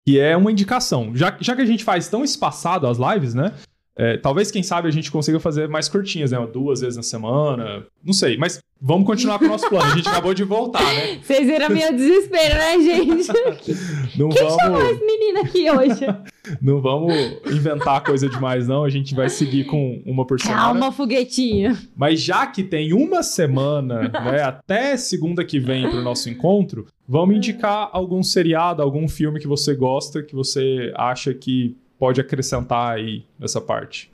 Que 0.06 0.20
é 0.20 0.36
uma 0.36 0.52
indicação. 0.52 1.16
Já, 1.16 1.36
já 1.40 1.56
que 1.56 1.62
a 1.62 1.66
gente 1.66 1.84
faz 1.84 2.08
tão 2.08 2.22
espaçado 2.22 2.86
as 2.86 2.98
lives, 2.98 3.34
né? 3.34 3.54
É, 4.00 4.16
talvez, 4.16 4.50
quem 4.50 4.62
sabe, 4.62 4.88
a 4.88 4.90
gente 4.90 5.12
consiga 5.12 5.38
fazer 5.38 5.68
mais 5.68 5.86
curtinhas, 5.86 6.30
né? 6.30 6.48
Duas 6.50 6.80
vezes 6.80 6.96
na 6.96 7.02
semana. 7.02 7.84
Não 8.02 8.14
sei, 8.14 8.38
mas 8.38 8.58
vamos 8.80 9.06
continuar 9.06 9.38
com 9.38 9.44
o 9.44 9.48
nosso 9.48 9.68
plano. 9.68 9.92
A 9.92 9.94
gente 9.94 10.08
acabou 10.08 10.32
de 10.32 10.42
voltar, 10.42 10.82
né? 10.82 11.18
Vocês 11.22 11.46
viram 11.46 11.68
meu 11.68 11.92
desespero, 11.92 12.54
né, 12.54 12.80
gente? 12.80 13.28
Não 14.16 14.30
Quem 14.30 14.42
vamos... 14.42 14.56
chamou 14.56 14.90
esse 14.90 15.04
menino 15.04 15.40
aqui 15.40 15.70
hoje? 15.70 16.06
Não 16.62 16.80
vamos 16.80 17.14
inventar 17.52 18.02
coisa 18.02 18.26
demais, 18.26 18.66
não. 18.66 18.84
A 18.84 18.88
gente 18.88 19.14
vai 19.14 19.28
seguir 19.28 19.64
com 19.66 20.02
uma 20.06 20.26
por 20.26 20.40
semana. 20.40 20.58
Calma, 20.58 20.90
foguetinho. 20.90 21.76
Mas 21.94 22.22
já 22.22 22.46
que 22.46 22.64
tem 22.64 22.94
uma 22.94 23.22
semana, 23.22 24.08
né, 24.08 24.42
até 24.42 24.96
segunda 24.96 25.44
que 25.44 25.60
vem 25.60 25.88
pro 25.90 26.00
nosso 26.00 26.30
encontro, 26.30 26.86
vamos 27.06 27.36
indicar 27.36 27.90
algum 27.92 28.22
seriado, 28.22 28.80
algum 28.80 29.06
filme 29.06 29.38
que 29.38 29.46
você 29.46 29.74
gosta, 29.74 30.22
que 30.22 30.34
você 30.34 30.90
acha 30.96 31.34
que 31.34 31.76
pode 32.00 32.20
acrescentar 32.20 32.96
aí 32.96 33.24
nessa 33.38 33.60
parte. 33.60 34.10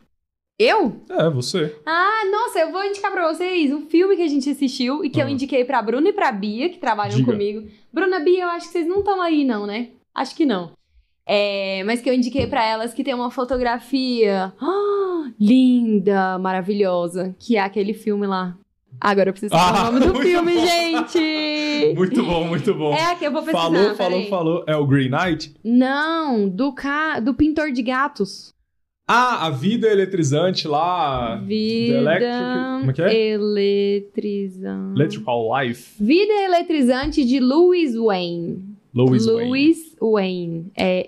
Eu? 0.59 1.03
É, 1.09 1.31
você. 1.31 1.77
Ah, 1.87 2.23
nossa, 2.31 2.59
eu 2.59 2.73
vou 2.73 2.83
indicar 2.85 3.13
pra 3.13 3.33
vocês 3.33 3.71
um 3.73 3.87
filme 3.87 4.17
que 4.17 4.23
a 4.23 4.29
gente 4.29 4.51
assistiu 4.51 5.05
e 5.05 5.11
que 5.11 5.21
eu 5.21 5.27
Ah. 5.27 5.31
indiquei 5.31 5.65
pra 5.65 5.81
Bruna 5.83 6.09
e 6.09 6.13
pra 6.13 6.33
Bia, 6.33 6.69
que 6.69 6.79
trabalham 6.79 7.17
Diga. 7.17 7.31
comigo. 7.31 7.69
Bruna, 7.93 8.19
Bia, 8.21 8.43
eu 8.45 8.49
acho 8.49 8.67
que 8.67 8.73
vocês 8.73 8.87
não 8.89 8.99
estão 9.01 9.21
aí, 9.23 9.45
não, 9.45 9.67
né? 9.67 9.91
Acho 10.15 10.35
que 10.35 10.45
não. 10.45 10.73
É, 11.27 11.83
mas 11.85 12.01
que 12.01 12.09
eu 12.09 12.15
indiquei 12.15 12.47
pra 12.47 12.65
elas 12.65 12.95
que 12.95 13.05
tem 13.05 13.13
uma 13.15 13.31
fotografia 13.31 14.53
ah, 14.61 15.31
linda, 15.39 16.39
maravilhosa, 16.39 17.35
que 17.39 17.57
é 17.57 17.61
aquele 17.61 17.93
filme 17.95 18.27
lá. 18.27 18.57
Agora 19.01 19.29
eu 19.29 19.33
preciso 19.33 19.55
saber 19.55 19.79
Ah, 19.79 19.89
o 19.89 19.93
nome 19.93 20.07
do 20.07 20.15
filme, 20.21 20.55
bom. 20.55 20.67
gente! 20.67 21.95
Muito 21.95 22.23
bom, 22.25 22.45
muito 22.49 22.75
bom. 22.75 22.95
É 22.95 23.13
aqui, 23.13 23.25
eu 23.25 23.33
vou 23.33 23.43
pesquisar. 23.43 23.63
falou, 23.65 23.95
falou, 23.95 24.11
peraí. 24.11 24.29
falou. 24.31 24.65
É 24.67 24.77
o 24.77 24.87
Green 24.87 25.11
Knight? 25.11 25.55
Não, 25.65 26.49
do, 26.49 26.73
ca... 26.73 27.21
do 27.21 27.35
pintor 27.35 27.71
de 27.73 27.83
gatos. 27.83 28.55
Ah, 29.09 29.47
a 29.47 29.51
vida 29.51 29.87
eletrizante 29.87 30.67
lá. 30.67 31.37
Vida 31.37 31.99
Electric- 31.99 32.81
como 32.81 32.91
é 32.91 32.95
que 32.95 33.03
é? 33.03 33.15
eletrizante. 33.29 34.99
Electrical 35.01 35.49
Life. 35.63 36.03
Vida 36.03 36.33
eletrizante 36.43 37.25
de 37.25 37.39
Louis 37.39 37.95
Wayne. 37.95 38.65
Louis 38.93 39.25
Wayne. 39.27 39.45
Louis 39.49 39.97
Wayne. 40.01 40.73
É 40.77 41.07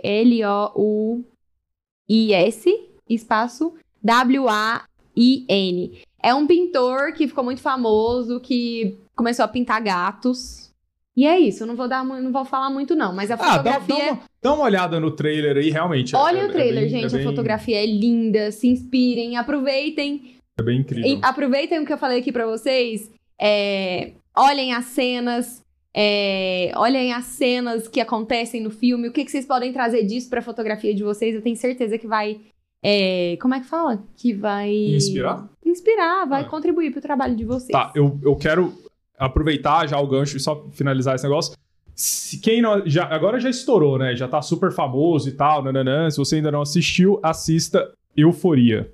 L-O-U-I-S, 2.08 2.68
espaço 3.08 3.74
W-A-I-N. 4.04 5.98
É 6.22 6.34
um 6.34 6.46
pintor 6.46 7.12
que 7.12 7.28
ficou 7.28 7.44
muito 7.44 7.60
famoso, 7.60 8.40
que 8.40 8.98
começou 9.14 9.44
a 9.44 9.48
pintar 9.48 9.80
gatos. 9.82 10.68
E 11.16 11.26
é 11.26 11.38
isso, 11.38 11.64
eu 11.64 11.66
não 11.66 11.74
vou 11.74 11.88
dar, 11.88 12.04
não 12.04 12.30
vou 12.30 12.44
falar 12.44 12.70
muito 12.70 12.94
não, 12.94 13.12
mas 13.12 13.30
a 13.30 13.34
Ah, 13.34 13.36
dá, 13.36 13.44
fotografia 13.80 13.96
dá 14.06 14.12
uma, 14.12 14.20
dá 14.42 14.54
uma 14.54 14.64
olhada 14.64 15.00
no 15.00 15.10
trailer 15.10 15.56
aí, 15.56 15.68
realmente. 15.70 16.14
é- 16.14 16.18
Olha 16.18 16.38
é- 16.40 16.46
o 16.46 16.52
trailer, 16.52 16.78
é 16.78 16.80
bem- 16.82 16.88
gente. 16.88 17.06
é 17.14 17.18
bem- 17.18 17.26
A 17.26 17.28
fotografia 17.30 17.82
é 17.82 17.86
linda. 17.86 18.52
Se 18.52 18.68
inspirem, 18.68 19.36
aproveitem. 19.36 20.36
É 20.58 20.62
bem 20.62 20.78
incrível. 20.80 21.10
E 21.10 21.18
aproveitem 21.22 21.80
o 21.80 21.86
que 21.86 21.92
eu 21.92 21.98
falei 21.98 22.18
aqui 22.20 22.30
pra 22.32 22.46
vocês. 22.46 23.10
é, 23.40 24.12
olhem 24.36 24.72
as 24.74 24.84
cenas. 24.86 25.62
é, 26.00 26.70
olhem 26.76 27.12
as 27.12 27.24
cenas 27.24 27.88
que 27.88 28.00
acontecem 28.00 28.60
no 28.60 28.70
filme. 28.70 29.08
O 29.08 29.12
que, 29.12 29.24
que 29.24 29.30
vocês 29.32 29.46
podem 29.46 29.72
trazer 29.72 30.04
disso 30.04 30.28
pra 30.30 30.40
fotografia 30.42 30.94
de 30.94 31.02
vocês? 31.02 31.34
Eu 31.34 31.42
tenho 31.42 31.56
certeza 31.56 31.98
que 31.98 32.06
vai. 32.06 32.40
É, 32.82 33.36
como 33.40 33.54
é 33.54 33.60
que 33.60 33.66
fala? 33.66 34.02
Que 34.16 34.32
vai. 34.32 34.70
Inspirar? 34.72 35.48
Inspirar, 35.64 36.26
vai 36.26 36.42
É. 36.42 36.44
contribuir 36.44 36.90
pro 36.92 37.00
trabalho 37.00 37.34
de 37.36 37.44
vocês. 37.44 37.70
Tá, 37.72 37.92
eu, 37.94 38.18
eu 38.22 38.34
quero 38.36 38.72
aproveitar 39.18 39.86
já 39.88 39.98
o 39.98 40.06
gancho 40.06 40.36
e 40.36 40.40
só 40.40 40.68
finalizar 40.72 41.14
esse 41.14 41.24
negócio. 41.24 41.56
Se 41.94 42.38
quem 42.38 42.62
não, 42.62 42.86
já, 42.86 43.04
agora 43.12 43.40
já 43.40 43.50
estourou, 43.50 43.98
né? 43.98 44.14
Já 44.14 44.28
tá 44.28 44.40
super 44.40 44.70
famoso 44.70 45.28
e 45.28 45.32
tal, 45.32 45.62
nananã. 45.64 46.08
Se 46.10 46.16
você 46.18 46.36
ainda 46.36 46.52
não 46.52 46.62
assistiu, 46.62 47.18
assista 47.22 47.92
Euforia. 48.16 48.92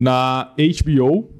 Na 0.00 0.52
HBO, 0.56 1.30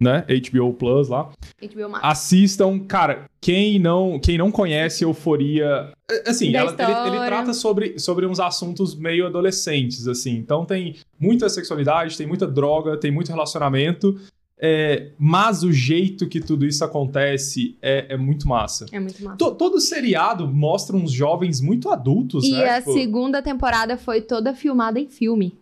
né? 0.00 0.24
HBO 0.50 0.72
Plus 0.74 1.08
lá. 1.08 1.30
HBO 1.60 1.88
Max. 1.88 2.04
Assistam, 2.04 2.78
cara, 2.78 3.28
quem 3.40 3.78
não, 3.78 4.18
quem 4.18 4.38
não 4.38 4.50
conhece 4.50 5.02
Euforia, 5.04 5.92
é, 6.10 6.30
assim, 6.30 6.54
ela- 6.54 6.70
ele, 6.78 7.16
ele 7.16 7.26
trata 7.26 7.52
sobre, 7.52 7.98
sobre 7.98 8.24
uns 8.26 8.38
assuntos 8.38 8.94
meio 8.94 9.26
adolescentes, 9.26 10.06
assim. 10.06 10.36
Então 10.36 10.64
tem 10.64 10.96
muita 11.18 11.48
sexualidade, 11.48 12.16
tem 12.16 12.26
muita 12.26 12.46
droga, 12.46 12.96
tem 12.96 13.10
muito 13.10 13.28
relacionamento, 13.28 14.18
é, 14.60 15.10
mas 15.18 15.62
o 15.64 15.72
jeito 15.72 16.28
que 16.28 16.40
tudo 16.40 16.64
isso 16.66 16.84
acontece 16.84 17.76
é, 17.82 18.06
é 18.14 18.16
muito 18.16 18.46
massa. 18.48 18.86
É 18.92 19.00
muito 19.00 19.22
massa. 19.22 19.36
To- 19.36 19.54
todo 19.54 19.80
seriado 19.80 20.46
mostra 20.46 20.96
uns 20.96 21.10
jovens 21.12 21.60
muito 21.60 21.88
adultos, 21.90 22.44
E 22.44 22.52
né? 22.52 22.68
a 22.70 22.78
Tipo, 22.80 22.92
segunda 22.92 23.42
temporada 23.42 23.96
foi 23.96 24.20
toda 24.20 24.54
filmada 24.54 24.98
em 25.00 25.08
filme. 25.08 25.58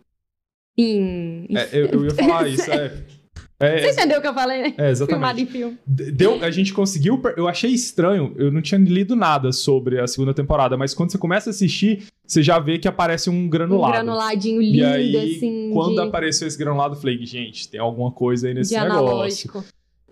Em- 0.77 1.47
é, 1.55 1.69
eu, 1.73 1.85
eu 1.87 2.05
ia 2.05 2.11
falar 2.13 2.47
isso, 2.47 2.71
é. 2.71 2.93
É, 3.59 3.79
Você 3.79 3.89
entendeu 3.91 4.19
o 4.19 4.21
que 4.21 4.27
eu 4.27 4.33
falei, 4.35 4.61
né? 4.61 4.67
é, 4.67 4.71
Filmado 4.71 4.91
exatamente. 4.91 5.41
em 5.41 5.45
filme. 5.47 5.77
Deu, 5.87 6.43
a 6.43 6.51
gente 6.51 6.71
conseguiu. 6.73 7.19
Eu 7.35 7.47
achei 7.47 7.71
estranho. 7.71 8.33
Eu 8.37 8.51
não 8.51 8.61
tinha 8.61 8.79
lido 8.79 9.15
nada 9.15 9.51
sobre 9.51 9.99
a 9.99 10.05
segunda 10.05 10.31
temporada, 10.33 10.77
mas 10.77 10.93
quando 10.93 11.11
você 11.11 11.17
começa 11.17 11.49
a 11.49 11.51
assistir, 11.51 12.05
você 12.25 12.43
já 12.43 12.59
vê 12.59 12.77
que 12.77 12.87
aparece 12.87 13.29
um 13.31 13.33
Um 13.45 13.49
granulado. 13.49 13.93
granuladinho 13.93 14.61
e 14.61 14.71
lindo, 14.73 14.85
aí, 14.85 15.35
assim. 15.37 15.71
quando 15.73 15.95
de, 15.95 16.01
apareceu 16.01 16.47
esse 16.47 16.57
granulado, 16.57 16.93
eu 16.95 16.99
falei, 16.99 17.17
gente, 17.25 17.67
tem 17.67 17.79
alguma 17.79 18.11
coisa 18.11 18.47
aí 18.47 18.53
nesse 18.53 18.75
de 18.75 18.79
negócio. 18.79 18.99
analógico. 19.07 19.63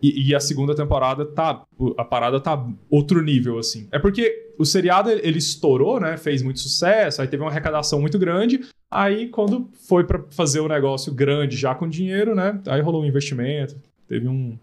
E, 0.02 0.30
e 0.30 0.36
a 0.36 0.40
segunda 0.40 0.76
temporada 0.76 1.26
tá. 1.26 1.64
A 1.98 2.04
parada 2.04 2.40
tá 2.40 2.68
outro 2.90 3.22
nível, 3.22 3.58
assim. 3.58 3.88
É 3.92 4.00
porque 4.00 4.52
o 4.58 4.66
seriado 4.66 5.10
ele 5.10 5.38
estourou, 5.38 6.00
né? 6.00 6.18
Fez 6.18 6.42
muito 6.42 6.60
sucesso, 6.60 7.22
aí 7.22 7.28
teve 7.28 7.44
uma 7.44 7.50
arrecadação 7.50 8.00
muito 8.00 8.20
grande. 8.20 8.62
Aí, 8.90 9.28
quando 9.28 9.70
foi 9.88 10.06
pra 10.06 10.24
fazer 10.30 10.60
o 10.60 10.68
negócio 10.68 11.14
grande 11.14 11.58
já 11.58 11.74
com 11.76 11.88
dinheiro, 11.88 12.36
né? 12.36 12.62
Aí 12.68 12.82
rolou 12.82 13.04
um 13.04 13.06
investimento. 13.06 13.76
Teve 14.08 14.28
um. 14.28 14.58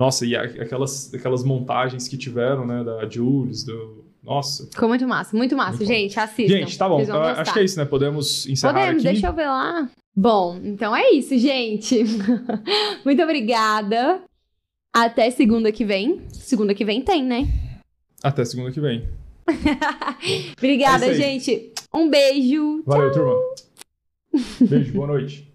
Nossa, 0.00 0.24
e 0.24 0.36
aquelas, 0.36 1.12
aquelas 1.12 1.42
montagens 1.42 2.06
que 2.06 2.16
tiveram, 2.16 2.66
né? 2.66 2.84
Da 2.84 3.08
Jules, 3.08 3.64
do. 3.64 4.04
Nossa. 4.22 4.66
Ficou 4.66 4.88
muito 4.88 5.06
massa, 5.06 5.36
muito 5.36 5.56
massa, 5.56 5.78
Muito 5.78 5.86
bom. 5.88 5.94
gente. 5.94 6.18
Assistam. 6.18 6.58
Gente, 6.58 6.78
tá 6.78 6.88
bom. 6.88 7.00
Acho 7.00 7.52
que 7.52 7.58
é 7.58 7.64
isso, 7.64 7.78
né? 7.78 7.84
Podemos 7.84 8.46
encerrar 8.46 8.74
Podemos, 8.74 9.04
aqui. 9.04 9.12
deixa 9.12 9.26
eu 9.28 9.32
ver 9.32 9.46
lá. 9.46 9.88
Bom, 10.14 10.60
então 10.64 10.94
é 10.94 11.10
isso, 11.12 11.38
gente. 11.38 12.04
muito 13.04 13.22
obrigada. 13.22 14.20
Até 14.92 15.30
segunda 15.30 15.70
que 15.70 15.84
vem. 15.84 16.22
Segunda 16.32 16.74
que 16.74 16.84
vem 16.84 17.02
tem, 17.02 17.22
né? 17.24 17.46
Até 18.22 18.44
segunda 18.44 18.72
que 18.72 18.80
vem. 18.80 19.08
Obrigada, 20.56 21.06
É 21.06 21.14
gente. 21.14 21.72
Um 21.94 22.08
beijo. 22.10 22.82
Valeu, 22.84 23.12
turma. 23.12 23.34
Beijo, 24.60 24.92
boa 24.92 25.06
noite. 25.06 25.46